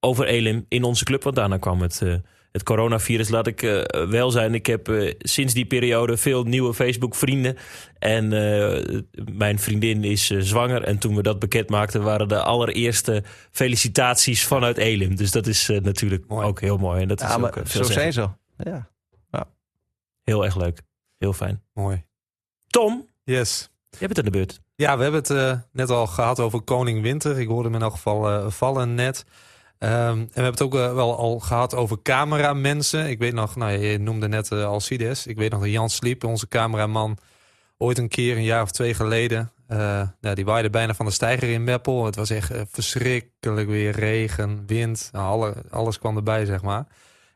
over 0.00 0.26
Elim 0.26 0.66
in 0.68 0.82
onze 0.82 1.04
club. 1.04 1.22
Want 1.22 1.36
daarna 1.36 1.58
kwam 1.58 1.80
het, 1.80 2.00
uh, 2.00 2.14
het 2.52 2.62
coronavirus. 2.62 3.28
Laat 3.28 3.46
ik 3.46 3.60
wel 4.08 4.30
zijn, 4.30 4.54
ik 4.54 4.66
heb 4.66 5.14
sinds 5.18 5.54
die 5.54 5.64
periode 5.66 6.16
veel 6.16 6.44
nieuwe 6.44 6.74
Facebook-vrienden. 6.74 7.56
En 7.98 8.28
mijn 9.32 9.58
vriendin 9.58 10.04
is 10.04 10.26
zwanger. 10.26 10.82
En 10.82 10.98
toen 10.98 11.14
we 11.16 11.22
dat 11.22 11.38
bekend 11.38 11.68
maakten, 11.68 12.02
waren 12.02 12.28
de 12.28 12.42
allereerste 12.42 13.22
felicitaties 13.50 14.44
vanuit 14.44 14.76
Elim. 14.76 15.16
Dus 15.16 15.30
dat 15.30 15.46
is 15.46 15.68
natuurlijk 15.82 16.24
mooi. 16.28 16.46
ook 16.46 16.60
heel 16.60 16.76
mooi. 16.76 17.02
En 17.02 17.08
dat 17.08 17.20
ja, 17.20 17.36
is 17.36 17.42
ook, 17.42 17.58
zo 17.66 17.82
zijn 17.82 18.12
ze. 18.12 18.28
Ja. 18.56 18.88
ja. 19.30 19.46
Heel 20.22 20.44
erg 20.44 20.56
leuk. 20.56 20.80
Heel 21.18 21.32
fijn. 21.32 21.62
Mooi. 21.74 22.04
Tom, 22.66 23.06
Yes. 23.24 23.70
je 23.90 23.96
hebt 23.98 24.16
het 24.16 24.18
aan 24.18 24.32
de 24.32 24.38
beurt. 24.38 24.60
Ja, 24.76 24.96
we 24.96 25.02
hebben 25.02 25.22
het 25.22 25.58
net 25.72 25.90
al 25.90 26.06
gehad 26.06 26.40
over 26.40 26.60
Koning 26.60 27.02
Winter. 27.02 27.38
Ik 27.38 27.48
hoorde 27.48 27.68
hem 27.68 27.74
in 27.74 27.82
elk 27.82 27.92
geval 27.92 28.50
vallen 28.50 28.94
net. 28.94 29.24
Um, 29.82 29.88
en 29.88 30.18
we 30.18 30.30
hebben 30.32 30.52
het 30.52 30.62
ook 30.62 30.74
uh, 30.74 30.94
wel 30.94 31.16
al 31.16 31.38
gehad 31.38 31.74
over 31.74 32.02
cameramensen. 32.02 33.08
Ik 33.08 33.18
weet 33.18 33.32
nog, 33.32 33.56
nou, 33.56 33.72
je 33.72 33.98
noemde 33.98 34.28
net 34.28 34.52
Alcides. 34.52 35.26
Ik 35.26 35.36
weet 35.36 35.50
nog 35.50 35.60
dat 35.60 35.70
Jan 35.70 35.90
Sliep, 35.90 36.24
onze 36.24 36.48
cameraman, 36.48 37.18
ooit 37.78 37.98
een 37.98 38.08
keer, 38.08 38.36
een 38.36 38.44
jaar 38.44 38.62
of 38.62 38.70
twee 38.70 38.94
geleden... 38.94 39.52
nou, 40.20 40.34
die 40.34 40.44
waaide 40.44 40.70
bijna 40.70 40.94
van 40.94 41.06
de 41.06 41.12
steiger 41.12 41.48
in 41.48 41.64
Meppel. 41.64 42.04
Het 42.04 42.16
was 42.16 42.30
echt 42.30 42.52
verschrikkelijk 42.70 43.68
weer. 43.68 43.92
Regen, 43.92 44.62
wind, 44.66 45.08
nou, 45.12 45.26
alle, 45.26 45.54
alles 45.70 45.98
kwam 45.98 46.16
erbij, 46.16 46.44
zeg 46.44 46.62
maar. 46.62 46.86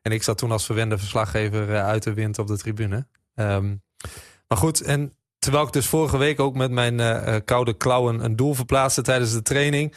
En 0.02 0.12
ik 0.12 0.22
zat 0.22 0.38
toen 0.38 0.52
als 0.52 0.66
verwende 0.66 0.98
verslaggever 0.98 1.80
uit 1.80 2.02
de 2.02 2.14
wind 2.14 2.38
op 2.38 2.46
de 2.46 2.58
tribune. 2.58 3.06
Um, 3.34 3.82
maar 4.48 4.58
goed, 4.58 4.80
en 4.80 5.12
terwijl 5.38 5.66
ik 5.66 5.72
dus 5.72 5.86
vorige 5.86 6.16
week 6.16 6.40
ook 6.40 6.54
met 6.54 6.70
mijn 6.70 6.98
uh, 6.98 7.36
koude 7.44 7.76
klauwen 7.76 8.24
een 8.24 8.36
doel 8.36 8.54
verplaatste 8.54 9.02
tijdens 9.02 9.32
de 9.32 9.42
training. 9.42 9.94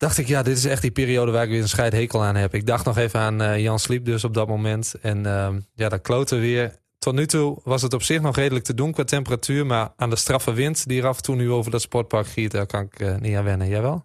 Dacht 0.00 0.18
ik, 0.18 0.26
ja, 0.26 0.42
dit 0.42 0.56
is 0.56 0.64
echt 0.64 0.82
die 0.82 0.90
periode 0.90 1.32
waar 1.32 1.42
ik 1.44 1.50
weer 1.50 1.60
een 1.62 1.68
scheidhekel 1.68 2.24
aan 2.24 2.34
heb. 2.36 2.54
Ik 2.54 2.66
dacht 2.66 2.84
nog 2.84 2.96
even 2.96 3.20
aan 3.20 3.42
uh, 3.42 3.58
Jan 3.58 3.78
Sliep 3.78 4.04
dus 4.04 4.24
op 4.24 4.34
dat 4.34 4.48
moment. 4.48 4.94
En 5.02 5.18
uh, 5.18 5.48
ja, 5.74 5.88
dat 5.88 6.00
kloten 6.00 6.40
weer. 6.40 6.76
Tot 6.98 7.14
nu 7.14 7.26
toe 7.26 7.60
was 7.64 7.82
het 7.82 7.94
op 7.94 8.02
zich 8.02 8.20
nog 8.20 8.36
redelijk 8.36 8.64
te 8.64 8.74
doen 8.74 8.92
qua 8.92 9.04
temperatuur. 9.04 9.66
Maar 9.66 9.92
aan 9.96 10.10
de 10.10 10.16
straffe 10.16 10.52
wind 10.52 10.88
die 10.88 11.00
er 11.02 11.06
af 11.08 11.16
en 11.16 11.22
toe 11.22 11.34
nu 11.36 11.50
over 11.50 11.70
dat 11.70 11.80
sportpark 11.80 12.26
giet, 12.26 12.50
daar 12.50 12.66
kan 12.66 12.82
ik 12.82 13.00
uh, 13.00 13.16
niet 13.16 13.36
aan 13.36 13.44
wennen. 13.44 13.68
Jij 13.68 13.82
wel? 13.82 14.04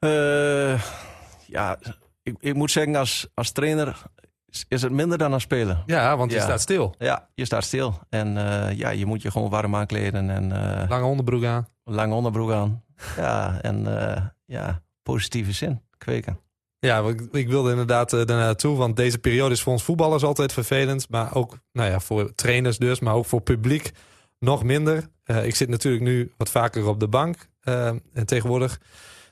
Uh, 0.00 0.82
ja, 1.46 1.78
ik, 2.22 2.34
ik, 2.40 2.54
moet 2.54 2.70
zeggen, 2.70 2.96
als, 2.96 3.28
als 3.34 3.50
trainer 3.50 4.02
is, 4.68 4.82
het 4.82 4.92
minder 4.92 5.18
dan 5.18 5.32
aan 5.32 5.40
spelen. 5.40 5.82
Ja, 5.86 6.16
want 6.16 6.30
je 6.30 6.36
Ja. 6.36 6.42
staat 6.42 6.60
stil. 6.60 6.94
Ja, 6.98 7.28
je 7.34 7.44
staat 7.44 7.64
stil. 7.64 7.98
En 8.08 8.36
eh, 8.36 8.78
ja, 8.78 8.90
je 8.90 9.06
moet 9.06 9.22
je 9.22 9.30
gewoon 9.30 9.50
warm 9.50 9.74
aankleden 9.76 10.30
en 10.30 10.52
eh 10.52 10.88
Lange 10.88 11.04
onderbroek 11.04 11.44
aan. 11.44 11.66
lange 11.84 12.14
onderbroek 12.14 12.50
aan. 12.52 12.81
Ja, 13.16 13.58
en 13.60 14.00
eh, 14.00 14.22
ja, 14.44 14.82
positieve 15.02 15.52
zin 15.52 15.82
kweken. 15.98 16.38
Ja, 16.78 17.08
ik, 17.08 17.20
ik 17.32 17.48
wilde 17.48 17.70
inderdaad 17.70 18.12
uh, 18.12 18.24
naartoe. 18.24 18.76
Want 18.76 18.96
deze 18.96 19.18
periode 19.18 19.54
is 19.54 19.62
voor 19.62 19.72
ons 19.72 19.82
voetballers 19.82 20.22
altijd 20.22 20.52
vervelend. 20.52 21.06
Maar 21.08 21.34
ook 21.34 21.58
nou 21.72 21.90
ja, 21.90 22.00
voor 22.00 22.34
trainers 22.34 22.78
dus. 22.78 23.00
Maar 23.00 23.14
ook 23.14 23.26
voor 23.26 23.40
publiek 23.40 23.90
nog 24.38 24.62
minder. 24.62 25.08
Uh, 25.26 25.46
ik 25.46 25.54
zit 25.54 25.68
natuurlijk 25.68 26.02
nu 26.02 26.32
wat 26.36 26.50
vaker 26.50 26.86
op 26.86 27.00
de 27.00 27.08
bank. 27.08 27.36
Uh, 27.64 27.86
en 27.86 28.26
tegenwoordig. 28.26 28.80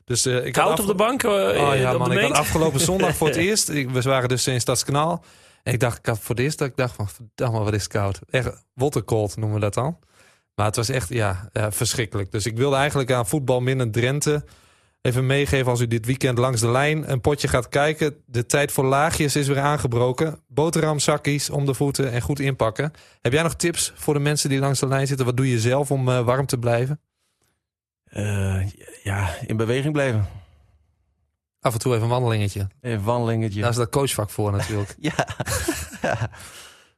Dus, 0.04 0.26
uh, 0.26 0.46
ik 0.46 0.52
Koud 0.52 0.80
op 0.80 0.86
de 0.86 0.94
bank? 0.94 1.22
Uh, 1.22 1.30
oh 1.30 1.76
ja, 1.76 1.98
man. 1.98 2.12
Ik 2.12 2.20
had 2.20 2.32
afgelopen 2.32 2.80
zondag 2.80 3.16
voor 3.16 3.26
het 3.26 3.36
eerst. 3.46 3.68
Ik, 3.68 3.90
we 3.90 4.00
waren 4.00 4.28
dus 4.28 4.46
in 4.46 4.60
Stadskanaal. 4.60 5.24
En 5.62 5.72
ik 5.72 5.80
dacht, 5.80 5.98
ik 5.98 6.06
had 6.06 6.18
voor 6.18 6.34
het 6.34 6.44
eerst 6.44 6.58
dat 6.58 6.68
ik 6.68 6.76
dacht 6.76 6.94
van... 6.94 7.08
Verdamme, 7.08 7.58
wat 7.58 7.74
is 7.74 7.82
het 7.82 7.92
koud. 7.92 8.20
Echt 8.30 8.64
watercold 8.74 9.36
noemen 9.36 9.54
we 9.54 9.60
dat 9.60 9.74
dan. 9.74 9.98
Maar 10.60 10.68
het 10.68 10.78
was 10.78 10.88
echt, 10.88 11.08
ja, 11.08 11.50
verschrikkelijk. 11.52 12.32
Dus 12.32 12.46
ik 12.46 12.56
wilde 12.56 12.76
eigenlijk 12.76 13.12
aan 13.12 13.26
voetbal 13.26 13.60
minder 13.60 13.90
Drenthe 13.90 14.44
even 15.02 15.26
meegeven 15.26 15.70
als 15.70 15.80
u 15.80 15.86
dit 15.86 16.06
weekend 16.06 16.38
langs 16.38 16.60
de 16.60 16.70
lijn 16.70 17.10
een 17.10 17.20
potje 17.20 17.48
gaat 17.48 17.68
kijken. 17.68 18.22
De 18.26 18.46
tijd 18.46 18.72
voor 18.72 18.84
laagjes 18.84 19.36
is 19.36 19.46
weer 19.46 19.60
aangebroken. 19.60 20.40
Boterhamzakjes 20.48 21.50
om 21.50 21.66
de 21.66 21.74
voeten 21.74 22.12
en 22.12 22.20
goed 22.20 22.40
inpakken. 22.40 22.92
Heb 23.20 23.32
jij 23.32 23.42
nog 23.42 23.54
tips 23.54 23.92
voor 23.94 24.14
de 24.14 24.20
mensen 24.20 24.48
die 24.48 24.58
langs 24.58 24.80
de 24.80 24.86
lijn 24.86 25.06
zitten? 25.06 25.26
Wat 25.26 25.36
doe 25.36 25.50
je 25.50 25.60
zelf 25.60 25.90
om 25.90 26.08
uh, 26.08 26.20
warm 26.20 26.46
te 26.46 26.58
blijven? 26.58 27.00
Uh, 28.12 28.66
ja, 29.02 29.34
in 29.46 29.56
beweging 29.56 29.92
blijven. 29.92 30.28
Af 31.60 31.72
en 31.72 31.78
toe 31.78 31.92
even 31.92 32.04
een 32.04 32.10
wandelingetje. 32.10 32.68
Een 32.80 33.02
wandelingetje. 33.02 33.60
Daar 33.60 33.70
is 33.70 33.76
dat 33.76 33.90
coachvak 33.90 34.30
voor 34.30 34.52
natuurlijk. 34.52 34.96
ja. 35.10 35.26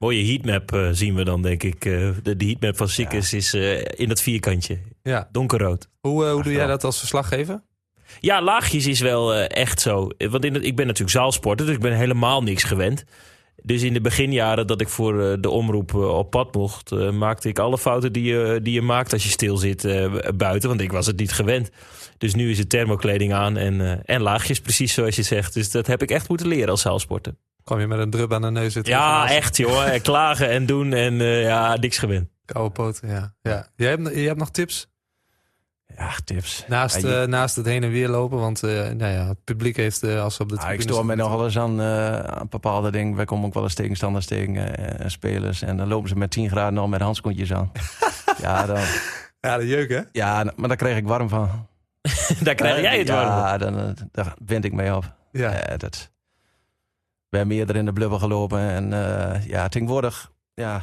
Mooie 0.03 0.27
heatmap 0.27 0.75
uh, 0.75 0.89
zien 0.93 1.15
we 1.15 1.25
dan, 1.25 1.43
denk 1.43 1.63
ik. 1.63 1.85
Uh, 1.85 2.11
de, 2.23 2.37
de 2.37 2.45
heatmap 2.45 2.77
van 2.77 2.89
Sikkes 2.89 3.31
ja. 3.31 3.37
is 3.37 3.55
uh, 3.55 3.85
in 3.95 4.09
dat 4.09 4.23
vierkantje. 4.23 4.79
Ja. 5.03 5.29
Donkerrood. 5.33 5.89
Hoe, 6.01 6.25
hoe 6.25 6.43
doe 6.43 6.53
jij 6.53 6.67
dat 6.67 6.85
als 6.85 6.99
verslaggever? 6.99 7.63
Ja, 8.21 8.43
laagjes 8.43 8.87
is 8.87 9.01
wel 9.01 9.35
echt 9.35 9.81
zo. 9.81 10.09
Want 10.19 10.45
in 10.45 10.55
het, 10.55 10.65
ik 10.65 10.77
ben 10.77 10.87
natuurlijk 10.87 11.17
zaalsporter, 11.17 11.67
dus 11.67 11.75
ik 11.75 11.81
ben 11.81 11.93
helemaal 11.93 12.43
niks 12.43 12.63
gewend. 12.63 13.05
Dus 13.63 13.83
in 13.83 13.93
de 13.93 14.01
beginjaren 14.01 14.67
dat 14.67 14.81
ik 14.81 14.89
voor 14.89 15.41
de 15.41 15.51
omroep 15.51 15.95
op 15.95 16.31
pad 16.31 16.55
mocht, 16.55 16.91
maakte 17.13 17.49
ik 17.49 17.59
alle 17.59 17.79
fouten 17.79 18.13
die 18.13 18.25
je, 18.25 18.61
die 18.63 18.73
je 18.75 18.83
maakt 18.83 19.13
als 19.13 19.23
je 19.23 19.29
stil 19.29 19.57
zit 19.57 19.83
buiten. 20.37 20.69
Want 20.69 20.81
ik 20.81 20.93
was 20.93 21.07
het 21.07 21.19
niet 21.19 21.33
gewend. 21.33 21.71
Dus 22.19 22.35
nu 22.35 22.51
is 22.51 22.59
het 22.59 22.69
thermokleding 22.69 23.33
aan 23.33 23.57
en, 23.57 24.05
en 24.05 24.21
laagjes, 24.21 24.61
precies 24.61 24.95
zoals 24.95 25.17
je 25.17 25.23
zegt. 25.23 25.55
Dus 25.55 25.71
dat 25.71 25.87
heb 25.87 26.03
ik 26.03 26.11
echt 26.11 26.29
moeten 26.29 26.47
leren 26.47 26.69
als 26.69 26.81
zaalsporter. 26.81 27.35
Kwam 27.65 27.81
je 27.81 27.87
met 27.87 27.99
een 27.99 28.11
drup 28.11 28.33
aan 28.33 28.43
de 28.43 28.51
neus 28.51 28.73
zitten? 28.73 28.93
Ja, 28.93 29.31
echt 29.31 29.57
joh. 29.57 29.95
Klagen 30.03 30.49
en 30.49 30.67
doen 30.67 30.93
en 30.93 31.15
ja, 31.23 31.77
niks 31.77 31.99
gewend. 31.99 32.29
Koude 32.45 32.71
poten, 32.71 33.09
ja. 33.09 33.35
ja. 33.43 33.67
Jij, 33.77 33.89
hebt, 33.89 34.15
je 34.15 34.27
hebt 34.27 34.39
nog 34.39 34.51
tips? 34.51 34.91
Ja, 35.97 36.11
tips. 36.25 36.65
Naast, 36.69 37.03
ja, 37.03 37.09
je... 37.09 37.23
uh, 37.23 37.29
naast 37.29 37.57
het 37.57 37.67
heen 37.67 37.83
en 37.83 37.91
weer 37.91 38.09
lopen, 38.09 38.39
want 38.39 38.63
uh, 38.63 38.71
nou 38.71 39.13
ja, 39.13 39.27
het 39.29 39.45
publiek 39.45 39.77
heeft 39.77 40.05
uh, 40.05 40.23
als 40.23 40.35
ze 40.35 40.43
op 40.43 40.49
de 40.49 40.59
ah, 40.59 40.73
Ik 40.73 40.81
stoor 40.81 41.07
me 41.07 41.15
nog 41.15 41.31
wel 41.31 41.45
eens 41.45 41.59
aan, 41.59 41.83
aan 41.83 42.47
bepaalde 42.51 42.91
dingen. 42.91 43.17
Wij 43.17 43.25
komen 43.25 43.47
ook 43.47 43.55
wel 43.55 43.63
eens 43.63 43.75
tegenstanders 43.75 44.27
tegen 44.27 44.77
en 44.99 45.11
spelers. 45.11 45.63
En 45.63 45.77
dan 45.77 45.89
lopen 45.89 46.09
ze 46.09 46.17
met 46.17 46.31
10 46.31 46.51
graden 46.51 46.79
al 46.79 46.89
met 46.89 47.01
handschoentjes 47.01 47.53
aan. 47.53 47.73
ja, 48.43 48.67
dan... 48.67 48.81
ja, 49.41 49.57
de 49.57 49.67
jeuk 49.67 49.91
hè? 49.91 50.01
Ja, 50.13 50.53
maar 50.57 50.69
daar 50.69 50.77
krijg 50.77 50.97
ik 50.97 51.07
warm 51.07 51.29
van. 51.29 51.69
daar 52.43 52.55
krijg 52.55 52.81
jij 52.81 52.99
het 52.99 53.09
warm 53.09 53.29
Ja, 53.29 53.59
dan, 53.59 53.97
daar 54.11 54.35
wind 54.45 54.65
ik 54.65 54.73
mee 54.73 54.97
op. 54.97 55.15
Ja. 55.33 55.77
dat... 55.77 56.11
We 57.33 57.39
hebben 57.39 57.57
eerder 57.57 57.77
in 57.77 57.85
de 57.85 57.93
blubber 57.93 58.19
gelopen. 58.19 58.59
En 58.59 58.91
ja, 59.47 59.69
tegenwoordig... 59.69 60.33
Ja, 60.55 60.83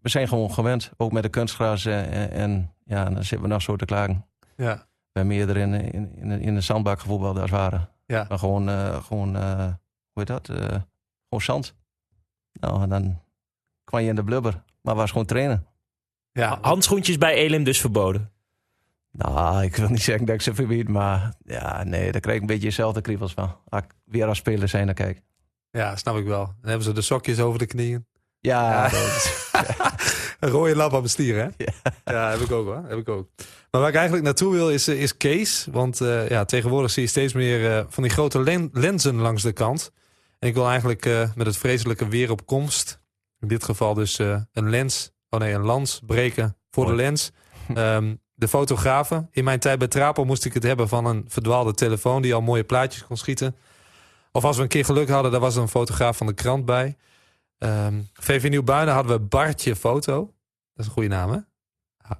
we 0.00 0.08
zijn 0.08 0.28
gewoon 0.28 0.52
gewend. 0.52 0.90
Ook 0.96 1.12
met 1.12 1.22
de 1.22 1.28
kunstgras 1.28 1.84
en, 1.84 2.30
en 2.30 2.74
ja, 2.84 3.04
dan 3.04 3.24
zitten 3.24 3.40
we 3.40 3.52
nog 3.52 3.62
zo 3.62 3.76
te 3.76 3.84
klagen. 3.84 4.26
Ja. 4.56 4.74
We 5.12 5.18
hebben 5.18 5.36
eerder 5.36 5.56
in, 5.56 5.74
in, 5.74 6.16
in, 6.16 6.40
in 6.40 6.54
de 6.54 6.60
zandbak 6.60 7.00
gevoetbald 7.00 7.38
als 7.38 7.50
waren. 7.50 7.88
Ja. 8.06 8.26
Maar 8.28 8.38
gewoon, 8.38 8.68
uh, 8.68 9.02
gewoon 9.04 9.36
uh, 9.36 9.64
hoe 9.64 9.74
heet 10.14 10.26
dat? 10.26 10.48
Uh, 10.48 10.56
gewoon 10.58 11.42
zand. 11.42 11.74
Nou, 12.52 12.82
en 12.82 12.88
dan 12.88 13.20
kwam 13.84 14.00
je 14.00 14.08
in 14.08 14.14
de 14.14 14.24
blubber. 14.24 14.62
Maar 14.80 14.94
was 14.94 15.10
gewoon 15.10 15.26
trainen. 15.26 15.66
Ja. 16.32 16.58
Handschoentjes 16.60 17.18
bij 17.18 17.34
Elim 17.34 17.64
dus 17.64 17.80
verboden? 17.80 18.30
Nou, 19.10 19.62
ik 19.62 19.76
wil 19.76 19.88
niet 19.88 20.02
zeggen 20.02 20.26
dat 20.26 20.34
ik 20.34 20.42
ze 20.42 20.54
verbied, 20.54 20.88
maar 20.88 21.34
ja, 21.44 21.82
nee, 21.82 22.12
daar 22.12 22.20
krijg 22.20 22.36
ik 22.36 22.42
een 22.42 22.48
beetje 22.48 22.68
dezelfde 22.68 23.00
kriebels 23.00 23.32
van. 23.32 23.56
Als 23.68 23.82
ik 23.82 23.94
weer 24.04 24.26
als 24.26 24.38
speler 24.38 24.68
zijn, 24.68 24.86
dan 24.86 24.94
kijk. 24.94 25.22
Ja, 25.78 25.96
snap 25.96 26.16
ik 26.16 26.24
wel. 26.24 26.44
Dan 26.44 26.68
hebben 26.68 26.82
ze 26.82 26.92
de 26.92 27.02
sokjes 27.02 27.40
over 27.40 27.58
de 27.58 27.66
knieën. 27.66 28.06
Ja, 28.40 28.70
ja. 28.70 28.88
Dat, 28.88 29.50
ja. 29.52 29.94
een 30.40 30.48
rode 30.48 30.76
lap 30.76 30.92
aan 30.92 30.98
mijn 30.98 31.10
stier, 31.10 31.36
hè? 31.36 31.48
Ja. 31.56 31.72
ja, 32.04 32.30
heb 32.30 32.40
ik 32.40 32.52
ook 32.52 32.66
hoor. 32.66 32.84
Heb 32.86 32.98
ik 32.98 33.08
ook. 33.08 33.28
Maar 33.70 33.80
waar 33.80 33.88
ik 33.88 33.94
eigenlijk 33.94 34.24
naartoe 34.24 34.52
wil 34.52 34.70
is, 34.70 34.88
is 34.88 35.16
Kees. 35.16 35.66
Want 35.70 36.00
uh, 36.00 36.28
ja, 36.28 36.44
tegenwoordig 36.44 36.90
zie 36.90 37.02
je 37.02 37.08
steeds 37.08 37.32
meer 37.32 37.60
uh, 37.60 37.84
van 37.88 38.02
die 38.02 38.12
grote 38.12 38.40
len 38.40 38.70
lenzen 38.72 39.14
langs 39.14 39.42
de 39.42 39.52
kant. 39.52 39.90
En 40.38 40.48
ik 40.48 40.54
wil 40.54 40.68
eigenlijk 40.68 41.06
uh, 41.06 41.28
met 41.34 41.46
het 41.46 41.56
vreselijke 41.56 42.08
weer 42.08 42.30
op 42.30 42.46
komst, 42.46 43.00
in 43.40 43.48
dit 43.48 43.64
geval 43.64 43.94
dus 43.94 44.18
een 44.18 44.70
lens, 44.70 45.10
oh 45.30 45.40
nee, 45.40 45.54
een 45.54 45.64
lans 45.64 46.00
breken 46.06 46.56
voor 46.70 46.84
Mooi. 46.84 46.96
de 46.96 47.02
lens. 47.02 47.30
Um, 47.76 48.20
de 48.34 48.48
fotografen. 48.48 49.28
In 49.30 49.44
mijn 49.44 49.58
tijd 49.58 49.78
bij 49.78 49.88
Trapo 49.88 50.24
moest 50.24 50.44
ik 50.44 50.54
het 50.54 50.62
hebben 50.62 50.88
van 50.88 51.06
een 51.06 51.24
verdwaalde 51.28 51.74
telefoon 51.74 52.22
die 52.22 52.34
al 52.34 52.40
mooie 52.40 52.64
plaatjes 52.64 53.04
kon 53.04 53.16
schieten. 53.16 53.56
Of 54.36 54.44
als 54.44 54.56
we 54.56 54.62
een 54.62 54.68
keer 54.68 54.84
geluk 54.84 55.08
hadden, 55.08 55.30
daar 55.30 55.40
was 55.40 55.56
een 55.56 55.68
fotograaf 55.68 56.16
van 56.16 56.26
de 56.26 56.32
krant 56.32 56.64
bij. 56.64 56.96
Um, 57.58 58.08
VV 58.12 58.48
Nieuwbuinen 58.48 58.94
hadden 58.94 59.12
we 59.12 59.20
Bartje 59.20 59.76
Foto. 59.76 60.14
Dat 60.24 60.34
is 60.74 60.86
een 60.86 60.92
goede 60.92 61.08
naam, 61.08 61.30
hè? 61.30 61.38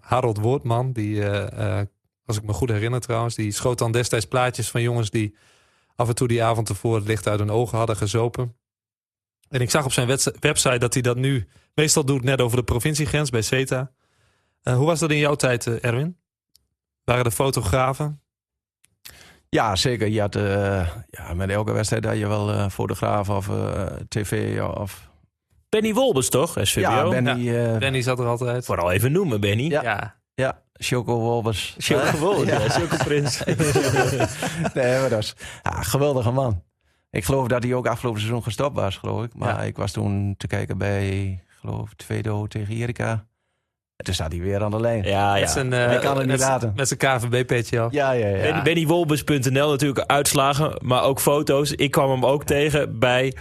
Harold 0.01 0.39
Woordman, 0.39 0.93
die, 0.93 1.15
uh, 1.17 1.47
uh, 1.59 1.81
als 2.25 2.37
ik 2.37 2.43
me 2.43 2.53
goed 2.53 2.69
herinner 2.69 3.01
trouwens... 3.01 3.35
die 3.35 3.53
schoot 3.53 3.79
dan 3.79 3.93
destijds 3.93 4.25
plaatjes 4.27 4.71
van 4.71 4.83
jongens 4.83 5.11
die 5.11 5.37
af 5.97 6.09
en 6.09 6.15
toe 6.15 6.29
die 6.29 6.43
avond 6.43 6.69
ervoor... 6.69 6.95
het 6.95 7.07
licht 7.07 7.29
uit 7.29 7.39
hun 7.39 7.51
ogen 7.51 7.79
hadden 7.79 7.97
gezopen. 7.97 8.57
En 9.49 9.61
ik 9.61 9.71
zag 9.71 9.85
op 9.85 9.93
zijn 9.93 10.07
website 10.41 10.79
dat 10.79 10.93
hij 10.93 11.03
dat 11.03 11.17
nu 11.17 11.49
meestal 11.75 12.05
doet... 12.05 12.23
net 12.23 12.41
over 12.41 12.57
de 12.57 12.65
provinciegrens 12.65 13.31
bij 13.31 13.43
CETA. 13.43 13.93
Uh, 14.63 14.77
hoe 14.77 14.87
was 14.87 15.01
dat 15.01 15.11
in 15.11 15.19
jouw 15.19 15.35
tijd, 15.35 15.67
Erwin? 15.67 16.19
Waren 17.05 17.25
de 17.25 17.31
fotografen? 17.31 18.23
Ja, 19.55 19.77
zeker. 19.77 20.09
Je 20.09 20.21
had, 20.21 20.35
ja, 21.11 21.35
met 21.35 21.51
elke 21.51 21.73
wedstrijd 21.73 22.05
had 22.05 22.19
je 22.19 22.29
wel 22.29 22.71
fotograaf 22.71 23.29
of 23.29 23.51
tv 24.09 24.61
of 24.61 25.09
Benny 25.75 25.93
Wolbers 25.95 26.29
toch, 26.29 26.57
SVBO? 26.63 26.81
Ja, 26.81 27.09
Benny, 27.09 27.53
ja. 27.53 27.73
Uh, 27.73 27.79
Benny 27.79 28.03
zat 28.03 28.19
er 28.19 28.27
altijd. 28.27 28.65
Vooral 28.65 28.93
even 28.93 29.13
noemen, 29.13 29.41
Benny. 29.41 29.71
Ja, 29.71 29.83
ja. 29.83 30.15
ja. 30.35 30.63
Choco 30.73 31.19
Wolbers. 31.19 31.75
Choco 31.79 32.19
Wolbers, 32.19 32.51
ja. 32.51 32.61
ja. 32.61 32.69
Choco 32.69 32.97
Prins. 32.97 33.45
nee, 34.75 35.01
maar 35.01 35.09
dat 35.09 35.19
is 35.19 35.35
ja, 35.63 35.83
geweldige 35.83 36.31
man. 36.31 36.63
Ik 37.11 37.25
geloof 37.25 37.49
dat 37.49 37.63
hij 37.63 37.75
ook 37.75 37.87
afgelopen 37.87 38.21
seizoen 38.21 38.43
gestopt 38.43 38.77
was, 38.77 38.97
geloof 38.97 39.25
ik. 39.25 39.35
Maar 39.35 39.67
ik 39.67 39.77
was 39.77 39.93
toen 39.93 40.35
te 40.37 40.47
kijken 40.47 40.79
bij, 40.79 41.43
geloof 41.49 41.95
Tweedo 41.95 42.47
tegen 42.47 42.75
Erika. 42.75 43.27
En 43.97 44.05
toen 44.05 44.15
staat 44.15 44.33
hij 44.33 44.41
weer 44.41 44.63
aan 44.63 44.71
de 44.71 44.81
lijn. 44.81 45.03
Ja, 45.03 45.35
ja. 45.35 45.41
Met 45.41 45.51
zijn, 45.51 45.73
uh, 45.73 46.01
kan 46.01 46.19
het 46.19 46.27
niet 46.27 46.39
laten. 46.39 46.73
Met 46.77 46.89
zijn 46.89 46.99
KVB-petje 46.99 47.81
al. 47.81 47.89
Ja, 47.91 48.13
ja, 48.13 48.27
ja. 48.29 48.63
BennyWolbers.nl 48.63 49.71
natuurlijk 49.71 50.07
uitslagen, 50.07 50.79
maar 50.83 51.03
ook 51.03 51.21
foto's. 51.21 51.73
Ik 51.73 51.91
kwam 51.91 52.11
hem 52.11 52.25
ook 52.25 52.45
tegen 52.45 52.99
bij 52.99 53.35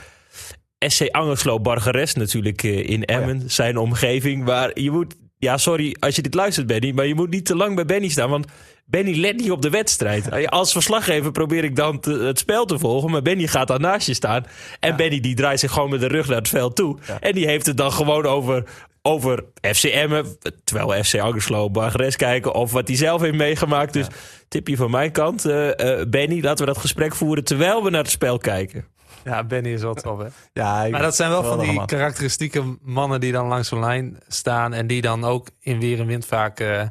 SC 0.87 1.07
Angerslo 1.11 1.59
Bargeres 1.59 2.13
natuurlijk 2.13 2.63
in 2.63 3.05
Emmen, 3.05 3.35
oh 3.35 3.41
ja. 3.41 3.47
zijn 3.47 3.77
omgeving. 3.77 4.45
Waar 4.45 4.79
je 4.79 4.91
moet, 4.91 5.15
ja 5.37 5.57
sorry 5.57 5.95
als 5.99 6.15
je 6.15 6.21
dit 6.21 6.33
luistert 6.33 6.67
Benny, 6.67 6.91
maar 6.91 7.05
je 7.05 7.15
moet 7.15 7.29
niet 7.29 7.45
te 7.45 7.55
lang 7.55 7.75
bij 7.75 7.85
Benny 7.85 8.09
staan. 8.09 8.29
Want 8.29 8.47
Benny 8.85 9.19
let 9.19 9.35
niet 9.35 9.51
op 9.51 9.61
de 9.61 9.69
wedstrijd. 9.69 10.31
Als 10.49 10.71
verslaggever 10.71 11.31
probeer 11.31 11.63
ik 11.63 11.75
dan 11.75 11.99
te, 11.99 12.11
het 12.11 12.39
spel 12.39 12.65
te 12.65 12.79
volgen, 12.79 13.11
maar 13.11 13.21
Benny 13.21 13.47
gaat 13.47 13.67
daar 13.67 13.79
naast 13.79 14.07
je 14.07 14.13
staan. 14.13 14.45
En 14.79 14.89
ja. 14.89 14.95
Benny 14.95 15.19
die 15.19 15.35
draait 15.35 15.59
zich 15.59 15.71
gewoon 15.71 15.89
met 15.89 15.99
de 15.99 16.07
rug 16.07 16.27
naar 16.27 16.37
het 16.37 16.47
veld 16.47 16.75
toe. 16.75 16.97
Ja. 17.07 17.19
En 17.19 17.33
die 17.33 17.47
heeft 17.47 17.65
het 17.65 17.77
dan 17.77 17.91
gewoon 17.91 18.25
over, 18.25 18.63
over 19.01 19.43
FC 19.61 19.83
Emmen, 19.83 20.37
terwijl 20.63 20.89
we 20.89 21.03
FC 21.03 21.19
Angerslo 21.19 21.69
Bargeres 21.69 22.15
kijken. 22.15 22.53
Of 22.53 22.71
wat 22.71 22.87
hij 22.87 22.97
zelf 22.97 23.21
heeft 23.21 23.35
meegemaakt. 23.35 23.93
Dus 23.93 24.07
tipje 24.47 24.75
van 24.75 24.91
mijn 24.91 25.11
kant, 25.11 25.45
uh, 25.45 25.67
uh, 25.67 26.01
Benny, 26.07 26.41
laten 26.41 26.65
we 26.65 26.73
dat 26.73 26.81
gesprek 26.81 27.15
voeren 27.15 27.43
terwijl 27.43 27.83
we 27.83 27.89
naar 27.89 28.01
het 28.01 28.11
spel 28.11 28.37
kijken. 28.37 28.85
Ja, 29.23 29.43
Benny 29.43 29.73
is 29.73 29.81
wel 29.81 29.93
tof, 29.93 30.19
hè? 30.19 30.27
Ja, 30.53 30.87
maar 30.89 31.01
dat 31.01 31.15
zijn 31.15 31.29
wel 31.29 31.43
van 31.43 31.59
die 31.59 31.71
man. 31.71 31.85
karakteristieke 31.85 32.77
mannen 32.81 33.19
die 33.19 33.31
dan 33.31 33.47
langs 33.47 33.67
zo'n 33.67 33.79
lijn 33.79 34.19
staan... 34.27 34.73
en 34.73 34.87
die 34.87 35.01
dan 35.01 35.23
ook 35.23 35.47
in 35.59 35.79
weer 35.79 35.99
en 35.99 36.05
wind 36.05 36.25
vaak 36.25 36.59
uh, 36.59 36.81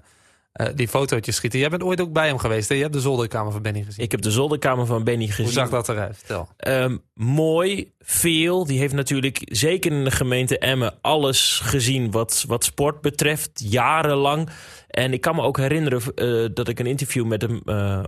uh, 0.60 0.66
die 0.74 0.88
fotootjes 0.88 1.36
schieten. 1.36 1.58
Jij 1.58 1.68
bent 1.68 1.82
ooit 1.82 2.00
ook 2.00 2.12
bij 2.12 2.26
hem 2.26 2.38
geweest, 2.38 2.68
hè? 2.68 2.74
Je 2.74 2.80
hebt 2.80 2.92
de 2.92 3.00
zolderkamer 3.00 3.52
van 3.52 3.62
Benny 3.62 3.82
gezien. 3.82 4.04
Ik 4.04 4.10
heb 4.10 4.22
de 4.22 4.30
zolderkamer 4.30 4.86
van 4.86 5.04
Benny 5.04 5.26
gezien. 5.26 5.44
Hoe 5.44 5.54
zag 5.54 5.68
dat 5.68 5.88
eruit? 5.88 6.16
Vertel. 6.16 6.48
Um, 6.66 7.02
mooi, 7.14 7.92
veel. 8.00 8.66
Die 8.66 8.78
heeft 8.78 8.94
natuurlijk 8.94 9.40
zeker 9.44 9.92
in 9.92 10.04
de 10.04 10.10
gemeente 10.10 10.58
Emmen 10.58 10.94
alles 11.00 11.60
gezien 11.62 12.10
wat, 12.10 12.44
wat 12.46 12.64
sport 12.64 13.00
betreft. 13.00 13.50
Jarenlang. 13.54 14.48
En 14.88 15.12
ik 15.12 15.20
kan 15.20 15.34
me 15.34 15.42
ook 15.42 15.56
herinneren 15.56 16.02
uh, 16.14 16.48
dat 16.54 16.68
ik 16.68 16.78
een 16.78 16.86
interview 16.86 17.26
met 17.26 17.42
hem 17.42 17.60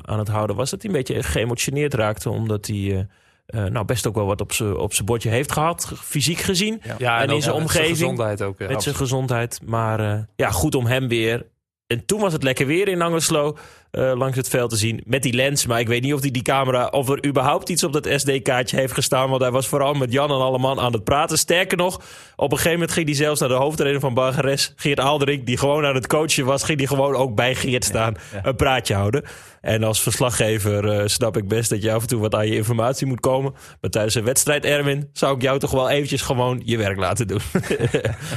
aan 0.03 0.18
het 0.18 0.28
houden 0.28 0.57
was... 0.57 0.70
dat 0.70 0.82
hij 0.82 0.90
een 0.90 0.97
beetje 0.97 1.22
geëmotioneerd 1.22 1.95
raakte, 1.95 2.30
omdat 2.30 2.66
hij 2.66 3.07
eh, 3.47 3.64
nou, 3.64 3.84
best 3.84 4.07
ook 4.07 4.14
wel 4.14 4.26
wat 4.26 4.40
op 4.40 4.53
zijn 4.53 4.76
op 4.76 4.95
zijn 4.95 5.07
bordje 5.07 5.28
heeft 5.28 5.53
gehad, 5.53 5.92
fysiek 6.03 6.38
gezien. 6.38 6.82
Ja, 6.99 7.20
En 7.20 7.30
in 7.30 7.42
zijn 7.42 7.55
met 7.55 7.64
omgeving. 7.64 7.97
gezondheid 7.97 8.42
ook. 8.42 8.59
ja. 8.59 8.68
met 8.68 8.82
zijn 8.82 8.95
gezondheid. 8.95 9.61
Maar 9.64 10.01
eh, 10.01 10.18
ja, 10.36 10.51
goed 10.51 10.74
om 10.74 10.86
hem 10.86 11.09
weer. 11.09 11.47
En 11.87 12.07
toen 12.07 12.20
was 12.20 12.32
het 12.32 12.43
lekker 12.43 12.66
weer 12.66 12.89
in 12.89 13.03
Angerslo 13.03 13.57
eh, 13.95 14.12
langs 14.16 14.36
het 14.36 14.49
veld 14.49 14.70
te 14.70 14.76
zien. 14.76 15.03
Met 15.07 15.22
die 15.22 15.32
lens. 15.32 15.66
Maar 15.66 15.80
ik 15.80 15.88
weet 15.88 16.03
niet 16.03 16.14
of 16.14 16.20
die, 16.20 16.30
die 16.30 16.42
camera. 16.42 16.86
of 16.86 17.09
er 17.09 17.26
überhaupt 17.26 17.68
iets 17.68 17.84
op 17.84 17.92
dat 17.92 18.09
SD-kaartje 18.16 18.76
heeft 18.76 18.92
gestaan. 18.92 19.30
Want 19.30 19.42
hij 19.42 19.51
was 19.51 19.66
vooral 19.66 19.95
met 19.95 20.12
Jan 20.12 20.30
en 20.30 20.36
Alleman 20.36 20.80
aan 20.80 20.92
het 20.92 21.05
praten. 21.05 21.38
Sterker 21.38 21.76
nog, 21.76 21.95
op 22.36 22.51
een 22.51 22.57
gegeven 22.57 22.72
moment 22.72 22.92
ging 22.92 23.07
hij 23.07 23.14
zelfs 23.16 23.40
naar 23.40 23.49
de 23.49 23.55
hoofdtrainer 23.55 24.01
van 24.01 24.14
Bargeres. 24.14 24.72
Geert 24.76 25.01
Aalderink, 25.01 25.47
die 25.47 25.59
gewoon 25.59 25.84
aan 25.84 25.95
het 25.95 26.07
coachen 26.07 26.45
was. 26.45 26.62
ging 26.64 26.78
hij 26.78 26.86
gewoon 26.86 27.14
ook 27.14 27.34
bij 27.34 27.55
Geert 27.55 27.84
staan. 27.84 28.14
Een 28.42 28.57
praatje 28.57 28.95
houden. 28.95 29.24
En 29.61 29.82
als 29.82 30.03
verslaggever 30.03 30.88
eh, 30.88 31.03
snap 31.07 31.36
ik 31.36 31.49
best 31.49 31.70
dat 31.70 31.82
je 31.82 31.92
af 31.92 32.03
en 32.03 32.09
toe 32.09 32.20
wat 32.20 32.34
aan 32.34 32.47
je 32.47 32.55
informatie 32.55 33.07
moet 33.07 33.20
komen. 33.20 33.55
Maar 33.80 33.90
tijdens 33.90 34.14
een 34.14 34.24
wedstrijd, 34.24 34.64
Erwin, 34.64 35.09
zou 35.12 35.34
ik 35.36 35.42
jou 35.42 35.59
toch 35.59 35.70
wel 35.70 35.90
eventjes 35.90 36.22
gewoon 36.22 36.62
je 36.64 36.76
werk 36.76 36.99
laten 36.99 37.26
doen. 37.26 37.40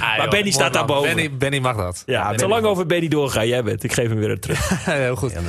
Ah, 0.02 0.18
maar 0.18 0.30
Benny 0.30 0.52
staat 0.52 0.64
man. 0.64 0.72
daarboven. 0.72 1.16
Benny, 1.16 1.38
Benny 1.38 1.60
mag 1.60 1.76
dat. 1.76 2.04
Ja, 2.06 2.38
zolang 2.38 2.66
over 2.66 2.86
Benny 2.86 3.08
doorgaan, 3.08 3.48
jij 3.48 3.64
bent. 3.64 3.84
Ik 3.84 3.94
geef 3.94 4.10
hem 4.10 4.18
weer 4.18 4.40
terug. 4.40 4.86
Heel 4.86 5.16
goed. 5.16 5.32
Ja, 5.32 5.42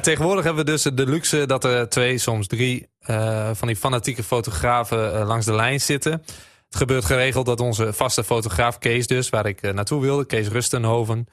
tegenwoordig 0.00 0.44
hebben 0.44 0.64
we 0.64 0.70
dus 0.70 0.82
de 0.82 1.06
luxe 1.06 1.46
dat 1.46 1.64
er 1.64 1.88
twee, 1.88 2.18
soms 2.18 2.46
drie 2.46 2.88
eh, 3.00 3.50
van 3.52 3.68
die 3.68 3.76
fanatieke 3.76 4.22
fotografen 4.22 5.14
eh, 5.14 5.26
langs 5.26 5.46
de 5.46 5.54
lijn 5.54 5.80
zitten. 5.80 6.12
Het 6.12 6.76
gebeurt 6.76 7.04
geregeld 7.04 7.46
dat 7.46 7.60
onze 7.60 7.92
vaste 7.92 8.24
fotograaf 8.24 8.78
Kees 8.78 9.06
dus, 9.06 9.28
waar 9.28 9.46
ik 9.46 9.62
eh, 9.62 9.72
naartoe 9.72 10.00
wilde, 10.00 10.26
Kees 10.26 10.48
Rustenhoven, 10.48 11.26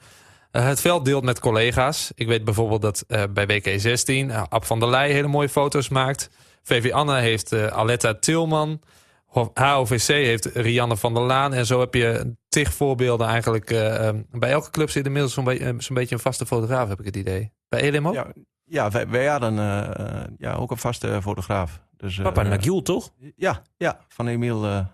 het 0.50 0.80
veld 0.80 1.04
deelt 1.04 1.24
met 1.24 1.40
collega's. 1.40 2.10
Ik 2.14 2.26
weet 2.26 2.44
bijvoorbeeld 2.44 2.82
dat 2.82 3.04
bij 3.30 3.46
WK16 3.46 4.04
uh, 4.06 4.42
Ab 4.48 4.64
van 4.64 4.78
der 4.80 4.88
Leij 4.90 5.10
hele 5.12 5.26
mooie 5.28 5.48
foto's 5.48 5.88
maakt. 5.88 6.28
VV 6.62 6.92
Anne 6.92 7.20
heeft 7.20 7.52
Aletta 7.52 8.14
Tilman. 8.14 8.80
Ho- 9.26 9.50
HOVC 9.54 10.06
heeft 10.06 10.44
Rianne 10.44 10.96
van 10.96 11.14
der 11.14 11.22
Laan. 11.22 11.52
En 11.54 11.66
zo 11.66 11.80
heb 11.80 11.94
je 11.94 12.34
tig 12.54 12.74
voorbeelden 12.74 13.26
eigenlijk. 13.28 13.70
eh, 13.70 14.08
eh, 14.08 14.14
bij 14.30 14.50
elke 14.50 14.70
club 14.70 14.90
zit 14.90 15.06
inmiddels 15.06 15.32
zo'n 15.34 15.44
be- 15.44 15.58
eh, 15.58 15.74
zo'n 15.78 15.94
beetje 15.96 16.14
een 16.14 16.20
vaste 16.20 16.46
fotograaf, 16.46 16.88
heb 16.88 16.98
ik 17.00 17.04
het 17.06 17.16
idee. 17.16 17.52
Bij 17.68 17.80
Elim 17.80 18.08
ook? 18.08 18.14
Ja, 18.14 18.26
ja 18.64 18.90
wij, 18.90 19.08
wij 19.08 19.26
hadden 19.26 19.58
eh, 19.58 20.20
eh, 20.22 20.28
ja, 20.38 20.54
ook 20.54 20.70
een 20.70 20.76
vaste 20.76 21.22
fotograaf. 21.22 21.80
Dus, 21.96 22.18
eh, 22.18 22.24
Papa 22.24 22.42
Nagiel, 22.42 22.82
toch? 22.82 23.12
Ja, 23.36 23.62
ja, 23.76 23.98
van 24.08 24.26
Emiel, 24.26 24.64
eh 24.64 24.86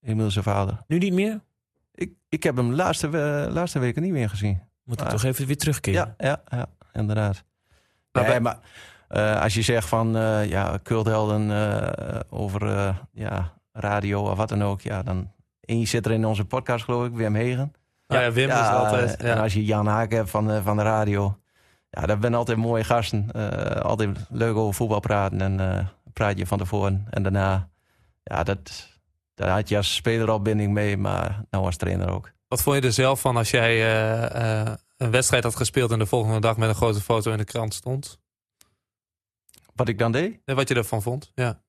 Emiel 0.00 0.30
zijn 0.30 0.44
vader. 0.44 0.78
Nu 0.86 0.98
niet 0.98 1.12
meer? 1.12 1.40
Ik, 1.94 2.12
ik 2.28 2.42
heb 2.42 2.56
hem 2.56 2.68
de 2.68 2.74
laatste, 2.76 3.08
laatste 3.52 3.78
weken 3.78 4.02
niet 4.02 4.12
meer 4.12 4.28
gezien. 4.28 4.60
Moet 4.84 5.00
ik 5.00 5.08
toch 5.08 5.22
even 5.24 5.46
weer 5.46 5.56
terugkeren. 5.56 6.14
Ja, 6.18 6.26
ja, 6.28 6.42
ja 6.56 6.66
inderdaad. 6.92 7.44
Maar 8.12 8.22
Nee, 8.22 8.30
bij- 8.30 8.40
maar 8.40 8.58
eh, 9.08 9.42
als 9.42 9.54
je 9.54 9.62
zegt 9.62 9.88
van 9.88 10.16
eh 10.16 10.48
ja, 10.48 10.78
culthelden 10.82 11.50
eh, 11.50 12.20
over 12.30 12.66
eh, 12.76 12.96
ja, 13.12 13.52
radio 13.72 14.30
of 14.30 14.36
wat 14.36 14.48
dan 14.48 14.62
ook, 14.62 14.80
ja, 14.80 15.02
dan. 15.02 15.32
En 15.64 15.78
je 15.78 15.86
zit 15.86 16.06
er 16.06 16.12
in 16.12 16.24
onze 16.24 16.44
podcast, 16.44 16.84
geloof 16.84 17.06
ik, 17.06 17.12
Wim 17.14 17.34
Hegen. 17.34 17.72
Ja, 18.06 18.20
ja, 18.20 18.32
Wim 18.32 18.48
is 18.50 18.54
altijd. 18.54 19.16
En 19.16 19.26
Ja. 19.36 19.42
als 19.42 19.52
je 19.52 19.64
Jan 19.64 19.86
Haak 19.86 20.10
hebt 20.12 20.30
van, 20.30 20.50
eh, 20.50 20.64
van 20.64 20.76
de 20.76 20.82
radio. 20.82 21.38
Ja, 21.90 22.06
dat 22.06 22.18
zijn 22.20 22.34
altijd 22.34 22.58
mooie 22.58 22.84
gasten. 22.84 23.30
Eh, 23.32 23.80
altijd 23.82 24.18
leuk 24.28 24.56
over 24.56 24.74
voetbal 24.74 25.00
praten. 25.00 25.40
En 25.40 25.60
eh, 25.60 25.86
praat 26.12 26.38
je 26.38 26.46
van 26.46 26.58
tevoren 26.58 27.06
en 27.10 27.22
daarna. 27.22 27.68
Ja, 28.22 28.42
dat, 28.42 28.88
daar 29.34 29.48
had 29.50 29.68
je 29.68 29.76
als 29.76 29.94
speler 29.94 30.30
al 30.30 30.42
binding 30.42 30.72
mee, 30.72 30.96
maar 30.96 31.44
nou 31.50 31.64
als 31.64 31.76
trainer 31.76 32.10
ook. 32.10 32.30
Wat 32.48 32.62
vond 32.62 32.76
je 32.76 32.82
er 32.82 32.92
zelf 32.92 33.20
van 33.20 33.36
als 33.36 33.50
jij 33.50 33.70
eh, 33.72 34.60
eh, 34.60 34.74
een 34.96 35.10
wedstrijd 35.10 35.44
had 35.44 35.56
gespeeld 35.56 35.90
en 35.90 35.98
de 35.98 36.06
volgende 36.06 36.40
dag 36.40 36.56
met 36.56 36.68
een 36.68 36.74
grote 36.74 37.00
foto 37.00 37.30
in 37.30 37.38
de 37.38 37.44
krant 37.44 37.74
stond? 37.74 38.20
Wat 39.74 39.88
ik 39.88 39.98
dan 39.98 40.12
deed? 40.12 40.40
En 40.44 40.56
wat 40.56 40.68
je 40.68 40.74
ervan 40.74 41.02
vond? 41.02 41.32
Ja. 41.34 41.60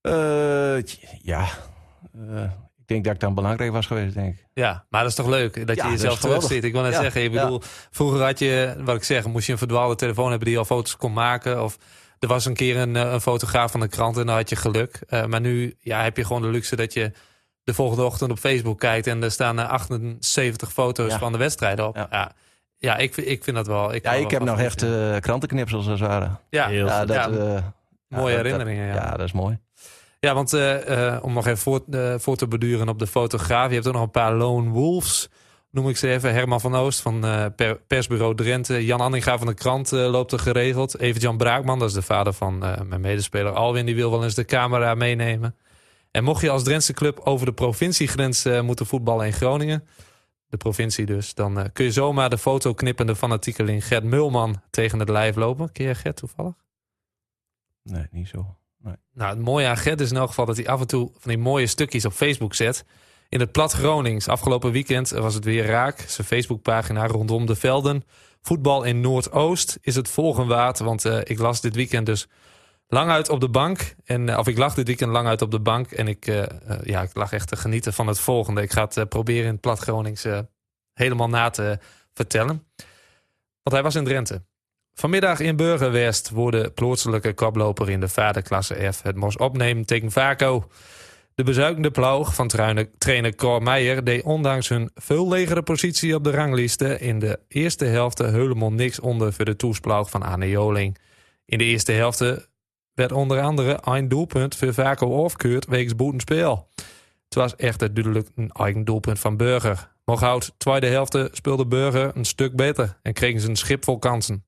Eh, 0.00 0.82
ja, 1.22 1.46
eh, 2.12 2.50
denk 2.88 3.04
dat 3.04 3.14
ik 3.14 3.20
dan 3.20 3.34
belangrijk 3.34 3.72
was 3.72 3.86
geweest, 3.86 4.14
denk 4.14 4.34
ik. 4.34 4.46
Ja, 4.52 4.84
maar 4.88 5.00
dat 5.00 5.10
is 5.10 5.16
toch 5.16 5.26
leuk 5.28 5.66
dat 5.66 5.76
Ja, 5.76 5.84
je 5.84 5.90
jezelf 5.90 6.18
terugziet. 6.18 6.64
Ik 6.64 6.72
wil 6.72 6.82
net 6.82 6.92
Ja, 6.92 7.00
zeggen, 7.00 7.22
ik 7.22 7.32
ja. 7.32 7.42
bedoel, 7.42 7.62
vroeger 7.90 8.22
had 8.22 8.38
je, 8.38 8.74
wat 8.78 8.96
ik 8.96 9.04
zeg, 9.04 9.26
moest 9.26 9.46
je 9.46 9.52
een 9.52 9.58
verdwaalde 9.58 9.94
telefoon 9.94 10.30
hebben 10.30 10.48
die 10.48 10.58
al 10.58 10.64
foto's 10.64 10.96
kon 10.96 11.12
maken. 11.12 11.62
Of 11.64 11.78
er 12.18 12.28
was 12.28 12.44
een 12.44 12.54
keer 12.54 12.76
een, 12.76 12.96
eh, 12.96 13.12
een 13.12 13.20
fotograaf 13.20 13.70
van 13.70 13.80
de 13.80 13.88
krant 13.88 14.16
en 14.16 14.26
dan 14.26 14.34
had 14.36 14.48
je 14.48 14.56
geluk. 14.56 15.00
Eh, 15.08 15.24
maar 15.24 15.40
nu 15.40 15.74
ja, 15.78 16.02
heb 16.02 16.16
je 16.16 16.24
gewoon 16.24 16.42
de 16.42 16.48
luxe 16.48 16.76
dat 16.76 16.92
je 16.92 17.12
de 17.64 17.74
volgende 17.74 18.04
ochtend 18.04 18.30
op 18.30 18.38
Facebook 18.38 18.78
kijkt 18.78 19.06
en 19.06 19.22
er 19.22 19.30
staan 19.30 19.58
eh, 19.58 19.68
78 19.68 20.72
foto's 20.72 21.10
Ja. 21.12 21.18
van 21.18 21.32
de 21.32 21.38
wedstrijden 21.38 21.86
op. 21.88 21.96
Ja, 21.96 22.06
Ja. 22.10 22.32
ja. 22.76 22.96
ik, 22.96 23.14
vind- 23.14 23.26
ik 23.28 23.44
vind 23.44 23.56
dat 23.56 23.66
wel. 23.66 23.94
Ik 23.94 24.04
Ja, 24.04 24.12
ik 24.12 24.20
wel 24.20 24.30
heb 24.30 24.42
nog 24.42 24.58
echt 24.60 24.80
foto's. 24.80 25.14
eh, 25.14 25.20
krantenknipsels 25.20 25.88
als 25.88 26.00
het 26.00 26.08
ware. 26.08 26.30
ja, 26.50 26.68
Heel 26.68 26.86
Ja, 26.86 26.98
goed. 26.98 27.08
dat, 27.08 27.16
Ja, 27.16 27.30
eh, 27.54 27.62
mooie 28.08 28.36
herinneringen. 28.36 28.86
Dat, 28.92 28.96
ja. 28.96 29.02
ja, 29.10 29.16
dat 29.16 29.26
is 29.26 29.32
mooi. 29.32 29.58
Ja, 30.20 30.34
want 30.34 30.52
eh, 30.52 31.14
eh, 31.14 31.24
om 31.24 31.32
nog 31.32 31.46
even 31.46 31.58
voor, 31.58 31.84
eh, 31.90 32.14
voor 32.18 32.36
te 32.36 32.48
beduren 32.48 32.88
op 32.88 32.98
de 32.98 33.06
fotograaf. 33.06 33.68
Je 33.68 33.74
hebt 33.74 33.86
ook 33.86 33.92
nog 33.92 34.02
een 34.02 34.10
paar 34.10 34.34
lone 34.34 34.70
wolves, 34.70 35.28
noem 35.70 35.88
ik 35.88 35.96
ze 35.96 36.08
even. 36.08 36.32
Herman 36.32 36.60
van 36.60 36.74
Oost 36.74 37.00
van 37.00 37.20
per- 37.56 37.80
persbureau 37.86 38.34
Drenthe. 38.34 38.84
Jan 38.84 39.00
Anninga 39.00 39.38
van 39.38 39.46
de 39.46 39.54
krant 39.54 39.90
loopt 39.90 40.32
er 40.32 40.38
geregeld. 40.38 40.98
Even-Jan 40.98 41.36
Braakman, 41.36 41.78
dat 41.78 41.88
is 41.88 41.94
de 41.94 42.02
vader 42.02 42.32
van 42.32 42.58
mijn 42.58 43.00
medespeler 43.00 43.52
Alwin. 43.52 43.86
Die 43.86 43.94
wil 43.94 44.10
wel 44.10 44.24
eens 44.24 44.34
de 44.34 44.44
camera 44.44 44.94
meenemen. 44.94 45.56
En 46.10 46.24
mocht 46.24 46.42
je 46.42 46.50
als 46.50 46.64
Drentse 46.64 46.92
club 46.92 47.20
over 47.24 47.46
de 47.46 47.52
provinciegrens 47.52 48.44
moeten 48.44 48.86
voetballen 48.86 49.26
in 49.26 49.32
Groningen... 49.32 49.88
de 50.48 50.56
provincie 50.56 51.06
dus, 51.06 51.34
dan 51.34 51.70
kun 51.72 51.84
je 51.84 51.92
zomaar 51.92 52.30
de 52.30 52.38
fotoknippende 52.38 53.16
fanatiekeling 53.16 53.86
Gert 53.86 54.04
Mulman 54.04 54.62
tegen 54.70 54.98
het 54.98 55.08
lijf 55.08 55.36
lopen. 55.36 55.72
Ken 55.72 55.84
jij 55.84 55.94
Gert 55.94 56.16
toevallig? 56.16 56.54
Nee, 57.82 58.06
niet 58.10 58.28
zo. 58.28 58.56
Nou, 59.12 59.30
het 59.30 59.38
mooie 59.38 59.66
aan 59.66 59.76
Gert 59.76 60.00
is 60.00 60.10
in 60.10 60.16
elk 60.16 60.28
geval 60.28 60.46
dat 60.46 60.56
hij 60.56 60.68
af 60.68 60.80
en 60.80 60.86
toe 60.86 61.10
van 61.12 61.30
die 61.30 61.38
mooie 61.38 61.66
stukjes 61.66 62.04
op 62.04 62.12
Facebook 62.12 62.54
zet. 62.54 62.84
In 63.28 63.40
het 63.40 63.52
plat 63.52 63.72
Gronings. 63.72 64.28
Afgelopen 64.28 64.72
weekend 64.72 65.10
was 65.10 65.34
het 65.34 65.44
weer 65.44 65.66
raak. 65.66 66.00
Zijn 66.00 66.26
Facebookpagina 66.26 67.06
rondom 67.06 67.46
de 67.46 67.56
velden. 67.56 68.04
Voetbal 68.42 68.84
in 68.84 69.00
Noordoost 69.00 69.78
is 69.80 69.94
het 69.94 70.08
volgen 70.08 70.46
waard. 70.46 70.78
Want 70.78 71.04
eh, 71.04 71.18
ik 71.22 71.38
las 71.38 71.60
dit 71.60 71.74
weekend 71.74 72.06
dus 72.06 72.28
lang 72.86 73.10
uit 73.10 73.28
op 73.28 73.40
de 73.40 73.48
bank. 73.48 73.94
En, 74.04 74.28
eh, 74.28 74.38
of 74.38 74.46
ik 74.46 74.58
lag 74.58 74.74
dit 74.74 74.86
weekend 74.86 75.10
lang 75.10 75.28
uit 75.28 75.42
op 75.42 75.50
de 75.50 75.60
bank. 75.60 75.90
En 75.90 76.08
ik, 76.08 76.26
eh, 76.26 76.44
ja, 76.82 77.02
ik 77.02 77.14
lag 77.14 77.32
echt 77.32 77.48
te 77.48 77.56
genieten 77.56 77.92
van 77.92 78.06
het 78.06 78.20
volgende. 78.20 78.62
Ik 78.62 78.72
ga 78.72 78.88
het 78.92 79.08
proberen 79.08 79.44
in 79.44 79.52
het 79.52 79.60
plat 79.60 79.78
Gronings 79.78 80.26
helemaal 80.92 81.28
na 81.28 81.50
te 81.50 81.78
vertellen. 82.12 82.66
Want 83.62 83.76
hij 83.76 83.82
was 83.82 83.94
in 83.94 84.04
Drenthe. 84.04 84.47
Vanmiddag 84.98 85.40
in 85.40 85.56
Burgerwest 85.56 86.30
worden 86.30 86.74
plootselijke 86.74 87.34
koploper 87.34 87.90
in 87.90 88.00
de 88.00 88.08
vaderklasse 88.08 88.92
F 88.92 89.02
het 89.02 89.16
mos 89.16 89.36
opnemen 89.36 89.86
tegen 89.86 90.10
Vaco. 90.10 90.68
De 91.34 91.42
bezuikende 91.42 91.90
ploeg 91.90 92.34
van 92.34 92.48
trainer 92.98 93.34
Cor 93.34 93.62
Meijer 93.62 94.04
deed 94.04 94.22
ondanks 94.22 94.68
hun 94.68 94.90
veel 94.94 95.28
legere 95.28 95.62
positie 95.62 96.14
op 96.14 96.24
de 96.24 96.30
rangliste 96.30 96.98
in 96.98 97.18
de 97.18 97.40
eerste 97.48 97.84
helft 97.84 98.18
helemaal 98.18 98.72
niks 98.72 99.00
onder 99.00 99.32
voor 99.32 99.44
de 99.44 99.56
toesploeg 99.56 100.10
van 100.10 100.22
Arne 100.22 100.48
Joling. 100.48 100.98
In 101.44 101.58
de 101.58 101.64
eerste 101.64 101.92
helft 101.92 102.48
werd 102.94 103.12
onder 103.12 103.40
andere 103.40 103.78
een 103.84 104.08
doelpunt 104.08 104.56
voor 104.56 104.74
Vaco 104.74 105.24
afgekeurd 105.24 105.66
wegens 105.66 105.96
boetenspel. 105.96 106.68
Het 107.24 107.34
was 107.34 107.56
echter 107.56 107.94
duidelijk 107.94 108.28
een 108.34 108.50
eigen 108.50 108.84
doelpunt 108.84 109.18
van 109.18 109.36
Burger. 109.36 109.96
Goud, 110.04 110.54
tweede 110.56 110.86
helft 110.86 111.28
speelde 111.32 111.66
Burger 111.66 112.10
een 112.14 112.24
stuk 112.24 112.56
beter 112.56 112.98
en 113.02 113.12
kregen 113.12 113.40
ze 113.40 113.48
een 113.48 113.56
schip 113.56 113.84
vol 113.84 113.98
kansen. 113.98 114.47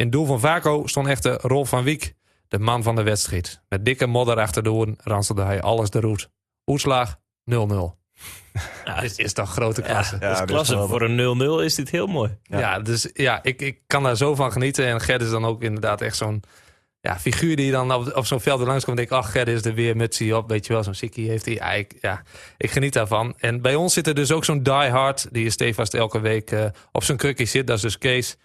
In 0.00 0.06
het 0.06 0.14
doel 0.14 0.26
van 0.26 0.40
Vaco 0.40 0.86
stond 0.86 1.06
echter 1.06 1.40
Rolf 1.40 1.68
van 1.68 1.84
Wiek, 1.84 2.14
de 2.48 2.58
man 2.58 2.82
van 2.82 2.96
de 2.96 3.02
wedstrijd. 3.02 3.62
Met 3.68 3.84
dikke 3.84 4.06
modder 4.06 4.36
achter 4.36 4.62
de 4.62 4.72
oren 4.72 4.96
ranselde 4.98 5.42
hij 5.42 5.60
alles 5.60 5.90
de 5.90 6.00
roet. 6.00 6.30
Uitslag 6.64 7.16
0-0. 7.16 7.54
Ja, 8.84 9.00
dit 9.00 9.18
is 9.18 9.32
toch 9.32 9.50
grote 9.50 9.82
klasse. 9.82 10.18
klasse. 10.46 10.86
Voor 10.88 11.02
een 11.02 11.60
0-0 11.60 11.64
is 11.64 11.74
dit 11.74 11.90
heel 11.90 12.06
mooi. 12.06 12.38
Ja, 12.42 12.78
dus 12.78 13.10
ja, 13.12 13.42
ik, 13.42 13.62
ik 13.62 13.80
kan 13.86 14.02
daar 14.02 14.16
zo 14.16 14.34
van 14.34 14.52
genieten. 14.52 14.86
En 14.86 15.00
Gert 15.00 15.22
is 15.22 15.30
dan 15.30 15.44
ook 15.44 15.62
inderdaad 15.62 16.00
echt 16.00 16.16
zo'n 16.16 16.42
ja, 17.00 17.18
figuur 17.18 17.56
die 17.56 17.70
dan 17.70 17.92
op, 17.92 18.16
op 18.16 18.26
zo'n 18.26 18.40
veld 18.40 18.60
er 18.60 18.66
langs 18.66 18.84
komt. 18.84 18.98
En 18.98 19.04
denk 19.06 19.18
ik, 19.18 19.24
ach, 19.26 19.32
Gert 19.32 19.48
is 19.48 19.64
er 19.64 19.74
weer, 19.74 19.96
mutsie 19.96 20.36
op. 20.36 20.48
Weet 20.48 20.66
je 20.66 20.72
wel, 20.72 20.82
zo'n 20.82 20.94
sikkie 20.94 21.28
heeft 21.28 21.44
hij. 21.44 21.54
Ja 21.54 21.72
ik, 21.72 21.94
ja, 22.00 22.22
ik 22.56 22.70
geniet 22.70 22.92
daarvan. 22.92 23.34
En 23.38 23.62
bij 23.62 23.74
ons 23.74 23.92
zit 23.92 24.06
er 24.06 24.14
dus 24.14 24.32
ook 24.32 24.44
zo'n 24.44 24.62
diehard. 24.62 25.28
Die 25.32 25.46
is 25.46 25.52
stevast 25.52 25.94
elke 25.94 26.20
week 26.20 26.50
eh, 26.50 26.64
op 26.92 27.04
zijn 27.04 27.18
krukje 27.18 27.44
zit. 27.44 27.66
Dat 27.66 27.76
is 27.76 27.82
dus 27.82 27.98
Kees. 27.98 28.36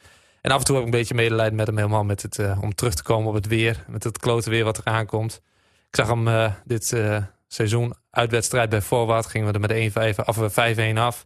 En 0.46 0.52
af 0.52 0.60
en 0.60 0.66
toe 0.66 0.76
heb 0.76 0.86
ik 0.86 0.94
een 0.94 1.00
beetje 1.00 1.16
medelijden 1.16 1.56
met 1.56 1.68
hem 1.68 1.78
helemaal. 1.78 2.04
Met 2.04 2.22
het, 2.22 2.40
eh, 2.40 2.58
om 2.62 2.76
terug 2.76 2.94
te 2.94 3.04
komen 3.04 3.28
op 3.28 3.34
het 3.34 3.48
weer. 3.48 3.86
Met 3.88 4.04
het 4.04 4.18
klote 4.18 4.50
weer 4.50 4.64
wat 4.64 4.78
er 4.78 4.86
aankomt. 4.86 5.42
Ik 5.96 5.96
zag 5.96 6.08
hem 6.08 6.28
eh, 6.28 6.54
dit 6.66 6.94
eh, 6.94 7.24
seizoen 7.48 7.94
uitwedstrijd 8.10 8.70
bij 8.70 8.82
Forward. 8.82 9.26
Gingen 9.26 9.48
we 9.48 9.54
er 9.54 9.60
met 9.60 9.72
1-5 9.72 10.20
af, 10.26 10.42
eh, 10.42 10.50
5-1 10.50 10.98
af. 10.98 11.26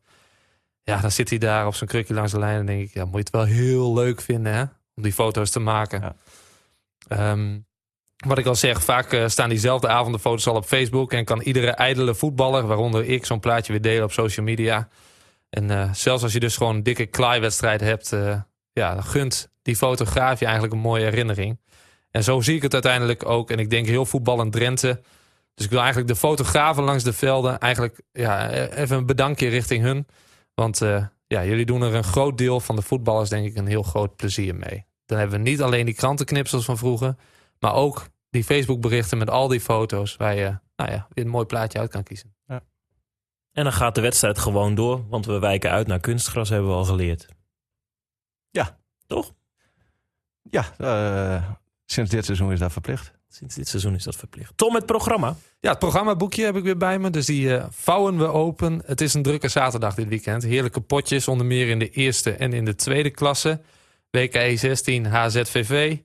Ja, 0.83 1.01
dan 1.01 1.11
zit 1.11 1.29
hij 1.29 1.37
daar 1.37 1.67
op 1.67 1.75
zijn 1.75 1.89
krukje 1.89 2.13
langs 2.13 2.31
de 2.31 2.39
lijn. 2.39 2.59
En 2.59 2.65
denk 2.65 2.81
ik, 2.81 2.93
ja, 2.93 3.05
moet 3.05 3.13
je 3.13 3.19
het 3.19 3.29
wel 3.29 3.43
heel 3.43 3.93
leuk 3.93 4.21
vinden, 4.21 4.53
hè? 4.53 4.61
Om 4.95 5.03
die 5.03 5.13
foto's 5.13 5.49
te 5.49 5.59
maken. 5.59 6.01
Ja. 6.01 6.15
Ehm, 7.07 7.59
wat 8.27 8.37
ik 8.37 8.45
al 8.45 8.55
zeg, 8.55 8.83
vaak 8.83 9.23
staan 9.25 9.49
diezelfde 9.49 9.87
avonden 9.87 10.21
foto's 10.21 10.47
al 10.47 10.55
op 10.55 10.65
Facebook. 10.65 11.13
En 11.13 11.25
kan 11.25 11.41
iedere 11.41 11.71
ijdele 11.71 12.15
voetballer, 12.15 12.67
waaronder 12.67 13.05
ik, 13.05 13.25
zo'n 13.25 13.39
plaatje 13.39 13.71
weer 13.71 13.81
delen 13.81 14.03
op 14.03 14.11
social 14.11 14.45
media. 14.45 14.87
En 15.49 15.95
zelfs 15.95 16.23
als 16.23 16.33
je 16.33 16.39
dus 16.39 16.57
gewoon 16.57 16.75
een 16.75 16.83
dikke 16.83 17.05
klaaiwedstrijd 17.05 17.81
hebt, 17.81 18.15
ja, 18.79 19.01
gunt 19.01 19.49
die 19.61 19.75
fotograaf 19.75 20.39
je 20.39 20.45
eigenlijk 20.45 20.73
een 20.73 20.79
mooie 20.79 21.03
herinnering. 21.03 21.59
En 22.11 22.23
zo 22.23 22.41
zie 22.41 22.55
ik 22.55 22.61
het 22.61 22.73
uiteindelijk 22.73 23.25
ook. 23.25 23.51
En 23.51 23.59
ik 23.59 23.69
denk 23.69 23.87
heel 23.87 24.05
voetballend 24.05 24.51
Drenthe 24.51 25.01
Dus 25.55 25.65
ik 25.65 25.71
wil 25.71 25.79
eigenlijk 25.79 26.09
de 26.09 26.15
fotografen 26.15 26.83
langs 26.83 27.03
de 27.03 27.13
velden 27.13 27.59
eigenlijk 27.59 28.01
ja, 28.11 28.49
even 28.51 28.97
een 28.97 29.05
bedankje 29.05 29.47
richting 29.47 29.83
hun. 29.83 30.07
Want 30.53 30.81
eh, 30.81 31.05
ja, 31.27 31.45
jullie 31.45 31.65
doen 31.65 31.81
er 31.81 31.93
een 31.93 32.03
groot 32.03 32.37
deel 32.37 32.59
van 32.59 32.75
de 32.75 32.81
voetballers 32.81 33.29
denk 33.29 33.45
ik 33.45 33.57
een 33.57 33.67
heel 33.67 33.83
groot 33.83 34.15
plezier 34.15 34.55
mee. 34.55 34.85
Dan 35.05 35.17
hebben 35.17 35.37
we 35.37 35.49
niet 35.49 35.61
alleen 35.61 35.85
die 35.85 35.95
krantenknipsels 35.95 36.65
van 36.65 36.77
vroeger, 36.77 37.15
maar 37.59 37.73
ook 37.73 38.07
die 38.29 38.43
Facebook 38.43 38.81
berichten 38.81 39.17
met 39.17 39.29
al 39.29 39.47
die 39.47 39.61
foto's 39.61 40.15
waar 40.15 40.35
je 40.35 40.57
nou 40.75 40.91
ja, 40.91 41.07
weer 41.13 41.25
een 41.25 41.31
mooi 41.31 41.45
plaatje 41.45 41.79
uit 41.79 41.89
kan 41.89 42.03
kiezen. 42.03 42.33
En 43.51 43.63
dan 43.63 43.73
gaat 43.73 43.95
de 43.95 44.01
wedstrijd 44.01 44.39
gewoon 44.39 44.75
door, 44.75 45.07
want 45.09 45.25
we 45.25 45.39
wijken 45.39 45.71
uit 45.71 45.87
naar 45.87 45.99
kunstgras, 45.99 46.49
hebben 46.49 46.69
we 46.69 46.75
al 46.75 46.85
geleerd. 46.85 47.27
Ja. 48.51 48.77
Toch? 49.07 49.33
Ja, 50.49 50.73
eh, 50.77 51.49
sinds 51.85 52.09
dit 52.09 52.25
seizoen 52.25 52.51
is 52.51 52.59
dat 52.59 52.71
verplicht. 52.71 53.11
Sinds 53.27 53.55
dit 53.55 53.67
seizoen 53.67 53.95
is 53.95 54.03
dat 54.03 54.15
verplicht. 54.15 54.57
Tom, 54.57 54.75
het 54.75 54.85
programma. 54.85 55.35
Ja, 55.59 55.69
het 55.69 55.79
programmaboekje 55.79 56.43
heb 56.45 56.55
ik 56.55 56.63
weer 56.63 56.77
bij 56.77 56.99
me. 56.99 57.09
Dus 57.09 57.25
die 57.25 57.55
eh, 57.55 57.65
vouwen 57.69 58.17
we 58.17 58.27
open. 58.27 58.81
Het 58.85 59.01
is 59.01 59.13
een 59.13 59.23
drukke 59.23 59.47
zaterdag 59.47 59.95
dit 59.95 60.07
weekend. 60.07 60.43
Heerlijke 60.43 60.81
potjes, 60.81 61.27
onder 61.27 61.45
meer 61.45 61.69
in 61.69 61.79
de 61.79 61.89
eerste 61.89 62.31
en 62.31 62.53
in 62.53 62.65
de 62.65 62.75
tweede 62.75 63.09
klasse. 63.09 63.61
WKE 64.11 64.55
16, 64.55 65.05
HZVV, 65.05 65.97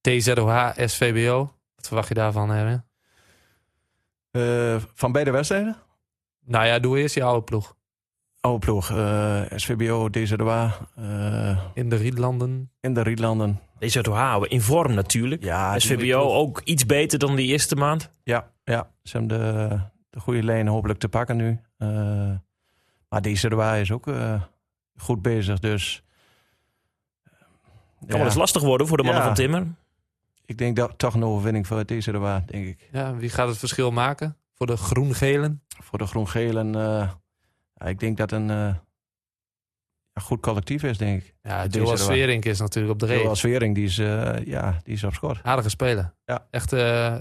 TZOH, 0.00 0.70
SVBO. 0.76 1.38
Wat 1.76 1.86
verwacht 1.86 2.08
je 2.08 2.14
daarvan, 2.14 2.50
Erwin? 2.50 2.84
Eh, 4.30 4.82
van 4.94 5.12
beide 5.12 5.30
wedstrijden? 5.30 5.76
Nou 6.44 6.66
ja, 6.66 6.78
doe 6.78 6.98
eerst 6.98 7.14
je 7.14 7.22
oude 7.22 7.44
ploeg. 7.44 7.76
Oude 8.46 8.58
ploeg. 8.66 8.90
eh, 8.90 9.42
SVBO, 9.56 10.10
DZWA, 10.10 10.76
eh 10.96 11.58
In 11.74 11.88
de 11.88 11.96
Riedlanden. 11.96 12.70
in 12.80 12.94
de 12.94 13.02
Riedlanden. 13.02 13.60
Houden 14.02 14.50
in 14.50 14.60
vorm 14.60 14.94
natuurlijk. 14.94 15.42
Ja, 15.44 15.78
SVBO 15.78 16.20
ook 16.20 16.60
iets 16.64 16.86
beter 16.86 17.18
dan 17.18 17.36
die 17.36 17.46
eerste 17.46 17.76
maand. 17.76 18.10
Ja, 18.22 18.50
ja, 18.64 18.90
ze 19.02 19.16
hebben 19.18 19.38
de, 19.38 19.78
de 20.10 20.20
goede 20.20 20.42
lijn 20.42 20.66
hopelijk 20.66 20.98
te 20.98 21.08
pakken 21.08 21.36
nu. 21.36 21.60
Eh, 21.76 21.88
maar 23.08 23.20
DZWA 23.22 23.74
is 23.74 23.92
ook 23.92 24.06
eh, 24.06 24.42
goed 24.96 25.22
bezig, 25.22 25.58
dus... 25.58 26.02
Kan 28.06 28.16
wel 28.18 28.26
eens 28.26 28.34
lastig 28.34 28.62
worden 28.62 28.86
voor 28.86 28.96
de 28.96 29.02
mannen 29.02 29.20
Ja. 29.22 29.26
van 29.26 29.36
Timmer. 29.36 29.66
Ik 30.44 30.58
denk 30.58 30.76
dat 30.76 30.98
toch 30.98 31.14
een 31.14 31.24
overwinning 31.24 31.66
voor 31.66 31.84
DZWA, 31.84 32.42
denk 32.46 32.66
ik. 32.66 32.88
Ja, 32.92 33.16
wie 33.16 33.30
gaat 33.30 33.48
het 33.48 33.58
verschil 33.58 33.90
maken? 33.90 34.36
Voor 34.54 34.66
de 34.66 34.76
groen-gelen? 34.76 35.62
Voor 35.82 35.98
de 35.98 36.06
groen-gelen, 36.06 36.74
eh, 36.74 37.10
ja, 37.80 37.86
ik 37.86 37.98
denk 38.00 38.16
dat 38.16 38.32
een 38.32 38.50
eh, 38.50 38.74
een 40.12 40.22
goed 40.22 40.40
collectief 40.40 40.82
is, 40.82 40.98
denk 40.98 41.22
ik. 41.22 41.34
Ja, 41.42 41.68
wel. 41.68 41.96
Sverink 41.96 42.44
is 42.44 42.58
natuurlijk 42.58 42.92
op 42.92 42.98
de 43.00 43.06
reep. 43.06 43.22
Joas 43.22 43.40
Vering, 43.40 43.74
die 43.74 43.84
is, 43.84 43.98
eh, 43.98 44.34
ja, 44.44 44.80
die 44.82 44.94
is 44.94 45.04
op 45.04 45.14
schot. 45.14 45.38
Aardige 45.42 45.68
speler. 45.68 46.14
Ja. 46.24 46.46
Echt 46.50 46.72
eh, 46.72 47.16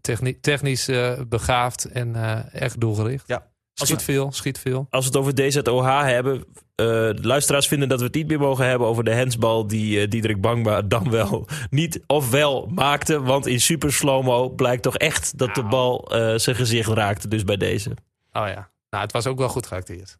techni- 0.00 0.40
technisch 0.40 0.88
eh, 0.88 1.20
begaafd 1.28 1.84
en 1.84 2.14
eh, 2.16 2.54
echt 2.62 2.80
doelgericht. 2.80 3.28
Ja. 3.28 3.48
Schiet 3.74 4.02
veel, 4.02 4.32
schiet 4.32 4.58
veel. 4.58 4.86
Als 4.90 5.04
we 5.04 5.10
het 5.10 5.20
over 5.20 5.34
DZOH 5.34 6.02
hebben. 6.04 6.36
eh, 6.74 6.86
de 6.86 7.18
luisteraars 7.22 7.68
vinden 7.68 7.88
dat 7.88 7.98
we 7.98 8.04
het 8.04 8.14
niet 8.14 8.28
meer 8.28 8.38
mogen 8.38 8.66
hebben 8.66 8.88
over 8.88 9.04
de 9.04 9.12
hensbal 9.12 9.66
die 9.66 10.00
eh, 10.00 10.08
Diederik 10.10 10.40
Bangba 10.40 10.82
dan 10.82 11.10
wel 11.10 11.46
niet 11.70 12.02
of 12.06 12.30
wel 12.30 12.66
maakte. 12.66 13.22
Want 13.22 13.46
in 13.46 13.60
super 13.60 13.92
slow-mo 13.92 14.48
blijkt 14.48 14.82
toch 14.82 14.96
echt 14.96 15.38
dat 15.38 15.54
de 15.54 15.62
bal 15.64 16.10
eh, 16.14 16.34
zijn 16.38 16.56
gezicht 16.56 16.88
raakte. 16.88 17.28
Dus 17.28 17.44
bij 17.44 17.56
deze. 17.56 17.90
Oh 18.32 18.46
ja. 18.46 18.70
Nou, 18.90 19.02
het 19.02 19.12
was 19.12 19.26
ook 19.26 19.38
wel 19.38 19.48
goed 19.48 19.66
geacteerd. 19.66 20.18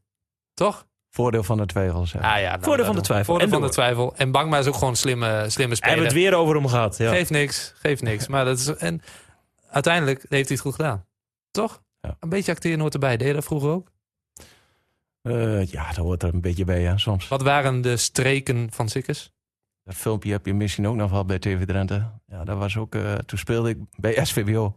Toch? 0.54 0.86
Voordeel 1.10 1.42
van 1.42 1.56
de 1.56 1.66
twijfels. 1.66 2.12
Ja. 2.12 2.20
Ah, 2.34 2.40
ja, 2.40 2.50
nou, 2.50 2.62
Voordeel 2.62 2.84
van 2.84 2.94
de 2.94 3.00
twijfel. 3.00 3.24
Voordeel 3.24 3.46
En 3.46 3.52
van 3.52 3.62
de 3.62 3.68
twijfel. 3.68 4.16
En 4.16 4.30
Bangma 4.30 4.58
is 4.58 4.66
ook 4.66 4.74
gewoon 4.74 4.90
een 4.90 4.96
slimme, 4.96 5.26
slimme 5.26 5.44
Hebben 5.50 5.68
we 5.68 5.74
speler. 5.76 6.04
het 6.04 6.12
weer 6.12 6.34
over 6.34 6.54
hem 6.54 6.66
gehad. 6.66 6.96
Ja. 6.96 7.10
Geeft 7.10 7.30
niks, 7.30 7.72
geeft 7.76 8.02
niks. 8.02 8.26
Maar 8.26 8.44
dat 8.44 8.58
is, 8.58 8.66
en 8.76 9.02
uiteindelijk 9.70 10.18
heeft 10.18 10.30
hij 10.30 10.56
het 10.56 10.60
goed 10.60 10.74
gedaan. 10.74 11.06
Toch? 11.50 11.82
Ja. 12.00 12.16
Een 12.20 12.28
beetje 12.28 12.52
acteren 12.52 12.80
hoort 12.80 12.94
erbij. 12.94 13.16
Deed 13.16 13.28
je 13.28 13.34
dat 13.34 13.44
vroeger 13.44 13.70
ook? 13.70 13.90
Eh, 15.22 15.64
ja, 15.64 15.86
dat 15.86 15.96
hoort 15.96 16.22
er 16.22 16.34
een 16.34 16.40
beetje 16.40 16.64
bij, 16.64 16.80
ja, 16.80 16.96
soms. 16.96 17.28
Wat 17.28 17.42
waren 17.42 17.80
de 17.80 17.96
streken 17.96 18.68
van 18.72 18.88
Sikkers? 18.88 19.32
Dat 19.84 19.94
filmpje 19.94 20.32
heb 20.32 20.46
je 20.46 20.54
misschien 20.54 20.88
ook 20.88 20.94
nog 20.96 21.08
gehad 21.08 21.26
bij 21.26 21.38
TV 21.38 21.64
Drenthe. 21.66 22.10
Ja, 22.26 22.44
dat 22.44 22.58
was 22.58 22.76
ook, 22.76 22.94
eh, 22.94 23.14
toen 23.14 23.38
speelde 23.38 23.68
ik 23.68 23.78
bij 23.96 24.24
SVBO. 24.24 24.76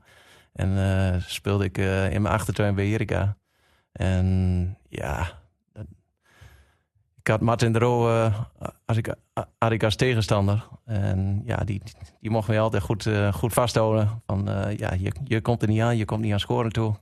En 0.53 0.77
eh, 0.77 1.21
speelde 1.27 1.63
ik 1.63 1.77
in 1.77 2.21
mijn 2.21 2.33
achtertuin 2.33 2.75
bij 2.75 2.85
Erika. 2.85 3.37
En 3.93 4.77
ja, 4.89 5.41
ik 7.19 7.27
had 7.27 7.41
Martin 7.41 7.73
de 7.73 7.79
Roo 7.79 8.09
eh, 8.09 8.39
als 8.85 8.97
ik, 8.97 9.15
had 9.57 9.71
ik 9.71 9.83
als 9.83 9.95
tegenstander. 9.95 10.67
En 10.85 11.41
ja, 11.45 11.57
die, 11.57 11.81
die 12.19 12.31
mocht 12.31 12.47
mij 12.47 12.59
altijd 12.59 12.83
goed, 12.83 13.05
eh, 13.05 13.33
goed 13.33 13.53
vasthouden. 13.53 14.21
Van 14.25 14.49
eh, 14.49 14.77
ja, 14.77 14.93
je, 14.93 15.11
je 15.23 15.41
komt 15.41 15.61
er 15.61 15.67
niet 15.67 15.81
aan, 15.81 15.97
je 15.97 16.05
komt 16.05 16.21
niet 16.21 16.33
aan 16.33 16.39
scoren 16.39 16.71
toe. 16.71 16.95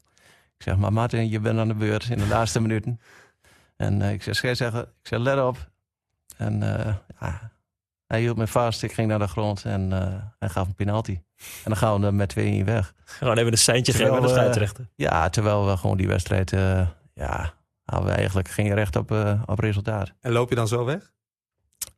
Ik 0.58 0.68
zeg, 0.68 0.78
maar 0.78 0.94
Martin, 0.94 1.30
je 1.30 1.40
bent 1.40 1.60
aan 1.60 1.68
de 1.68 1.74
beurt 1.74 2.10
in 2.10 2.18
de 2.18 2.28
laatste 2.36 2.62
minuten. 2.62 3.00
En 3.82 4.02
eh, 4.02 4.12
ik 4.12 4.24
zeg, 4.24 4.44
ik 4.44 4.56
zeg, 5.02 5.20
let 5.20 5.40
op. 5.40 5.70
En 6.38 6.64
eh, 6.64 6.96
ja, 7.20 7.52
hij 8.12 8.20
hield 8.20 8.38
me 8.38 8.48
vast, 8.48 8.84
ik 8.84 8.94
ging 8.94 9.08
naar 9.08 9.20
de 9.20 9.28
grond 9.28 9.66
en 9.66 9.94
eh, 9.94 10.14
hij 10.40 10.50
gaf 10.50 10.68
een 10.68 10.76
penalty. 10.76 11.12
En 11.64 11.64
dan 11.64 11.78
gaan 11.78 12.00
we 12.00 12.06
er 12.06 12.14
met 12.14 12.36
2-1 12.40 12.66
weg. 12.66 12.94
Gewoon 13.06 13.38
even 13.38 13.52
een 13.52 13.58
seintje 13.58 13.92
Terwijl, 13.92 14.14
geven 14.14 14.30
aan 14.30 14.34
de 14.34 14.40
eh, 14.40 14.40
scheidsrechter. 14.40 14.90
Ja, 14.96 15.30
terwijl 15.30 15.68
we 15.68 15.78
gewoon 15.78 15.98
die 15.98 16.08
wedstrijd, 16.08 16.54
eh, 16.54 16.88
ja, 17.14 17.54
hadden 17.86 18.10
we 18.10 18.16
eigenlijk 18.16 18.48
geen 18.48 18.74
recht 18.74 18.96
op, 18.96 19.12
eh, 19.12 19.42
op 19.46 19.60
resultaat. 19.60 20.12
En 20.22 20.32
loop 20.32 20.50
je 20.50 20.56
dan 20.56 20.68
zo 20.68 20.86
weg? 20.86 21.12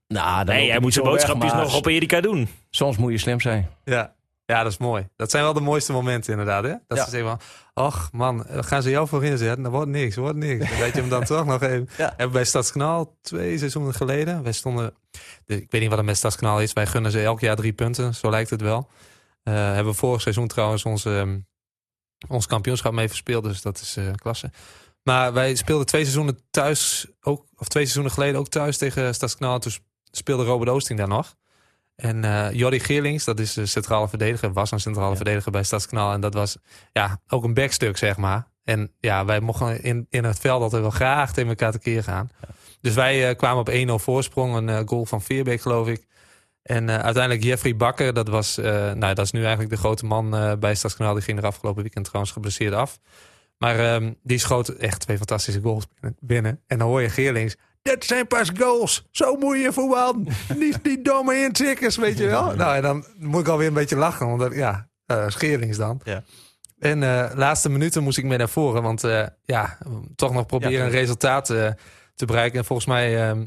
Nou, 0.07 0.45
dan 0.45 0.55
Nee, 0.55 0.69
hij 0.69 0.79
moet 0.79 0.93
zijn 0.93 1.05
boodschapjes 1.05 1.53
nog 1.53 1.75
op 1.75 1.85
Erika 1.85 2.21
doen. 2.21 2.47
Soms 2.69 2.97
moet 2.97 3.11
je 3.11 3.17
slim 3.17 3.39
zijn. 3.41 3.69
Ja. 3.83 4.13
Ja, 4.45 4.63
dat 4.63 4.71
is 4.71 4.77
mooi. 4.77 5.07
Dat 5.15 5.31
zijn 5.31 5.43
wel 5.43 5.53
de 5.53 5.59
mooiste 5.59 5.91
momenten 5.91 6.31
inderdaad. 6.31 6.63
Hè? 6.63 6.69
Dat 6.87 6.97
Ja. 6.97 7.03
ze 7.03 7.09
zeggen 7.09 7.29
van, 7.29 7.39
ach 7.73 8.11
man, 8.11 8.45
dan 8.53 8.63
gaan 8.63 8.81
ze 8.81 8.89
jou 8.89 9.07
voor 9.07 9.23
inzetten. 9.25 9.63
Dat 9.63 9.71
wordt 9.71 9.89
niks, 9.89 10.15
wordt 10.15 10.37
niks. 10.37 10.69
Dan 10.69 10.79
weet 10.79 10.93
je 10.93 10.99
hem 10.99 11.09
dan 11.09 11.23
toch 11.33 11.45
nog 11.45 11.61
even. 11.61 11.89
Ja. 11.97 12.13
We 12.17 12.27
bij 12.27 12.45
Stadskanaal 12.45 13.17
twee 13.21 13.57
seizoenen 13.57 13.93
geleden. 13.93 14.43
Wij 14.43 14.51
stonden, 14.51 14.93
de- 15.45 15.61
ik 15.61 15.71
weet 15.71 15.81
niet 15.81 15.89
wat 15.89 15.97
het 15.97 16.07
met 16.07 16.17
Stadskanaal 16.17 16.61
is. 16.61 16.73
Wij 16.73 16.87
gunnen 16.87 17.11
ze 17.11 17.23
elk 17.23 17.39
jaar 17.39 17.55
drie 17.55 17.73
punten, 17.73 18.15
zo 18.15 18.29
lijkt 18.29 18.49
het 18.49 18.61
wel. 18.61 18.89
Eh, 19.43 19.53
hebben 19.53 19.91
we 19.93 19.97
vorig 19.99 20.21
seizoen 20.21 20.47
trouwens 20.47 20.83
ons, 20.85 21.05
ehm, 21.05 21.39
ons 22.27 22.47
kampioenschap 22.47 22.93
mee 22.93 23.07
verspeeld. 23.07 23.43
Dus 23.43 23.61
dat 23.61 23.79
is 23.81 23.95
eh, 23.97 24.11
klasse. 24.15 24.51
Maar 25.03 25.33
wij 25.33 25.55
speelden 25.55 25.85
twee 25.85 26.01
seizoenen 26.01 26.39
thuis, 26.49 27.07
ook, 27.21 27.45
of 27.55 27.67
twee 27.67 27.83
seizoenen 27.83 28.11
geleden 28.11 28.39
ook 28.39 28.47
thuis 28.47 28.77
tegen 28.77 29.15
Stadskanaal. 29.15 29.59
Toen 29.59 29.71
speelde 30.11 30.43
Robert 30.43 30.69
Oosting 30.69 30.99
daar 30.99 31.07
nog. 31.07 31.35
En 31.95 32.23
eh 32.23 32.51
Jordi 32.51 32.79
Geerlings, 32.79 33.23
dat 33.23 33.39
is 33.39 33.53
de 33.53 33.65
centrale 33.65 34.07
verdediger, 34.07 34.53
was 34.53 34.71
een 34.71 34.79
centrale 34.79 35.09
Ja. 35.09 35.15
verdediger 35.15 35.51
bij 35.51 35.63
Stadskanaal. 35.63 36.13
En 36.13 36.21
dat 36.21 36.33
was 36.33 36.57
ja, 36.91 37.21
ook 37.27 37.43
een 37.43 37.53
backstuk, 37.53 37.97
zeg 37.97 38.17
maar. 38.17 38.51
En 38.63 38.91
ja, 38.99 39.25
wij 39.25 39.39
mochten 39.39 39.83
in, 39.83 40.05
in 40.09 40.23
het 40.23 40.39
veld 40.39 40.61
altijd 40.61 40.81
wel 40.81 40.91
graag 40.91 41.33
tegen 41.33 41.49
elkaar 41.49 41.71
tekeer 41.71 42.03
gaan. 42.03 42.29
Dus 42.81 42.93
wij 42.93 43.29
eh, 43.29 43.35
kwamen 43.35 43.59
op 43.59 43.99
1-0 44.01 44.03
voorsprong, 44.03 44.55
een 44.55 44.69
eh, 44.69 44.79
goal 44.85 45.05
van 45.05 45.21
Veerbeek, 45.21 45.61
geloof 45.61 45.87
ik. 45.87 46.05
En 46.63 46.89
uiteindelijk 46.89 47.43
Jeffrey 47.43 47.75
Bakker, 47.75 48.13
dat, 48.13 48.27
was, 48.27 48.57
nou, 48.57 49.13
dat 49.13 49.19
is 49.19 49.31
nu 49.31 49.39
eigenlijk 49.39 49.69
de 49.69 49.77
grote 49.77 50.05
man 50.05 50.57
bij 50.59 50.75
Stadskanaal. 50.75 51.13
Die 51.13 51.23
ging 51.23 51.37
er 51.37 51.45
afgelopen 51.45 51.81
weekend 51.81 52.05
trouwens 52.05 52.33
geblesseerd 52.33 52.73
af. 52.73 52.99
Maar 53.57 53.79
ehm, 53.79 54.13
die 54.23 54.37
schoot 54.37 54.69
echt 54.69 54.99
twee 54.99 55.17
fantastische 55.17 55.61
goals 55.61 55.85
binnen. 56.19 56.61
En 56.67 56.77
dan 56.77 56.87
hoor 56.87 57.01
je 57.01 57.09
Geerlings. 57.09 57.55
Dit 57.83 58.05
zijn 58.05 58.27
pas 58.27 58.49
goals. 58.57 59.07
Zo 59.11 59.35
moet 59.35 59.57
je 59.57 59.73
voetballen. 59.73 60.27
niet 60.57 60.83
die 60.83 61.01
domme 61.01 61.35
intikkers, 61.35 61.95
weet 61.97 62.17
je 62.17 62.25
wel. 62.25 62.55
Nou, 62.55 62.75
en 62.75 62.81
dan 62.81 63.05
moet 63.17 63.41
ik 63.41 63.47
alweer 63.47 63.67
een 63.67 63.73
beetje 63.73 63.95
lachen. 63.95 64.37
Want 64.37 64.53
ja, 64.53 64.87
eh 65.05 65.25
Geerlings 65.27 65.77
dan. 65.77 66.01
Ja. 66.03 66.23
En 66.79 67.03
eh 67.03 67.31
laatste 67.35 67.69
minuten 67.69 68.03
moest 68.03 68.17
ik 68.17 68.23
mee 68.23 68.37
naar 68.37 68.49
voren. 68.49 68.83
Want 68.83 69.03
eh, 69.03 69.27
ja, 69.43 69.77
toch 70.15 70.33
nog 70.33 70.45
proberen 70.45 70.77
Ja, 70.77 70.83
een 70.83 70.89
resultaat 70.89 71.45
te 72.15 72.25
bereiken. 72.25 72.59
En 72.59 72.65
volgens 72.65 72.87
mij 72.87 73.29
ehm, 73.29 73.45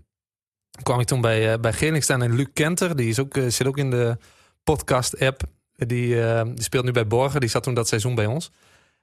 kwam 0.82 1.01
ik 1.01 1.07
toen 1.07 1.20
bij, 1.20 1.61
bij 1.61 1.72
Geerlings 1.72 2.05
staan. 2.05 2.22
En 2.22 2.34
Luc 2.34 2.49
Kenter, 2.53 2.97
die 2.97 3.09
is 3.09 3.18
ook, 3.18 3.37
zit 3.49 3.66
ook 3.66 3.78
in 3.78 3.91
de 3.91 4.16
podcast-app. 4.64 5.43
Die, 5.72 6.14
die 6.55 6.62
speelt 6.62 6.84
nu 6.84 6.93
bij 6.93 7.07
Borgen. 7.07 7.41
Die 7.41 7.49
zat 7.49 7.62
toen 7.62 7.74
dat 7.74 7.89
seizoen 7.89 8.14
bij 8.14 8.26
ons. 8.26 8.51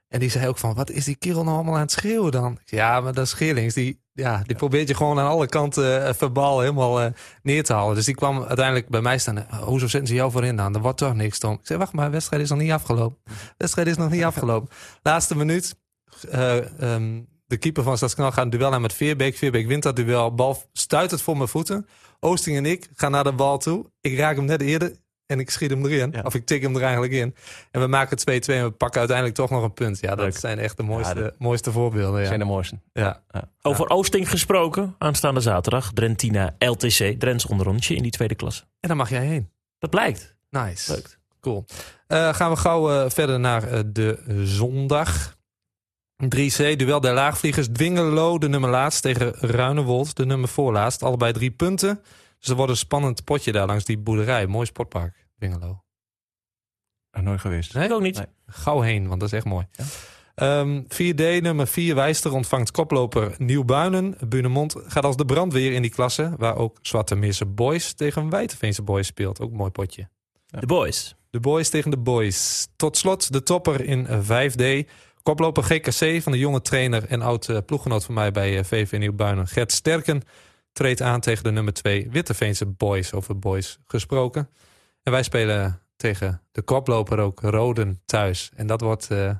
En 0.08 0.20
die 0.20 0.30
zei 0.30 0.48
ook 0.48 0.58
van, 0.58 0.74
wat 0.74 0.90
is 0.90 1.04
die 1.04 1.16
kerel 1.16 1.44
nou 1.44 1.56
allemaal 1.56 1.74
aan 1.74 1.80
het 1.80 1.92
schreeuwen 1.92 2.32
dan? 2.32 2.58
Ja, 2.64 3.00
maar 3.00 3.12
dat 3.12 3.26
is 3.26 3.32
Geerlings. 3.32 3.74
Die, 3.74 4.03
ja, 4.14 4.42
die 4.46 4.56
probeert 4.56 4.88
je 4.88 4.94
gewoon 4.94 5.18
aan 5.18 5.28
alle 5.28 5.46
kanten 5.46 6.06
uh, 6.06 6.12
verbaal 6.12 6.60
helemaal 6.60 7.00
eh, 7.00 7.10
neer 7.42 7.64
te 7.64 7.72
halen. 7.72 7.94
Dus 7.94 8.04
die 8.04 8.14
kwam 8.14 8.42
uiteindelijk 8.42 8.88
bij 8.88 9.00
mij 9.00 9.18
staan. 9.18 9.38
"Oh, 9.38 9.62
hoezo 9.62 9.86
zetten 9.88 10.08
ze 10.08 10.14
jou 10.14 10.30
voorin 10.30 10.56
dan? 10.56 10.74
Er 10.74 10.80
wordt 10.80 10.98
toch 10.98 11.14
niks, 11.14 11.38
Tom. 11.38 11.52
Ik 11.52 11.58
zei, 11.62 11.78
wacht 11.78 11.92
maar, 11.92 12.04
de 12.06 12.10
wedstrijd 12.10 12.42
is 12.42 12.48
nog 12.48 12.58
niet 12.58 12.70
afgelopen. 12.72 13.18
Wedstrijd 13.58 13.88
is 13.88 13.96
nog 13.96 14.10
niet 14.10 14.24
afgelopen. 14.24 14.68
Laatste 15.02 15.36
minuut. 15.36 15.76
eh, 16.30 16.92
ehm, 16.94 17.22
de 17.46 17.56
keeper 17.56 17.82
van 17.82 17.96
Stadskanaal 17.96 18.32
gaat 18.32 18.44
een 18.44 18.50
duel 18.50 18.72
aan 18.72 18.80
met 18.80 18.92
Veerbeek. 18.92 19.36
Veerbeek 19.36 19.66
wint 19.66 19.82
dat 19.82 19.96
duel. 19.96 20.34
Bal 20.34 20.62
stuit 20.72 21.10
het 21.10 21.22
voor 21.22 21.36
mijn 21.36 21.48
voeten. 21.48 21.86
Oosting 22.20 22.56
en 22.56 22.66
ik 22.66 22.88
gaan 22.94 23.10
naar 23.10 23.24
de 23.24 23.32
bal 23.32 23.58
toe. 23.58 23.90
Ik 24.00 24.16
raak 24.18 24.36
hem 24.36 24.44
net 24.44 24.60
eerder 24.60 24.96
en 25.26 25.40
ik 25.40 25.50
schiet 25.50 25.70
hem 25.70 25.86
erin. 25.86 26.10
Ja. 26.12 26.20
Of 26.22 26.34
ik 26.34 26.46
tik 26.46 26.62
hem 26.62 26.76
er 26.76 26.82
eigenlijk 26.82 27.12
in. 27.12 27.34
En 27.70 27.80
we 27.80 27.86
maken 27.86 28.18
2-2 28.18 28.22
en 28.24 28.64
we 28.64 28.70
pakken 28.70 28.98
uiteindelijk 28.98 29.36
toch 29.36 29.50
nog 29.50 29.62
een 29.62 29.72
punt. 29.74 30.00
Ja, 30.00 30.08
dat 30.08 30.18
Leuk. 30.18 30.36
zijn 30.36 30.58
echt 30.58 30.76
de 30.76 30.82
mooiste, 30.82 31.20
Ja, 31.20 31.30
mooiste 31.38 31.72
voorbeelden. 31.72 32.20
Ja. 32.20 32.26
zijn 32.26 32.38
de 32.38 32.44
mooiste. 32.44 32.78
Ja. 32.92 33.22
Over 33.62 33.88
Oosting 33.88 34.30
gesproken. 34.30 34.94
Aanstaande 34.98 35.40
zaterdag. 35.40 35.92
Drentina 35.92 36.54
LTC. 36.58 37.14
Drents 37.18 37.46
onderrondje 37.46 37.94
in 37.94 38.02
die 38.02 38.12
tweede 38.12 38.34
klasse. 38.34 38.62
En 38.80 38.88
dan 38.88 38.96
mag 38.96 39.10
jij 39.10 39.26
heen. 39.26 39.50
Dat 39.78 39.90
blijkt. 39.90 40.36
Nice. 40.50 40.92
Leuk. 40.92 41.18
Cool. 41.40 41.64
Eh, 42.06 42.34
gaan 42.34 42.50
we 42.50 42.56
gauw 42.56 42.90
eh, 42.90 43.10
verder 43.10 43.40
naar 43.40 43.62
eh, 43.62 43.80
de 43.86 44.22
zondag. 44.44 45.36
3C, 46.24 46.76
duel 46.76 47.00
der 47.00 47.14
laagvliegers. 47.14 47.68
Dwingelo, 47.72 48.38
de 48.38 48.48
nummer 48.48 48.70
laatst, 48.70 49.02
tegen 49.02 49.32
Ruinewold, 49.40 50.16
de 50.16 50.26
nummer 50.26 50.48
voorlaatst. 50.48 51.02
Allebei 51.02 51.32
drie 51.32 51.50
punten. 51.50 52.00
Dus 52.44 52.52
er 52.52 52.58
wordt 52.58 52.72
een 52.72 52.78
spannend 52.78 53.24
potje 53.24 53.52
daar 53.52 53.66
langs 53.66 53.84
die 53.84 53.98
boerderij. 53.98 54.46
Mooi 54.46 54.66
sportpark, 54.66 55.26
Dwingelo. 55.38 55.82
Nog 57.10 57.22
nooit 57.22 57.40
geweest. 57.40 57.74
Nee? 57.74 57.84
Ik 57.84 57.92
ook 57.92 58.00
niet. 58.00 58.16
Nee. 58.16 58.26
Gauw 58.46 58.80
heen, 58.80 59.08
want 59.08 59.20
dat 59.20 59.28
is 59.28 59.34
echt 59.34 59.44
mooi. 59.44 59.66
Ehm, 60.34 60.82
4D, 60.88 61.42
nummer 61.42 61.66
4, 61.66 61.94
Wijster 61.94 62.32
ontvangt 62.32 62.70
koploper 62.70 63.34
Nieuwbuinen. 63.38 64.16
Bunemond 64.28 64.74
gaat 64.86 65.04
als 65.04 65.16
de 65.16 65.24
brandweer 65.24 65.72
in 65.72 65.82
die 65.82 65.90
klasse... 65.90 66.34
waar 66.36 66.56
ook 66.56 66.78
Zwarte 66.82 67.14
Meerse 67.14 67.46
Boys 67.46 67.92
tegen 67.92 68.30
Wijtenveense 68.30 68.82
Boys 68.82 69.06
speelt. 69.06 69.40
Ook 69.40 69.50
een 69.50 69.56
mooi 69.56 69.70
potje. 69.70 70.08
De 70.46 70.66
boys. 70.66 71.16
De 71.30 71.40
boys 71.40 71.68
tegen 71.68 71.90
de 71.90 71.98
boys. 71.98 72.68
Tot 72.76 72.96
slot 72.96 73.32
de 73.32 73.42
topper 73.42 73.84
in 73.84 74.06
eh, 74.06 74.50
5D. 74.50 74.90
Koploper 75.22 75.62
GKC 75.62 76.22
van 76.22 76.32
de 76.32 76.38
jonge 76.38 76.62
trainer 76.62 77.06
en 77.08 77.22
oud 77.22 77.48
eh, 77.48 77.58
ploeggenoot 77.66 78.04
van 78.04 78.14
mij 78.14 78.30
bij 78.30 78.58
eh, 78.58 78.64
VV 78.64 78.98
Nieuwbuinen. 78.98 79.46
Gert 79.46 79.72
Sterken 79.72 80.22
treedt 80.74 81.02
aan 81.02 81.20
tegen 81.20 81.44
de 81.44 81.50
nummer 81.50 81.72
2 81.72 82.08
Witteveense 82.10 82.66
boys. 82.66 83.12
Over 83.12 83.38
boys 83.38 83.78
gesproken. 83.86 84.48
En 85.02 85.12
wij 85.12 85.22
spelen 85.22 85.80
tegen 85.96 86.40
de 86.52 86.62
koploper 86.62 87.18
ook 87.18 87.40
Roden 87.40 88.00
thuis. 88.04 88.50
En 88.56 88.66
dat 88.66 88.80
wordt, 88.80 89.10
eh, 89.10 89.30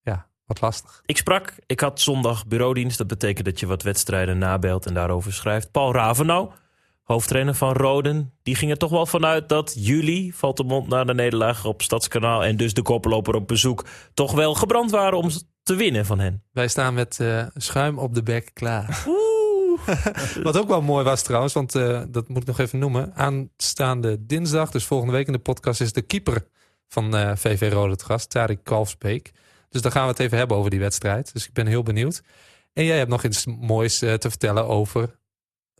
ja, 0.00 0.26
wat 0.46 0.60
lastig. 0.60 1.02
Ik 1.04 1.16
sprak, 1.16 1.54
ik 1.66 1.80
had 1.80 2.00
zondag 2.00 2.46
bureaudienst. 2.46 2.98
Dat 2.98 3.06
betekent 3.06 3.44
dat 3.44 3.60
je 3.60 3.66
wat 3.66 3.82
wedstrijden 3.82 4.38
nabelt 4.38 4.86
en 4.86 4.94
daarover 4.94 5.32
schrijft. 5.32 5.70
Paul 5.70 5.92
Ravenau, 5.92 6.50
hoofdtrainer 7.02 7.54
van 7.54 7.72
Roden. 7.72 8.32
Die 8.42 8.54
ging 8.54 8.70
er 8.70 8.78
toch 8.78 8.90
wel 8.90 9.06
vanuit 9.06 9.48
dat 9.48 9.74
jullie, 9.76 10.34
valt 10.34 10.56
de 10.56 10.64
mond 10.64 10.88
na 10.88 11.04
de 11.04 11.14
nederlaag 11.14 11.64
op 11.64 11.82
Stadskanaal... 11.82 12.44
en 12.44 12.56
dus 12.56 12.74
de 12.74 12.82
koploper 12.82 13.34
op 13.34 13.48
bezoek, 13.48 13.84
toch 14.14 14.32
wel 14.32 14.54
gebrand 14.54 14.90
waren 14.90 15.18
om 15.18 15.30
te 15.62 15.74
winnen 15.74 16.06
van 16.06 16.18
hen. 16.18 16.42
Wij 16.52 16.68
staan 16.68 16.94
met 16.94 17.20
eh, 17.20 17.46
schuim 17.54 17.98
op 17.98 18.14
de 18.14 18.22
bek 18.22 18.50
klaar. 18.52 19.04
Wat 20.42 20.56
ook 20.56 20.68
wel 20.68 20.82
mooi 20.82 21.04
was 21.04 21.22
trouwens, 21.22 21.52
want 21.52 21.74
eh, 21.74 22.02
dat 22.08 22.28
moet 22.28 22.42
ik 22.42 22.46
nog 22.46 22.58
even 22.58 22.78
noemen. 22.78 23.14
Aanstaande 23.14 24.26
dinsdag, 24.26 24.70
dus 24.70 24.84
volgende 24.84 25.12
week 25.12 25.26
in 25.26 25.32
de 25.32 25.38
podcast, 25.38 25.80
is 25.80 25.92
de 25.92 26.02
keeper 26.02 26.46
van 26.88 27.16
eh, 27.16 27.32
VV 27.34 27.72
Rode 27.72 27.92
het 27.92 28.02
gast, 28.02 28.30
Tarik 28.30 28.58
Kalfsbeek. 28.62 29.32
Dus 29.68 29.82
daar 29.82 29.92
gaan 29.92 30.02
we 30.02 30.10
het 30.10 30.18
even 30.18 30.38
hebben 30.38 30.56
over 30.56 30.70
die 30.70 30.80
wedstrijd. 30.80 31.32
Dus 31.32 31.46
ik 31.46 31.52
ben 31.52 31.66
heel 31.66 31.82
benieuwd. 31.82 32.22
En 32.72 32.84
jij 32.84 32.98
hebt 32.98 33.10
nog 33.10 33.24
iets 33.24 33.46
moois 33.46 34.02
eh, 34.02 34.14
te 34.14 34.28
vertellen 34.28 34.66
over 34.66 35.18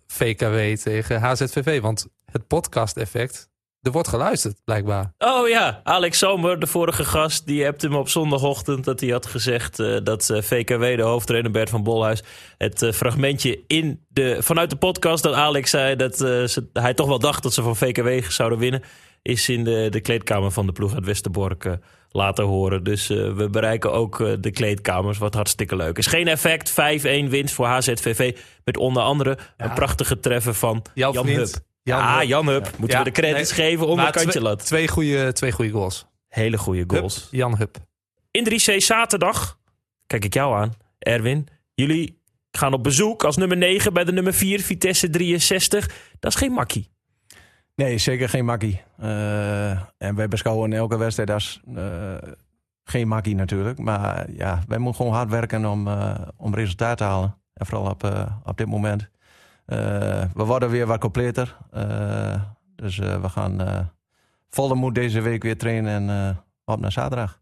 VKW 0.06 0.82
tegen 0.82 1.20
HZVV. 1.20 1.80
Want 1.80 2.06
het 2.24 2.46
podcast-effect, 2.46 3.50
er 3.82 3.92
wordt 3.92 4.08
geluisterd 4.08 4.60
blijkbaar. 4.64 5.12
Oh 5.18 5.48
ja, 5.48 5.80
Alex 5.84 6.18
Zomer, 6.18 6.60
de 6.60 6.66
vorige 6.66 7.04
gast, 7.04 7.46
die 7.46 7.62
hebt 7.62 7.82
hem 7.82 7.94
op 7.94 8.08
zondagochtend 8.08 8.84
dat 8.84 9.00
hij 9.00 9.08
had 9.08 9.26
gezegd 9.26 9.78
eh, 9.80 9.96
dat 10.02 10.30
eh, 10.30 10.42
VKW, 10.42 10.96
de 10.96 11.02
hoofdtrainer 11.02 11.50
Bert 11.50 11.70
van 11.70 11.82
Bolhuis, 11.82 12.22
het 12.58 12.82
eh, 12.82 12.92
fragmentje 12.92 13.64
in 13.66 14.04
de, 14.08 14.36
vanuit 14.40 14.70
de 14.70 14.76
podcast 14.76 15.22
dat 15.22 15.34
Alex 15.34 15.70
zei 15.70 15.96
dat 15.96 16.16
ze, 16.16 16.68
hij 16.72 16.94
toch 16.94 17.06
wel 17.06 17.18
dacht 17.18 17.42
dat 17.42 17.52
ze 17.52 17.62
van 17.62 17.76
VKW 17.76 18.30
zouden 18.30 18.58
winnen, 18.58 18.82
is 19.22 19.48
in 19.48 19.64
de, 19.64 19.86
de 19.90 20.00
kleedkamer 20.00 20.50
van 20.50 20.66
de 20.66 20.72
ploeg 20.72 20.94
uit 20.94 21.04
Westerbork 21.04 21.78
laten 22.10 22.44
horen. 22.44 22.84
Dus 22.84 23.06
we 23.08 23.48
bereiken 23.50 23.92
ook 23.92 24.42
de 24.42 24.50
kleedkamers, 24.50 25.18
wat 25.18 25.34
hartstikke 25.34 25.76
leuk 25.76 25.98
is. 25.98 26.06
Geen 26.06 26.28
effect, 26.28 26.70
5-1 26.70 26.74
winst 27.28 27.54
voor 27.54 27.66
HZVV 27.66 28.36
met 28.64 28.76
onder 28.76 29.02
andere 29.02 29.38
een 29.56 29.72
prachtige 29.72 30.20
treffer 30.20 30.54
van 30.54 30.82
Jouw 30.94 31.12
Jan 31.12 31.24
vriend, 31.24 31.54
Hup. 31.54 31.71
Jan 31.82 31.98
ja, 31.98 32.18
Hup. 32.18 32.28
Jan 32.28 32.46
Hup. 32.46 32.62
Moeten 32.78 32.98
Ja, 32.98 33.04
we 33.04 33.10
de 33.10 33.20
credits 33.20 33.56
nee, 33.56 33.66
geven 33.66 33.86
onder 33.86 34.04
Maar 34.04 34.12
kantje 34.12 34.30
twee, 34.30 34.42
lat. 34.42 34.66
Twee 34.66 34.88
goede, 34.88 35.32
twee 35.32 35.52
goede 35.52 35.70
goals. 35.70 36.06
Hele 36.28 36.58
goede 36.58 36.84
goals. 36.86 37.14
Hup, 37.14 37.28
Jan 37.30 37.56
Hup. 37.56 37.76
In 38.30 38.48
3C 38.50 38.76
zaterdag, 38.76 39.58
kijk 40.06 40.24
ik 40.24 40.34
jou 40.34 40.56
aan, 40.56 40.72
Erwin. 40.98 41.48
Jullie 41.74 42.20
gaan 42.50 42.72
op 42.72 42.82
bezoek 42.82 43.24
als 43.24 43.36
nummer 43.36 43.56
9 43.56 43.92
bij 43.92 44.04
de 44.04 44.12
nummer 44.12 44.34
4, 44.34 44.60
Vitesse 44.60 45.10
63. 45.10 45.90
Dat 46.20 46.32
is 46.32 46.38
geen 46.38 46.52
makkie. 46.52 46.90
Nee, 47.74 47.98
zeker 47.98 48.28
geen 48.28 48.44
makkie. 48.44 48.82
Eh, 48.98 49.70
en 49.98 50.14
wij 50.14 50.28
beschouwen 50.28 50.72
elke 50.72 50.96
wedstrijd 50.96 51.30
als 51.30 51.60
eh, 51.74 52.14
geen 52.84 53.08
makkie 53.08 53.34
natuurlijk. 53.34 53.78
Maar 53.78 54.30
ja, 54.30 54.62
wij 54.66 54.78
moeten 54.78 55.00
gewoon 55.00 55.16
hard 55.16 55.30
werken 55.30 55.64
om, 55.64 55.88
eh, 55.88 56.14
om 56.36 56.54
resultaat 56.54 56.96
te 56.96 57.04
halen. 57.04 57.36
En 57.54 57.66
vooral 57.66 57.90
op, 57.90 58.30
op 58.44 58.56
dit 58.56 58.66
moment. 58.66 59.10
Eh, 59.66 60.24
we 60.34 60.44
worden 60.44 60.70
weer 60.70 60.86
wat 60.86 61.00
completer. 61.00 61.56
Eh, 61.70 62.42
dus 62.76 62.98
eh, 62.98 63.20
we 63.22 63.28
gaan 63.28 63.60
eh, 63.60 63.86
volle 64.50 64.74
moed 64.74 64.94
deze 64.94 65.20
week 65.20 65.42
weer 65.42 65.58
trainen 65.58 66.10
en 66.10 66.28
eh, 66.28 66.36
op 66.64 66.80
naar 66.80 66.92
zaterdag. 66.92 67.40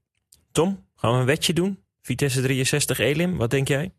Tom, 0.52 0.86
gaan 0.94 1.12
we 1.12 1.18
een 1.18 1.24
wetje 1.24 1.52
doen? 1.52 1.82
Vitesse 2.02 2.42
63 2.42 2.98
Elim, 2.98 3.36
wat 3.36 3.50
denk 3.50 3.68
jij? 3.68 3.92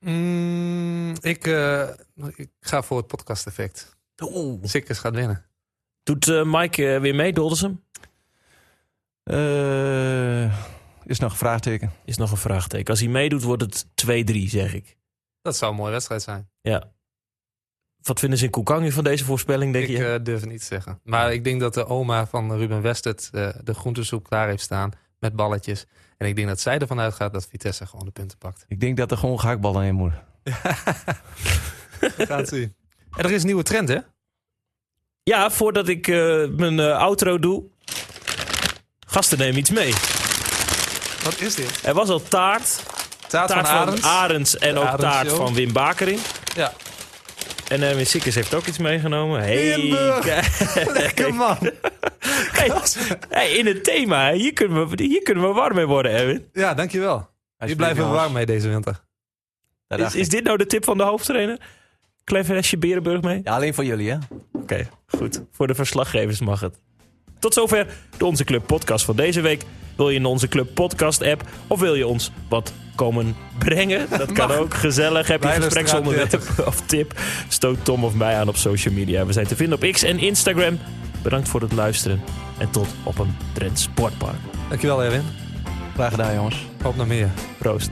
Mm, 0.00 1.14
ik, 1.20 1.46
eh, 1.46 1.88
ik 2.34 2.50
ga 2.60 2.82
voor 2.82 2.96
het 2.96 3.06
podcast-effect. 3.06 3.96
Sikkers 4.62 4.98
gaat 4.98 5.14
winnen. 5.14 5.44
Doet 6.02 6.28
eh, 6.28 6.42
Mike 6.44 6.98
weer 7.00 7.14
mee, 7.14 7.32
Doldersum? 7.32 7.82
Eh, 9.22 10.44
is 11.04 11.18
nog 11.18 11.30
een 11.30 11.36
vraagteken. 11.38 11.92
Is 12.04 12.16
nog 12.16 12.30
een 12.30 12.36
vraagteken. 12.36 12.90
Als 12.90 13.00
hij 13.00 13.08
meedoet, 13.08 13.42
wordt 13.42 13.62
het 13.62 13.86
2-3, 13.94 14.48
zeg 14.48 14.74
ik. 14.74 14.96
Dat 15.42 15.56
zou 15.56 15.70
een 15.70 15.76
mooie 15.76 15.90
wedstrijd 15.92 16.22
zijn. 16.22 16.48
Ja. 16.60 16.92
Wat 18.02 18.18
vinden 18.20 18.38
ze 18.38 18.44
in 18.44 18.50
Koekangi 18.50 18.92
van 18.92 19.04
deze 19.04 19.24
voorspelling, 19.24 19.72
denk 19.72 19.88
ik 19.88 19.96
je? 19.96 20.12
eh, 20.12 20.24
durf 20.24 20.40
het 20.40 20.50
niet 20.50 20.60
te 20.60 20.66
zeggen. 20.66 21.00
Maar 21.04 21.32
ik 21.32 21.44
denk 21.44 21.60
dat 21.60 21.74
de 21.74 21.86
oma 21.86 22.26
van 22.26 22.56
Ruben 22.56 22.82
Westert 22.82 23.28
eh, 23.32 23.48
de 23.64 23.74
groentesoep 23.74 24.28
klaar 24.28 24.48
heeft 24.48 24.62
staan 24.62 24.90
met 25.18 25.36
balletjes. 25.36 25.86
En 26.18 26.26
ik 26.28 26.36
denk 26.36 26.48
dat 26.48 26.60
zij 26.60 26.78
ervan 26.78 27.00
uitgaat 27.00 27.32
dat 27.32 27.46
Vitesse 27.50 27.86
gewoon 27.86 28.04
de 28.04 28.10
punten 28.10 28.38
pakt. 28.38 28.64
Ik 28.68 28.80
denk 28.80 28.96
dat 28.96 29.10
er 29.10 29.16
gewoon 29.16 29.40
gehaktballen 29.40 29.84
in 29.84 29.94
moeten. 29.94 30.22
We 32.16 32.26
gaan 32.26 32.38
het 32.38 32.48
zien. 32.48 32.74
En 33.16 33.24
er 33.24 33.30
is 33.30 33.40
een 33.40 33.46
nieuwe 33.46 33.62
trend, 33.62 33.88
hè? 33.88 33.98
Ja, 35.22 35.50
voordat 35.50 35.88
ik 35.88 36.08
eh, 36.08 36.44
mijn 36.48 36.80
outro 36.80 37.38
doe. 37.38 37.62
Gasten 39.06 39.38
nemen 39.38 39.58
iets 39.58 39.70
mee. 39.70 39.92
Wat 41.24 41.40
is 41.40 41.54
dit? 41.54 41.80
Er 41.84 41.94
was 41.94 42.08
al 42.08 42.22
taart. 42.22 42.82
Taart, 43.28 43.48
Taart 43.48 43.68
van 43.68 43.76
van 43.76 43.86
Arends. 43.86 44.02
Arends 44.06 44.58
en 44.58 44.74
De 44.74 44.80
ook 44.80 44.86
Arends 44.86 45.02
taart 45.02 45.28
Show. 45.28 45.36
van 45.36 45.54
Wim 45.54 45.72
Bakering. 45.72 46.20
Ja. 46.54 46.72
En 47.72 47.82
Erwin 47.82 48.06
Sikkers 48.06 48.34
heeft 48.34 48.54
ook 48.54 48.66
iets 48.66 48.78
meegenomen. 48.78 49.40
Hey. 49.40 49.78
Lekker 51.00 51.34
man. 51.34 51.58
Hey, 52.52 52.70
hey, 53.28 53.50
in 53.50 53.66
het 53.66 53.84
thema, 53.84 54.32
hier 54.32 54.52
kunnen, 54.52 54.88
we, 54.88 55.02
hier 55.02 55.22
kunnen 55.22 55.44
we 55.44 55.52
warm 55.52 55.74
mee 55.74 55.86
worden, 55.86 56.12
Erwin. 56.12 56.48
Ja, 56.52 56.74
dankjewel. 56.74 57.28
Hier 57.64 57.76
blijven 57.76 58.04
we 58.04 58.10
warm 58.10 58.32
mee 58.32 58.46
deze 58.46 58.68
winter. 58.68 59.00
Is, 59.88 60.14
is 60.14 60.28
dit 60.28 60.44
nou 60.44 60.56
de 60.56 60.66
tip 60.66 60.84
van 60.84 60.96
de 60.96 61.02
hoofdtrainer? 61.02 61.60
Klein 62.24 62.44
flesje 62.44 62.78
Berenburg 62.78 63.22
mee? 63.22 63.40
Ja, 63.44 63.54
alleen 63.54 63.74
voor 63.74 63.84
jullie, 63.84 64.10
hè? 64.10 64.18
Oké, 64.52 64.88
goed. 65.06 65.42
Voor 65.50 65.66
de 65.66 65.74
verslaggevers 65.74 66.40
mag 66.40 66.60
het. 66.60 66.78
Tot 67.42 67.54
zover 67.54 67.86
de 68.16 68.26
Onze 68.26 68.44
Club 68.44 68.66
podcast 68.66 69.04
van 69.04 69.16
deze 69.16 69.40
week. 69.40 69.64
Wil 69.96 70.10
je 70.10 70.18
in 70.18 70.24
onze 70.24 70.48
Club 70.48 70.74
podcast 70.74 71.22
app 71.22 71.42
of 71.66 71.80
wil 71.80 71.94
je 71.94 72.06
ons 72.06 72.30
wat 72.48 72.72
komen 72.94 73.36
brengen? 73.58 74.06
Dat 74.18 74.32
kan 74.32 74.50
ook 74.50 74.74
gezellig. 74.74 75.26
Heb 75.26 75.42
je 75.42 75.54
een 75.54 75.62
gespreksonderwerp 75.62 76.40
of 76.66 76.80
tip? 76.86 77.20
Stoot 77.48 77.84
Tom 77.84 78.04
of 78.04 78.14
mij 78.14 78.36
aan 78.36 78.48
op 78.48 78.56
social 78.56 78.94
media. 78.94 79.26
We 79.26 79.32
zijn 79.32 79.46
te 79.46 79.56
vinden 79.56 79.82
op 79.82 79.92
X 79.92 80.02
en 80.02 80.18
Instagram. 80.18 80.78
Bedankt 81.22 81.48
voor 81.48 81.60
het 81.60 81.72
luisteren 81.72 82.22
en 82.58 82.70
tot 82.70 82.88
op 83.02 83.18
een 83.18 83.36
Trend 83.52 83.78
Sportpark. 83.78 84.38
Dankjewel, 84.68 85.02
Erwin. 85.02 85.24
Graag 85.94 86.10
gedaan, 86.10 86.34
jongens. 86.34 86.56
Hoop 86.82 86.96
naar 86.96 87.06
meer. 87.06 87.30
Proost. 87.58 87.90